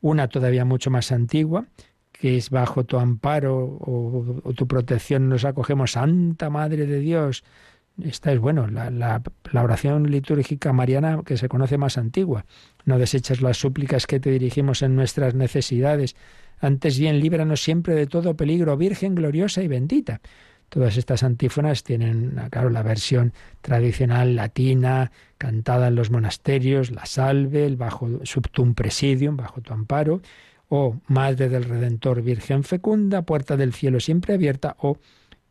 una 0.00 0.28
todavía 0.28 0.64
mucho 0.64 0.90
más 0.90 1.12
antigua, 1.12 1.66
que 2.12 2.36
es 2.36 2.50
bajo 2.50 2.84
tu 2.84 2.98
amparo 2.98 3.56
o, 3.58 4.52
tu 4.54 4.66
protección 4.66 5.28
nos 5.28 5.44
acogemos, 5.44 5.92
Santa 5.92 6.50
Madre 6.50 6.86
de 6.86 7.00
Dios. 7.00 7.44
Esta 8.02 8.32
es, 8.32 8.38
bueno, 8.38 8.66
la, 8.66 8.90
la, 8.90 9.62
oración 9.62 10.10
litúrgica 10.10 10.72
mariana 10.72 11.22
que 11.24 11.36
se 11.36 11.48
conoce 11.48 11.78
más 11.78 11.96
antigua. 11.96 12.44
No 12.84 12.98
deseches 12.98 13.40
las 13.40 13.56
súplicas 13.56 14.06
que 14.06 14.20
te 14.20 14.30
dirigimos 14.30 14.82
en 14.82 14.96
nuestras 14.96 15.34
necesidades. 15.34 16.14
Antes 16.58 16.98
bien, 16.98 17.20
líbranos 17.20 17.62
siempre 17.62 17.94
de 17.94 18.06
todo 18.06 18.36
peligro, 18.36 18.76
Virgen 18.76 19.14
gloriosa 19.14 19.62
y 19.62 19.68
bendita. 19.68 20.20
Todas 20.68 20.96
estas 20.96 21.22
antífonas 21.22 21.84
tienen, 21.84 22.36
claro, 22.50 22.70
la 22.70 22.82
versión 22.82 23.32
tradicional 23.60 24.34
latina, 24.34 25.12
cantada 25.38 25.88
en 25.88 25.94
los 25.94 26.10
monasterios, 26.10 26.90
la 26.90 27.06
salve, 27.06 27.66
el 27.66 27.76
bajo 27.76 28.08
subtum 28.24 28.74
presidium, 28.74 29.36
bajo 29.36 29.60
tu 29.60 29.72
amparo, 29.72 30.20
o 30.68 30.96
Madre 31.06 31.48
del 31.48 31.64
Redentor, 31.64 32.22
Virgen 32.22 32.64
fecunda, 32.64 33.22
puerta 33.22 33.56
del 33.56 33.72
cielo 33.72 34.00
siempre 34.00 34.34
abierta, 34.34 34.76
o 34.80 34.98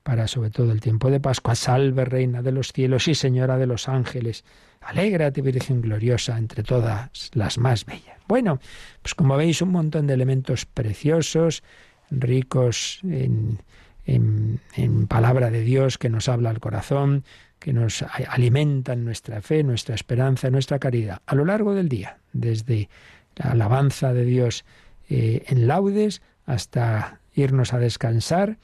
para 0.04 0.28
sobre 0.28 0.52
todo 0.52 0.72
el 0.72 0.82
tiempo 0.82 1.10
de 1.10 1.20
Pascua, 1.20 1.56
salve 1.56 2.06
Reina 2.06 2.44
de 2.44 2.52
los 2.52 2.72
cielos 2.74 3.08
y 3.08 3.16
Señora 3.16 3.58
de 3.58 3.66
los 3.66 3.90
ángeles, 3.90 4.44
alégrate 4.82 5.42
Virgen 5.42 5.82
gloriosa 5.82 6.38
entre 6.38 6.62
todas 6.62 7.32
las 7.34 7.58
más 7.58 7.86
bellas. 7.86 8.20
Bueno, 8.28 8.60
pues 9.02 9.16
como 9.16 9.38
veis 9.38 9.62
un 9.62 9.70
montón 9.70 10.06
de 10.06 10.14
elementos 10.14 10.66
preciosos, 10.66 11.64
ricos 12.12 13.00
en, 13.04 13.60
en, 14.06 14.60
en 14.76 15.08
palabra 15.08 15.50
de 15.52 15.62
Dios 15.62 15.98
que 15.98 16.10
nos 16.10 16.30
habla 16.30 16.50
al 16.50 16.60
corazón, 16.60 17.24
que 17.60 17.74
nos 17.74 18.04
alimentan 18.04 19.06
nuestra 19.06 19.42
fe, 19.42 19.64
nuestra 19.64 19.96
esperanza, 19.96 20.50
nuestra 20.50 20.80
caridad 20.80 21.22
a 21.26 21.36
lo 21.36 21.46
largo 21.46 21.74
del 21.74 21.90
día, 21.90 22.20
desde 22.34 22.90
la 23.36 23.52
alabanza 23.52 24.14
de 24.14 24.26
Dios 24.26 24.66
eh, 25.10 25.44
en 25.48 25.68
laudes 25.68 26.22
hasta 26.46 27.20
irnos 27.34 27.74
a 27.74 27.80
descansar 27.80 28.58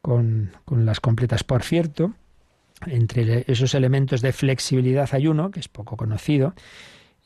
con, 0.00 0.52
con 0.64 0.86
las 0.86 1.00
completas. 1.00 1.44
Por 1.44 1.62
cierto, 1.62 2.14
entre 2.86 3.44
esos 3.50 3.74
elementos 3.74 4.22
de 4.22 4.32
flexibilidad 4.32 5.08
hay 5.12 5.26
uno, 5.26 5.50
que 5.50 5.60
es 5.60 5.68
poco 5.68 5.96
conocido, 5.96 6.54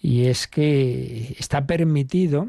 y 0.01 0.27
es 0.27 0.47
que 0.47 1.35
está 1.39 1.67
permitido, 1.67 2.49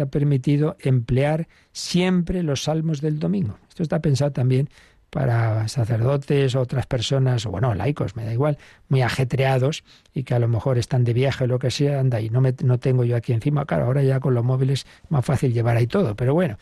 está 0.00 0.10
permitido 0.10 0.76
emplear 0.80 1.46
siempre 1.72 2.42
los 2.42 2.62
salmos 2.62 3.02
del 3.02 3.18
domingo. 3.18 3.58
Esto 3.68 3.82
está 3.82 4.00
pensado 4.00 4.32
también 4.32 4.70
para 5.10 5.68
sacerdotes 5.68 6.54
otras 6.54 6.86
personas, 6.86 7.44
o 7.44 7.50
bueno, 7.50 7.74
laicos, 7.74 8.16
me 8.16 8.24
da 8.24 8.32
igual, 8.32 8.56
muy 8.88 9.02
ajetreados 9.02 9.84
y 10.14 10.22
que 10.22 10.34
a 10.34 10.38
lo 10.38 10.48
mejor 10.48 10.78
están 10.78 11.04
de 11.04 11.12
viaje 11.12 11.44
o 11.44 11.46
lo 11.48 11.58
que 11.58 11.70
sea, 11.70 12.00
anda, 12.00 12.20
y 12.20 12.30
no, 12.30 12.40
me, 12.40 12.54
no 12.64 12.78
tengo 12.78 13.04
yo 13.04 13.14
aquí 13.14 13.32
encima. 13.32 13.66
Claro, 13.66 13.86
ahora 13.86 14.02
ya 14.02 14.20
con 14.20 14.32
los 14.32 14.44
móviles 14.44 14.86
es 15.04 15.10
más 15.10 15.24
fácil 15.24 15.52
llevar 15.52 15.76
ahí 15.76 15.86
todo, 15.86 16.14
pero 16.14 16.32
bueno, 16.32 16.56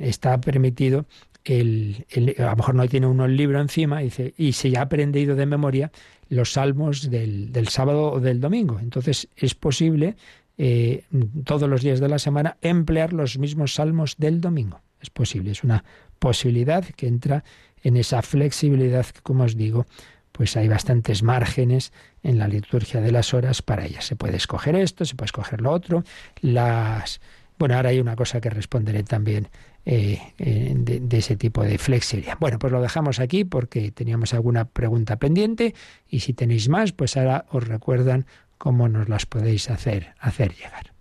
está 0.00 0.40
permitido 0.40 1.04
el, 1.44 2.06
a 2.38 2.50
lo 2.50 2.56
mejor 2.56 2.74
no 2.76 2.88
tiene 2.88 3.06
uno 3.06 3.26
el 3.26 3.36
libro 3.36 3.60
encima 3.60 4.02
y 4.02 4.10
se 4.52 4.70
ya 4.70 4.80
ha 4.80 4.84
aprendido 4.84 5.36
de 5.36 5.44
memoria 5.44 5.90
los 6.30 6.52
salmos 6.52 7.10
del, 7.10 7.52
del 7.52 7.68
sábado 7.68 8.12
o 8.12 8.20
del 8.20 8.40
domingo. 8.40 8.78
Entonces 8.80 9.28
es 9.36 9.54
posible 9.54 10.16
eh, 10.58 11.04
todos 11.44 11.68
los 11.68 11.82
días 11.82 12.00
de 12.00 12.08
la 12.08 12.18
semana 12.18 12.56
emplear 12.60 13.12
los 13.12 13.38
mismos 13.38 13.74
salmos 13.74 14.16
del 14.18 14.40
domingo. 14.40 14.80
Es 15.00 15.10
posible, 15.10 15.50
es 15.50 15.64
una 15.64 15.84
posibilidad 16.18 16.84
que 16.84 17.06
entra 17.06 17.44
en 17.82 17.96
esa 17.96 18.22
flexibilidad 18.22 19.06
que, 19.06 19.20
como 19.20 19.44
os 19.44 19.56
digo, 19.56 19.86
pues 20.32 20.56
hay 20.56 20.68
bastantes 20.68 21.22
márgenes 21.22 21.92
en 22.22 22.38
la 22.38 22.48
liturgia 22.48 23.00
de 23.00 23.12
las 23.12 23.34
horas 23.34 23.62
para 23.62 23.84
ella. 23.84 24.00
Se 24.00 24.16
puede 24.16 24.36
escoger 24.36 24.74
esto, 24.74 25.04
se 25.04 25.14
puede 25.14 25.26
escoger 25.26 25.60
lo 25.60 25.70
otro. 25.70 26.02
Las 26.40 27.20
bueno, 27.58 27.76
ahora 27.76 27.90
hay 27.90 28.00
una 28.00 28.16
cosa 28.16 28.40
que 28.40 28.50
responderé 28.50 29.04
también 29.04 29.48
eh, 29.86 30.18
eh, 30.38 30.74
de, 30.76 31.18
ese 31.18 31.36
tipo 31.36 31.62
de 31.62 31.78
flexibilidad. 31.78 32.36
Bueno, 32.40 32.58
pues 32.58 32.72
lo 32.72 32.80
dejamos 32.82 33.20
aquí 33.20 33.44
porque 33.44 33.90
teníamos 33.92 34.34
alguna 34.34 34.64
pregunta 34.64 35.16
pendiente 35.16 35.74
y 36.08 36.20
si 36.20 36.32
tenéis 36.32 36.68
más, 36.68 36.92
pues 36.92 37.16
ahora 37.16 37.46
os 37.50 37.66
recuerdan 37.68 38.26
cómo 38.58 38.88
nos 38.88 39.08
las 39.08 39.26
podéis 39.26 39.70
hacer, 39.70 40.14
hacer 40.18 40.54
llegar. 40.54 40.92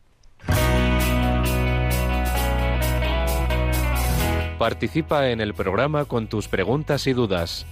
Participa 4.57 5.29
en 5.29 5.41
el 5.41 5.53
programa 5.53 6.05
con 6.05 6.25
tus 6.27 6.47
preguntas 6.47 7.05
y 7.07 7.13
dudas. 7.13 7.67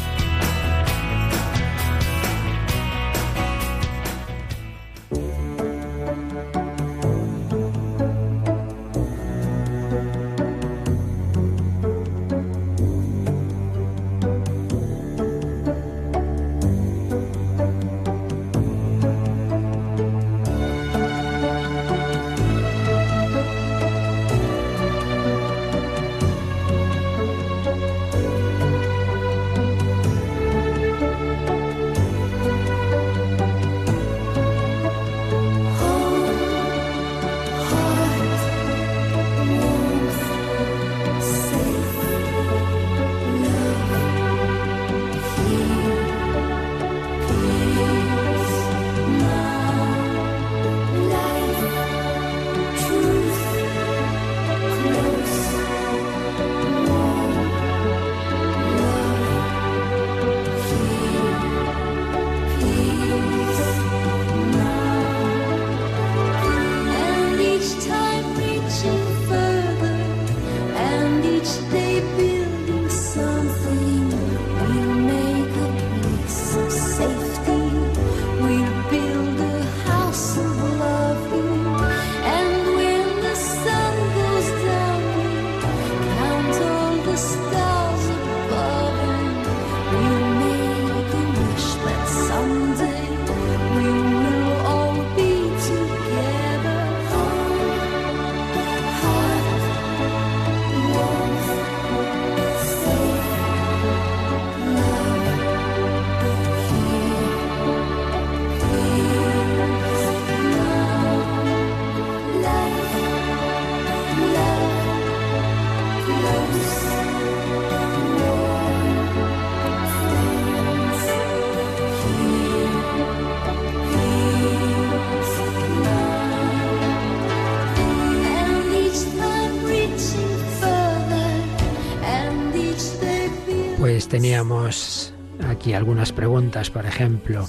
teníamos 134.11 135.13
aquí 135.47 135.73
algunas 135.73 136.11
preguntas, 136.11 136.69
por 136.69 136.85
ejemplo, 136.85 137.47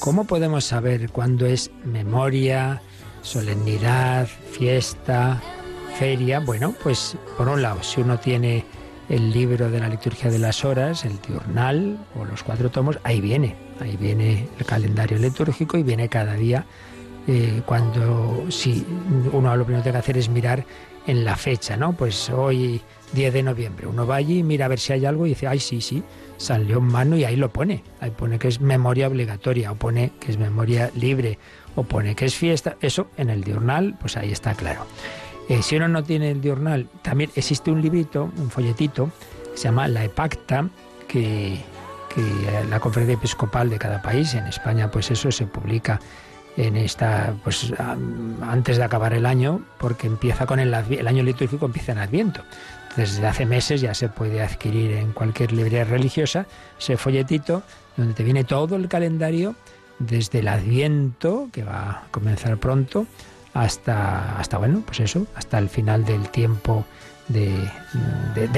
¿cómo 0.00 0.24
podemos 0.24 0.64
saber 0.64 1.08
cuándo 1.10 1.46
es 1.46 1.70
memoria, 1.84 2.82
solemnidad, 3.22 4.26
fiesta, 4.26 5.40
feria? 5.96 6.40
Bueno, 6.40 6.74
pues 6.82 7.16
por 7.38 7.48
un 7.48 7.62
lado, 7.62 7.80
si 7.84 8.00
uno 8.00 8.18
tiene 8.18 8.64
el 9.08 9.30
libro 9.30 9.70
de 9.70 9.78
la 9.78 9.88
liturgia 9.88 10.32
de 10.32 10.40
las 10.40 10.64
horas, 10.64 11.04
el 11.04 11.20
diurnal 11.22 12.04
o 12.18 12.24
los 12.24 12.42
cuatro 12.42 12.72
tomos, 12.72 12.98
ahí 13.04 13.20
viene, 13.20 13.54
ahí 13.80 13.96
viene 13.96 14.48
el 14.58 14.66
calendario 14.66 15.16
litúrgico 15.18 15.78
y 15.78 15.84
viene 15.84 16.08
cada 16.08 16.34
día. 16.34 16.66
Eh, 17.28 17.62
cuando 17.64 18.46
si 18.50 18.84
uno 19.32 19.56
lo 19.56 19.64
primero 19.64 19.80
que 19.84 19.90
tiene 19.90 19.92
que 19.92 20.00
hacer 20.00 20.18
es 20.18 20.28
mirar 20.28 20.66
en 21.06 21.24
la 21.24 21.36
fecha, 21.36 21.76
¿no? 21.76 21.92
Pues 21.92 22.30
hoy 22.30 22.80
10 23.12 23.32
de 23.32 23.42
noviembre. 23.42 23.86
Uno 23.86 24.06
va 24.06 24.16
allí, 24.16 24.42
mira 24.42 24.66
a 24.66 24.68
ver 24.68 24.80
si 24.80 24.92
hay 24.92 25.06
algo 25.06 25.26
y 25.26 25.30
dice, 25.30 25.46
ay, 25.46 25.60
sí, 25.60 25.80
sí, 25.80 26.02
salió 26.36 26.78
en 26.78 26.84
mano 26.84 27.16
y 27.16 27.24
ahí 27.24 27.36
lo 27.36 27.52
pone. 27.52 27.82
Ahí 28.00 28.10
pone 28.10 28.38
que 28.38 28.48
es 28.48 28.60
memoria 28.60 29.08
obligatoria, 29.08 29.72
o 29.72 29.76
pone 29.76 30.12
que 30.20 30.32
es 30.32 30.38
memoria 30.38 30.90
libre, 30.94 31.38
o 31.76 31.84
pone 31.84 32.14
que 32.14 32.26
es 32.26 32.34
fiesta. 32.34 32.76
Eso 32.80 33.08
en 33.16 33.30
el 33.30 33.44
diurnal, 33.44 33.96
pues 34.00 34.16
ahí 34.16 34.32
está 34.32 34.54
claro. 34.54 34.86
Eh, 35.48 35.62
si 35.62 35.76
uno 35.76 35.88
no 35.88 36.02
tiene 36.02 36.30
el 36.30 36.40
diurnal, 36.40 36.88
también 37.02 37.30
existe 37.36 37.70
un 37.70 37.82
librito, 37.82 38.30
un 38.36 38.50
folletito, 38.50 39.10
se 39.54 39.64
llama 39.64 39.88
La 39.88 40.04
Epacta, 40.04 40.68
que, 41.06 41.58
que 42.14 42.22
la 42.70 42.80
conferencia 42.80 43.14
episcopal 43.14 43.68
de 43.68 43.78
cada 43.78 44.00
país, 44.00 44.34
en 44.34 44.46
España, 44.46 44.90
pues 44.90 45.10
eso 45.10 45.30
se 45.30 45.46
publica 45.46 46.00
en 46.56 46.76
esta, 46.76 47.34
pues 47.42 47.72
antes 48.42 48.76
de 48.76 48.84
acabar 48.84 49.12
el 49.12 49.26
año, 49.26 49.62
porque 49.78 50.06
empieza 50.06 50.46
con 50.46 50.60
el, 50.60 50.72
año 50.72 51.22
litúrgico 51.22 51.66
empieza 51.66 51.92
en 51.92 51.98
Adviento 51.98 52.42
desde 52.96 53.26
hace 53.26 53.44
meses 53.44 53.80
ya 53.80 53.94
se 53.94 54.08
puede 54.08 54.42
adquirir 54.42 54.92
en 54.92 55.12
cualquier 55.12 55.52
librería 55.52 55.84
religiosa 55.84 56.46
ese 56.78 56.96
folletito 56.96 57.62
donde 57.96 58.14
te 58.14 58.22
viene 58.22 58.44
todo 58.44 58.76
el 58.76 58.88
calendario 58.88 59.54
desde 59.98 60.40
el 60.40 60.48
Adviento, 60.48 61.48
que 61.52 61.62
va 61.62 61.90
a 61.90 62.02
comenzar 62.10 62.56
pronto, 62.58 63.06
hasta, 63.52 64.38
hasta 64.38 64.58
bueno, 64.58 64.82
pues 64.84 65.00
eso, 65.00 65.26
hasta 65.36 65.58
el 65.58 65.68
final 65.68 66.04
del 66.04 66.28
tiempo 66.30 66.84
de, 67.28 67.54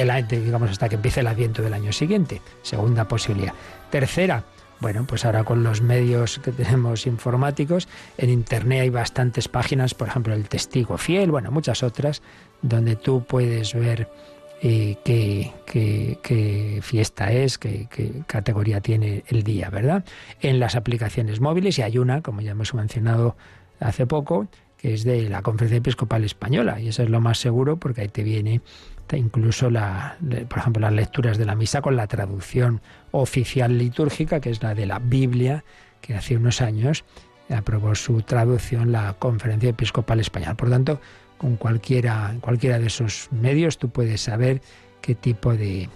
la, 0.05 0.23
digamos, 0.23 0.71
hasta 0.71 0.89
que 0.89 0.95
empiece 0.97 1.21
el 1.21 1.27
Adviento 1.27 1.63
del 1.63 1.75
año 1.75 1.93
siguiente. 1.93 2.41
Segunda 2.63 3.07
posibilidad. 3.07 3.53
Tercera, 3.91 4.43
bueno, 4.81 5.05
pues 5.07 5.25
ahora 5.25 5.45
con 5.45 5.63
los 5.63 5.81
medios 5.81 6.39
que 6.39 6.53
tenemos 6.53 7.07
informáticos, 7.07 7.89
en 8.19 8.31
Internet 8.31 8.83
hay 8.83 8.91
bastantes 8.91 9.49
páginas, 9.49 9.95
por 9.95 10.09
ejemplo, 10.09 10.35
el 10.35 10.49
Testigo 10.49 10.99
Fiel, 10.99 11.31
bueno, 11.31 11.51
muchas 11.51 11.83
otras, 11.83 12.23
donde 12.63 12.97
tú 12.97 13.25
puedes 13.27 13.75
ver 13.75 14.09
eh, 14.63 14.97
qué, 15.05 16.81
fiesta 16.83 17.33
es, 17.33 17.59
qué, 17.59 17.89
categoría 18.27 18.81
tiene 18.81 19.25
el 19.29 19.43
día, 19.43 19.71
¿verdad? 19.71 20.05
En 20.41 20.61
las 20.61 20.77
aplicaciones 20.77 21.41
móviles, 21.41 21.79
y 21.79 21.83
hay 21.83 21.99
una, 21.99 22.23
como 22.23 22.41
ya 22.41 22.53
hemos 22.53 22.75
mencionado 22.75 23.37
hace 23.81 24.07
poco, 24.07 24.49
que 24.77 24.95
es 24.95 25.05
de 25.05 25.29
la 25.29 25.43
Conferencia 25.43 25.79
Episcopal 25.79 26.25
Española, 26.25 26.81
y 26.81 26.89
eso 26.89 27.03
es 27.03 27.11
lo 27.11 27.21
más 27.21 27.39
seguro 27.39 27.77
porque 27.79 28.03
ahí 28.03 28.09
te 28.09 28.23
viene 28.23 28.61
incluso, 29.13 29.71
la, 29.71 30.17
por 30.49 30.59
ejemplo, 30.59 30.81
las 30.81 30.93
lecturas 30.93 31.39
de 31.39 31.45
la 31.45 31.55
misa 31.55 31.81
con 31.81 31.95
la 31.97 32.07
traducción 32.07 32.81
oficial 33.13 33.79
litúrgica, 33.79 34.41
que 34.41 34.51
es 34.51 34.63
la 34.63 34.75
de 34.75 34.87
la 34.87 34.99
Biblia, 34.99 35.65
que 36.01 36.15
hace 36.15 36.37
unos 36.37 36.61
años 36.61 37.05
aprobó 37.49 37.95
su 37.95 38.23
traducción 38.23 38.91
la 38.91 39.15
Conferencia 39.19 39.71
Episcopal 39.71 40.21
Española. 40.21 40.57
Por 40.57 40.71
tanto, 40.71 41.01
con 41.39 41.57
cualquiera, 41.57 42.35
cualquiera 42.41 42.79
de 42.79 42.87
esos 42.87 43.29
medios 43.31 43.79
tú 43.79 43.91
puedes 43.91 44.23
saber 44.23 44.61
qué 45.01 45.15
tipo 45.15 45.53
de, 45.55 45.89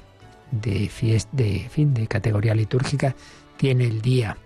de, 0.50 0.90
de, 1.32 1.68
fin, 1.70 1.94
de 1.94 2.06
categoría 2.06 2.54
litúrgica 2.54 3.14
tiene 3.56 3.84
el 3.84 4.00
día. 4.00 4.36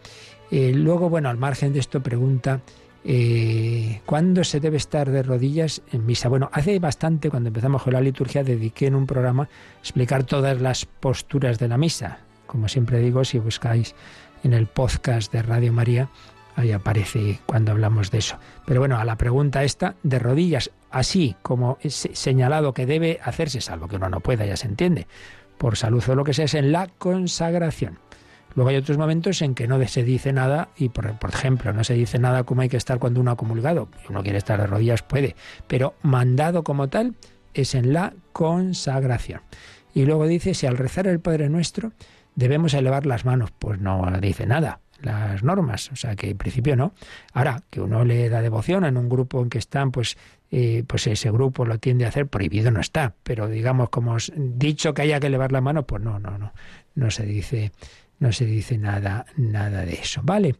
Eh, 0.50 0.72
luego, 0.74 1.10
bueno, 1.10 1.28
al 1.28 1.36
margen 1.36 1.72
de 1.72 1.80
esto 1.80 2.02
pregunta, 2.02 2.60
eh, 3.04 4.00
¿cuándo 4.06 4.44
se 4.44 4.60
debe 4.60 4.76
estar 4.76 5.10
de 5.10 5.22
rodillas 5.22 5.82
en 5.92 6.06
misa? 6.06 6.28
Bueno, 6.28 6.50
hace 6.52 6.78
bastante, 6.78 7.30
cuando 7.30 7.48
empezamos 7.48 7.82
con 7.82 7.92
la 7.92 8.00
liturgia, 8.00 8.42
dediqué 8.42 8.86
en 8.86 8.94
un 8.94 9.06
programa 9.06 9.48
explicar 9.80 10.24
todas 10.24 10.60
las 10.60 10.86
posturas 10.86 11.58
de 11.58 11.68
la 11.68 11.78
misa. 11.78 12.18
Como 12.46 12.68
siempre 12.68 12.98
digo, 13.00 13.24
si 13.24 13.38
buscáis 13.38 13.94
en 14.42 14.52
el 14.52 14.66
podcast 14.66 15.32
de 15.32 15.42
Radio 15.42 15.72
María, 15.72 16.08
Ahí 16.56 16.72
aparece 16.72 17.40
cuando 17.46 17.72
hablamos 17.72 18.10
de 18.10 18.18
eso. 18.18 18.38
Pero 18.64 18.80
bueno, 18.80 18.98
a 18.98 19.04
la 19.04 19.16
pregunta 19.16 19.64
esta, 19.64 19.96
de 20.02 20.18
rodillas, 20.18 20.70
así 20.90 21.34
como 21.42 21.78
es 21.80 22.08
señalado 22.12 22.74
que 22.74 22.86
debe 22.86 23.18
hacerse, 23.22 23.60
salvo 23.60 23.88
que 23.88 23.96
uno 23.96 24.08
no 24.08 24.20
pueda, 24.20 24.46
ya 24.46 24.56
se 24.56 24.68
entiende, 24.68 25.08
por 25.58 25.76
salud 25.76 26.02
o 26.08 26.14
lo 26.14 26.24
que 26.24 26.34
sea, 26.34 26.44
es 26.44 26.54
en 26.54 26.70
la 26.70 26.86
consagración. 26.86 27.98
Luego 28.54 28.70
hay 28.70 28.76
otros 28.76 28.98
momentos 28.98 29.42
en 29.42 29.54
que 29.54 29.66
no 29.66 29.84
se 29.86 30.04
dice 30.04 30.32
nada 30.32 30.68
y, 30.76 30.88
por, 30.88 31.16
ejemplo, 31.28 31.72
no 31.72 31.84
se 31.84 31.94
dice 31.94 32.18
nada 32.18 32.44
como 32.44 32.62
hay 32.62 32.68
que 32.68 32.76
estar 32.76 32.98
cuando 32.98 33.20
uno 33.20 33.32
ha 33.32 33.36
comulgado. 33.36 33.88
Si 34.02 34.12
uno 34.12 34.22
quiere 34.22 34.38
estar 34.38 34.60
de 34.60 34.66
rodillas, 34.66 35.02
puede. 35.02 35.34
Pero 35.66 35.94
mandado 36.02 36.62
como 36.62 36.88
tal 36.88 37.14
es 37.52 37.74
en 37.74 37.92
la 37.92 38.14
consagración. 38.32 39.40
Y 39.92 40.04
luego 40.04 40.26
dice, 40.26 40.54
si 40.54 40.66
al 40.66 40.76
rezar 40.76 41.06
el 41.06 41.20
Padre 41.20 41.48
Nuestro 41.48 41.92
debemos 42.34 42.74
elevar 42.74 43.06
las 43.06 43.24
manos, 43.24 43.50
pues 43.58 43.80
no 43.80 44.04
dice 44.20 44.46
nada 44.46 44.80
las 45.04 45.42
normas, 45.42 45.90
o 45.92 45.96
sea 45.96 46.16
que 46.16 46.30
en 46.30 46.38
principio 46.38 46.76
no. 46.76 46.94
Ahora, 47.32 47.62
que 47.70 47.80
uno 47.80 48.04
le 48.04 48.28
da 48.28 48.42
devoción 48.42 48.84
en 48.84 48.96
un 48.96 49.08
grupo 49.08 49.42
en 49.42 49.50
que 49.50 49.58
están, 49.58 49.90
pues, 49.92 50.16
eh, 50.50 50.84
pues 50.86 51.06
ese 51.06 51.30
grupo 51.30 51.64
lo 51.64 51.78
tiende 51.78 52.04
a 52.04 52.08
hacer, 52.08 52.26
prohibido 52.26 52.70
no 52.70 52.80
está, 52.80 53.14
pero 53.22 53.48
digamos, 53.48 53.90
como 53.90 54.16
dicho 54.36 54.94
que 54.94 55.02
haya 55.02 55.20
que 55.20 55.26
elevar 55.28 55.52
la 55.52 55.60
mano, 55.60 55.86
pues 55.86 56.02
no, 56.02 56.18
no, 56.18 56.38
no, 56.38 56.52
no 56.94 57.10
se 57.10 57.24
dice, 57.24 57.72
no 58.18 58.32
se 58.32 58.46
dice 58.46 58.78
nada, 58.78 59.26
nada 59.36 59.84
de 59.84 59.94
eso. 59.94 60.20
Vale. 60.24 60.56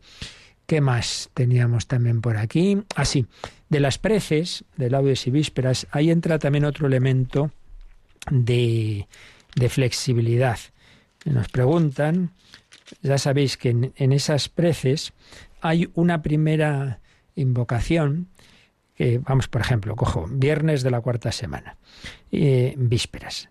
¿Qué 0.66 0.80
más 0.80 1.28
teníamos 1.34 1.86
también 1.86 2.22
por 2.22 2.38
aquí? 2.38 2.82
Así, 2.96 3.26
ah, 3.42 3.48
de 3.68 3.80
las 3.80 3.98
preces, 3.98 4.64
de 4.78 4.88
laudes 4.88 5.26
y 5.26 5.30
vísperas, 5.30 5.86
ahí 5.90 6.10
entra 6.10 6.38
también 6.38 6.64
otro 6.64 6.86
elemento 6.86 7.50
de, 8.30 9.06
de 9.56 9.68
flexibilidad. 9.68 10.58
Nos 11.26 11.48
preguntan 11.48 12.32
ya 13.02 13.18
sabéis 13.18 13.56
que 13.56 13.70
en, 13.70 14.12
esas 14.12 14.48
preces 14.48 15.12
hay 15.60 15.90
una 15.94 16.22
primera 16.22 17.00
invocación 17.34 18.28
que, 18.94 19.18
vamos, 19.18 19.48
por 19.48 19.60
ejemplo, 19.60 19.96
cojo 19.96 20.26
viernes 20.30 20.82
de 20.82 20.90
la 20.90 21.00
cuarta 21.00 21.32
semana, 21.32 21.76
eh, 22.30 22.74
vísperas. 22.76 23.48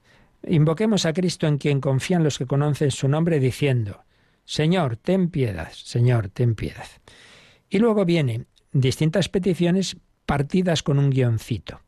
Invoquemos 0.47 1.05
a 1.05 1.13
Cristo 1.13 1.47
en 1.47 1.57
quien 1.57 1.79
confían 1.79 2.23
los 2.23 2.37
que 2.37 2.45
conocen 2.45 2.91
su 2.91 3.07
nombre 3.07 3.39
diciendo, 3.39 4.03
Señor, 4.45 4.97
ten 4.97 5.29
piedad, 5.29 5.71
Señor, 5.71 6.29
ten 6.29 6.55
piedad. 6.55 6.87
Y 7.69 7.79
luego 7.79 8.05
vienen 8.05 8.47
distintas 8.71 9.29
peticiones 9.29 9.97
partidas 10.25 10.83
con 10.83 10.99
un 10.99 11.09
guioncito. 11.09 11.81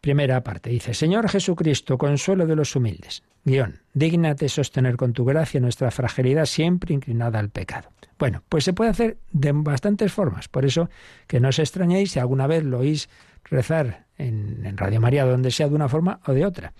Primera 0.00 0.42
parte 0.42 0.70
dice, 0.70 0.94
Señor 0.94 1.28
Jesucristo, 1.28 1.96
consuelo 1.96 2.46
de 2.46 2.56
los 2.56 2.74
humildes. 2.74 3.22
Guión, 3.44 3.82
dígnate 3.94 4.48
sostener 4.48 4.96
con 4.96 5.12
tu 5.12 5.24
gracia 5.24 5.60
nuestra 5.60 5.92
fragilidad 5.92 6.46
siempre 6.46 6.94
inclinada 6.94 7.38
al 7.38 7.50
pecado. 7.50 7.90
Bueno, 8.18 8.42
pues 8.48 8.64
se 8.64 8.72
puede 8.72 8.90
hacer 8.90 9.18
de 9.30 9.52
bastantes 9.52 10.12
formas. 10.12 10.48
Por 10.48 10.64
eso 10.64 10.90
que 11.28 11.38
no 11.38 11.48
os 11.48 11.58
extrañéis 11.60 12.12
si 12.12 12.18
alguna 12.18 12.48
vez 12.48 12.64
lo 12.64 12.80
oís 12.80 13.08
rezar 13.44 14.06
en, 14.18 14.66
en 14.66 14.76
Radio 14.76 15.00
María, 15.00 15.24
donde 15.24 15.52
sea 15.52 15.68
de 15.68 15.74
una 15.74 15.88
forma 15.88 16.20
o 16.26 16.32
de 16.32 16.46
otra. 16.46 16.72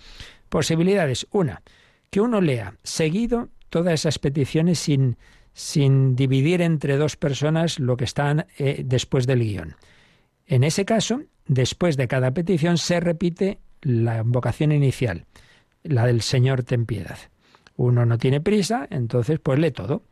Posibilidades. 0.52 1.26
Una, 1.30 1.62
que 2.10 2.20
uno 2.20 2.42
lea 2.42 2.74
seguido 2.82 3.48
todas 3.70 3.94
esas 3.94 4.18
peticiones 4.18 4.78
sin, 4.78 5.16
sin 5.54 6.14
dividir 6.14 6.60
entre 6.60 6.98
dos 6.98 7.16
personas 7.16 7.78
lo 7.78 7.96
que 7.96 8.04
están 8.04 8.44
eh, 8.58 8.82
después 8.84 9.26
del 9.26 9.38
guion. 9.38 9.76
En 10.44 10.62
ese 10.62 10.84
caso, 10.84 11.22
después 11.46 11.96
de 11.96 12.06
cada 12.06 12.34
petición 12.34 12.76
se 12.76 13.00
repite 13.00 13.60
la 13.80 14.18
invocación 14.18 14.72
inicial, 14.72 15.24
la 15.84 16.04
del 16.04 16.20
Señor 16.20 16.64
ten 16.64 16.84
piedad. 16.84 17.16
Uno 17.76 18.04
no 18.04 18.18
tiene 18.18 18.42
prisa, 18.42 18.86
entonces 18.90 19.40
pues 19.42 19.58
lee 19.58 19.70
todo. 19.70 20.02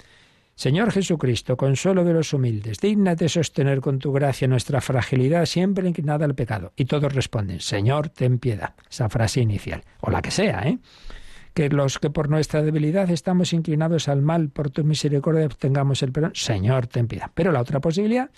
Señor 0.61 0.93
Jesucristo, 0.93 1.57
consuelo 1.57 2.05
de 2.05 2.13
los 2.13 2.35
humildes, 2.35 2.81
dígnate 2.81 3.31
sostener 3.31 3.81
con 3.81 3.99
tu 3.99 4.13
gracia 4.13 4.47
nuestra 4.47 4.83
fragilidad 4.83 5.47
siempre 5.47 5.89
inclinada 5.89 6.27
al 6.27 6.35
pecado. 6.35 6.75
Y 6.77 6.85
todos 6.85 7.15
responden, 7.15 7.61
Señor, 7.61 8.11
ten 8.11 8.39
piedad. 8.39 8.75
Esa 8.91 9.09
frase 9.09 9.41
inicial, 9.41 9.85
o 10.03 10.11
la 10.11 10.21
que 10.21 10.31
sea, 10.31 10.61
¿eh? 10.69 10.79
Que 11.55 11.71
los 11.71 11.99
que 11.99 12.11
por 12.11 12.29
nuestra 12.29 12.61
debilidad 12.61 13.11
estamos 13.11 13.55
inclinados 13.55 14.07
al 14.09 14.21
mal, 14.21 14.51
por 14.51 14.69
tu 14.69 14.85
misericordia 14.85 15.47
obtengamos 15.47 16.03
el 16.03 16.13
perdón. 16.13 16.33
Señor, 16.35 16.89
ten 16.89 17.09
piedad. 17.09 17.31
Pero 17.33 17.53
la 17.53 17.63
otra 17.63 17.81
posibilidad 17.81 18.31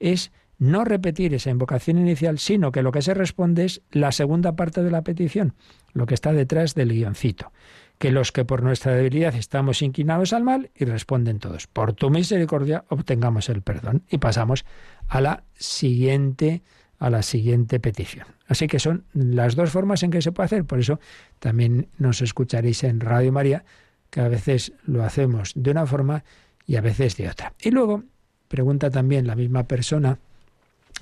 es 0.00 0.32
no 0.58 0.84
repetir 0.84 1.34
esa 1.34 1.50
invocación 1.50 1.98
inicial, 1.98 2.40
sino 2.40 2.72
que 2.72 2.82
lo 2.82 2.90
que 2.90 3.00
se 3.00 3.14
responde 3.14 3.66
es 3.66 3.82
la 3.92 4.10
segunda 4.10 4.56
parte 4.56 4.82
de 4.82 4.90
la 4.90 5.02
petición, 5.02 5.54
lo 5.92 6.06
que 6.06 6.14
está 6.14 6.32
detrás 6.32 6.74
del 6.74 6.92
guioncito 6.92 7.52
que 8.00 8.10
los 8.10 8.32
que 8.32 8.46
por 8.46 8.62
nuestra 8.62 8.94
debilidad 8.94 9.34
estamos 9.34 9.82
inclinados 9.82 10.32
al 10.32 10.42
mal, 10.42 10.70
y 10.74 10.86
responden 10.86 11.38
todos, 11.38 11.66
por 11.66 11.92
tu 11.92 12.08
misericordia 12.08 12.86
obtengamos 12.88 13.50
el 13.50 13.60
perdón. 13.60 14.04
Y 14.08 14.16
pasamos 14.16 14.64
a 15.06 15.20
la 15.20 15.44
siguiente 15.54 16.62
a 16.98 17.10
la 17.10 17.22
siguiente 17.22 17.78
petición. 17.78 18.26
Así 18.46 18.68
que 18.68 18.78
son 18.78 19.04
las 19.12 19.54
dos 19.54 19.70
formas 19.70 20.02
en 20.02 20.10
que 20.10 20.22
se 20.22 20.32
puede 20.32 20.46
hacer. 20.46 20.64
Por 20.64 20.80
eso 20.80 20.98
también 21.38 21.88
nos 21.98 22.22
escucharéis 22.22 22.84
en 22.84 23.00
Radio 23.00 23.32
María, 23.32 23.64
que 24.08 24.20
a 24.20 24.28
veces 24.28 24.72
lo 24.86 25.04
hacemos 25.04 25.52
de 25.54 25.70
una 25.70 25.86
forma 25.86 26.24
y 26.66 26.76
a 26.76 26.80
veces 26.80 27.16
de 27.18 27.28
otra. 27.28 27.52
Y 27.60 27.70
luego 27.70 28.04
pregunta 28.48 28.90
también 28.90 29.26
la 29.26 29.34
misma 29.34 29.64
persona, 29.64 30.18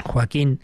Joaquín, 0.04 0.60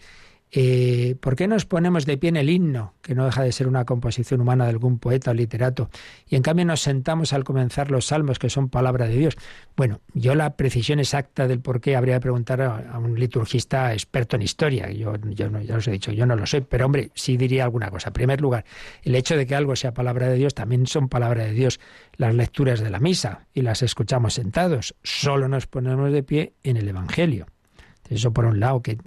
eh, 0.57 1.17
¿Por 1.19 1.35
qué 1.35 1.49
nos 1.49 1.65
ponemos 1.65 2.05
de 2.05 2.17
pie 2.17 2.29
en 2.29 2.37
el 2.37 2.49
himno, 2.49 2.93
que 3.01 3.13
no 3.13 3.25
deja 3.25 3.43
de 3.43 3.51
ser 3.51 3.67
una 3.67 3.83
composición 3.83 4.39
humana 4.39 4.63
de 4.63 4.69
algún 4.69 4.99
poeta 4.99 5.31
o 5.31 5.33
literato, 5.33 5.89
y 6.29 6.37
en 6.37 6.43
cambio 6.43 6.63
nos 6.63 6.79
sentamos 6.79 7.33
al 7.33 7.43
comenzar 7.43 7.91
los 7.91 8.05
salmos, 8.05 8.39
que 8.39 8.49
son 8.49 8.69
palabra 8.69 9.05
de 9.05 9.17
Dios? 9.17 9.35
Bueno, 9.75 9.99
yo 10.13 10.33
la 10.33 10.55
precisión 10.55 10.99
exacta 10.99 11.49
del 11.49 11.59
por 11.59 11.81
qué 11.81 11.97
habría 11.97 12.15
que 12.15 12.21
preguntar 12.21 12.61
a, 12.61 12.97
un 12.97 13.19
liturgista 13.19 13.91
experto 13.91 14.37
en 14.37 14.43
historia. 14.43 14.89
Yo, 14.91 15.15
yo 15.31 15.49
no, 15.49 15.61
ya 15.61 15.75
os 15.75 15.89
he 15.89 15.91
dicho, 15.91 16.13
yo 16.13 16.25
no 16.25 16.37
lo 16.37 16.45
sé, 16.45 16.61
pero 16.61 16.85
hombre, 16.85 17.11
sí 17.15 17.35
diría 17.35 17.65
alguna 17.65 17.91
cosa. 17.91 18.07
En 18.07 18.13
primer 18.13 18.39
lugar, 18.39 18.63
el 19.03 19.13
hecho 19.15 19.35
de 19.35 19.45
que 19.45 19.55
algo 19.55 19.75
sea 19.75 19.93
palabra 19.93 20.29
de 20.29 20.35
Dios 20.35 20.53
también 20.53 20.87
son 20.87 21.09
palabra 21.09 21.43
de 21.43 21.51
Dios 21.51 21.81
las 22.15 22.33
lecturas 22.33 22.79
de 22.79 22.89
la 22.89 22.99
misa 22.99 23.47
y 23.53 23.61
las 23.61 23.81
escuchamos 23.81 24.35
sentados. 24.35 24.95
Solo 25.03 25.49
nos 25.49 25.67
ponemos 25.67 26.13
de 26.13 26.23
pie 26.23 26.53
en 26.63 26.77
el 26.77 26.87
Evangelio. 26.87 27.47
Eso 28.09 28.33
por 28.33 28.45
un 28.45 28.59
lado, 28.59 28.81
que, 28.81 28.97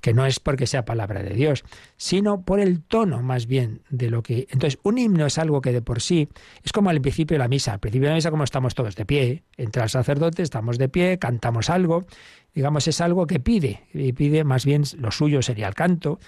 que, 0.00 0.14
no 0.14 0.24
es 0.24 0.38
porque 0.40 0.66
sea 0.66 0.84
palabra 0.84 1.22
de 1.22 1.34
Dios, 1.34 1.64
sino 1.96 2.42
por 2.42 2.60
el 2.60 2.82
tono 2.82 3.22
más 3.22 3.46
bien 3.46 3.82
de 3.90 4.10
lo 4.10 4.22
que... 4.22 4.46
Entonces, 4.50 4.78
un 4.84 4.98
himno 4.98 5.26
es 5.26 5.38
algo 5.38 5.60
que 5.60 5.72
de 5.72 5.82
por 5.82 6.00
sí 6.00 6.28
es 6.62 6.72
como 6.72 6.90
al 6.90 7.00
principio 7.00 7.34
de 7.34 7.38
la 7.40 7.48
misa. 7.48 7.72
Al 7.72 7.80
principio 7.80 8.06
de 8.06 8.10
la 8.10 8.16
misa 8.16 8.30
como 8.30 8.44
estamos 8.44 8.74
todos 8.74 8.94
de 8.94 9.04
pie, 9.04 9.42
entra 9.56 9.84
el 9.84 9.90
sacerdote, 9.90 10.42
estamos 10.42 10.78
de 10.78 10.88
pie, 10.88 11.18
cantamos 11.18 11.70
algo, 11.70 12.06
digamos, 12.54 12.88
es 12.88 13.00
algo 13.00 13.26
que 13.26 13.40
pide, 13.40 13.84
y 13.92 14.12
pide 14.12 14.44
más 14.44 14.64
bien 14.64 14.84
lo 14.98 15.10
suyo 15.10 15.42
sería 15.42 15.68
el 15.68 15.74
canto, 15.74 16.18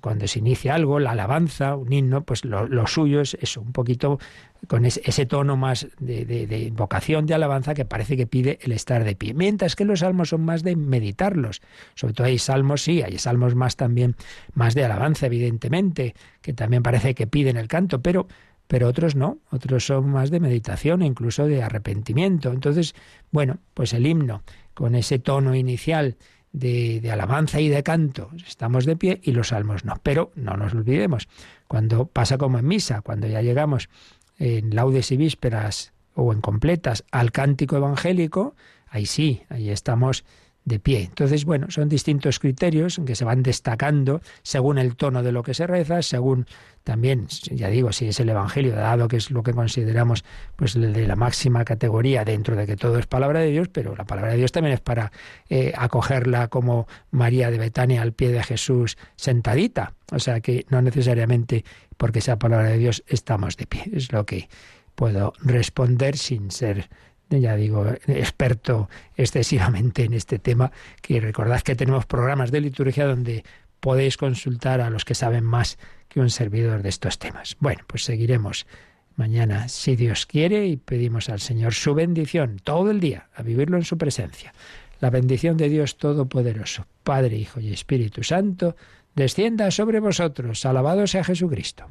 cuando 0.00 0.26
se 0.26 0.38
inicia 0.38 0.74
algo, 0.74 0.98
la 0.98 1.12
alabanza, 1.12 1.76
un 1.76 1.92
himno, 1.92 2.22
pues 2.22 2.44
lo, 2.44 2.86
suyo 2.86 3.20
es 3.20 3.36
eso, 3.40 3.60
un 3.60 3.72
poquito 3.72 4.18
con 4.66 4.84
ese, 4.84 5.26
tono 5.26 5.56
más 5.56 5.88
de, 5.98 6.24
de, 6.24 6.58
invocación, 6.58 7.26
de 7.26 7.34
alabanza 7.34 7.74
que 7.74 7.84
parece 7.84 8.16
que 8.16 8.26
pide 8.26 8.58
el 8.62 8.72
estar 8.72 9.04
de 9.04 9.16
pie. 9.16 9.34
Mientras 9.34 9.76
que 9.76 9.84
los 9.84 10.00
salmos 10.00 10.30
son 10.30 10.42
más 10.42 10.62
de 10.62 10.76
meditarlos. 10.76 11.62
Sobre 11.94 12.14
todo 12.14 12.26
hay 12.26 12.38
salmos, 12.38 12.82
sí, 12.82 13.02
hay 13.02 13.18
salmos 13.18 13.54
más 13.54 13.76
también, 13.76 14.16
más 14.54 14.74
de 14.74 14.84
alabanza, 14.84 15.26
evidentemente, 15.26 16.14
que 16.42 16.52
también 16.52 16.82
parece 16.82 17.14
que 17.14 17.26
piden 17.26 17.56
el 17.56 17.68
canto, 17.68 18.02
pero 18.02 18.26
pero 18.70 18.86
otros 18.86 19.16
no, 19.16 19.38
otros 19.50 19.84
son 19.84 20.10
más 20.10 20.30
de 20.30 20.38
meditación, 20.38 21.02
incluso 21.02 21.44
de 21.44 21.60
arrepentimiento. 21.60 22.52
Entonces, 22.52 22.94
bueno, 23.32 23.58
pues 23.74 23.92
el 23.94 24.06
himno, 24.06 24.44
con 24.74 24.94
ese 24.94 25.18
tono 25.18 25.56
inicial 25.56 26.16
de, 26.52 27.08
alabanza 27.10 27.60
y 27.60 27.68
de 27.68 27.82
canto, 27.82 28.30
estamos 28.46 28.84
de 28.84 28.96
pie 28.96 29.20
y 29.22 29.32
los 29.32 29.48
salmos 29.48 29.84
no. 29.84 30.00
Pero 30.02 30.32
no 30.34 30.56
nos 30.56 30.74
olvidemos, 30.74 31.28
cuando 31.68 32.06
pasa 32.06 32.38
como 32.38 32.58
en 32.58 32.66
misa, 32.66 33.02
cuando 33.02 33.26
ya 33.26 33.42
llegamos 33.42 33.88
en 34.38 34.74
laudes 34.74 35.12
y 35.12 35.16
vísperas 35.16 35.92
o 36.14 36.32
en 36.32 36.40
completas 36.40 37.04
al 37.10 37.32
cántico 37.32 37.76
evangélico, 37.76 38.54
ahí 38.88 39.06
sí, 39.06 39.42
ahí 39.48 39.70
estamos 39.70 40.24
de 40.70 40.78
pie. 40.78 41.02
Entonces, 41.02 41.44
bueno, 41.44 41.66
son 41.70 41.90
distintos 41.90 42.38
criterios 42.38 43.00
que 43.04 43.14
se 43.14 43.24
van 43.26 43.42
destacando 43.42 44.22
según 44.42 44.78
el 44.78 44.96
tono 44.96 45.22
de 45.22 45.32
lo 45.32 45.42
que 45.42 45.52
se 45.52 45.66
reza, 45.66 46.00
según 46.00 46.46
también, 46.84 47.26
ya 47.50 47.68
digo, 47.68 47.92
si 47.92 48.08
es 48.08 48.20
el 48.20 48.30
Evangelio, 48.30 48.74
dado 48.74 49.06
que 49.08 49.16
es 49.16 49.30
lo 49.30 49.42
que 49.42 49.52
consideramos 49.52 50.24
pues 50.56 50.72
de 50.72 51.06
la 51.06 51.16
máxima 51.16 51.64
categoría 51.64 52.24
dentro 52.24 52.56
de 52.56 52.66
que 52.66 52.76
todo 52.76 52.98
es 52.98 53.06
palabra 53.06 53.40
de 53.40 53.50
Dios, 53.50 53.68
pero 53.68 53.94
la 53.94 54.04
palabra 54.04 54.32
de 54.32 54.38
Dios 54.38 54.52
también 54.52 54.72
es 54.72 54.80
para 54.80 55.12
eh, 55.50 55.74
acogerla 55.76 56.48
como 56.48 56.86
María 57.10 57.50
de 57.50 57.58
Betania 57.58 58.00
al 58.00 58.12
pie 58.12 58.32
de 58.32 58.42
Jesús 58.42 58.96
sentadita. 59.16 59.92
O 60.10 60.18
sea 60.18 60.40
que 60.40 60.64
no 60.70 60.80
necesariamente 60.80 61.64
porque 61.96 62.22
sea 62.22 62.38
palabra 62.38 62.68
de 62.68 62.78
Dios 62.78 63.04
estamos 63.08 63.56
de 63.58 63.66
pie. 63.66 63.90
Es 63.92 64.10
lo 64.10 64.24
que 64.24 64.48
puedo 64.94 65.34
responder 65.42 66.16
sin 66.16 66.50
ser 66.50 66.88
ya 67.38 67.54
digo, 67.56 67.86
experto 68.06 68.88
excesivamente 69.16 70.04
en 70.04 70.14
este 70.14 70.38
tema, 70.38 70.72
que 71.00 71.20
recordad 71.20 71.60
que 71.60 71.76
tenemos 71.76 72.06
programas 72.06 72.50
de 72.50 72.60
liturgia 72.60 73.06
donde 73.06 73.44
podéis 73.78 74.16
consultar 74.16 74.80
a 74.80 74.90
los 74.90 75.04
que 75.04 75.14
saben 75.14 75.44
más 75.44 75.78
que 76.08 76.20
un 76.20 76.30
servidor 76.30 76.82
de 76.82 76.88
estos 76.88 77.18
temas. 77.18 77.56
Bueno, 77.60 77.82
pues 77.86 78.04
seguiremos 78.04 78.66
mañana, 79.16 79.68
si 79.68 79.96
Dios 79.96 80.26
quiere, 80.26 80.66
y 80.66 80.76
pedimos 80.76 81.28
al 81.28 81.40
Señor 81.40 81.74
su 81.74 81.94
bendición 81.94 82.60
todo 82.62 82.90
el 82.90 83.00
día, 83.00 83.28
a 83.34 83.42
vivirlo 83.42 83.76
en 83.76 83.84
su 83.84 83.96
presencia. 83.96 84.52
La 84.98 85.10
bendición 85.10 85.56
de 85.56 85.68
Dios 85.68 85.96
Todopoderoso, 85.96 86.86
Padre, 87.02 87.36
Hijo 87.36 87.60
y 87.60 87.72
Espíritu 87.72 88.22
Santo, 88.22 88.76
descienda 89.14 89.70
sobre 89.70 90.00
vosotros. 90.00 90.64
Alabado 90.66 91.06
sea 91.06 91.24
Jesucristo. 91.24 91.90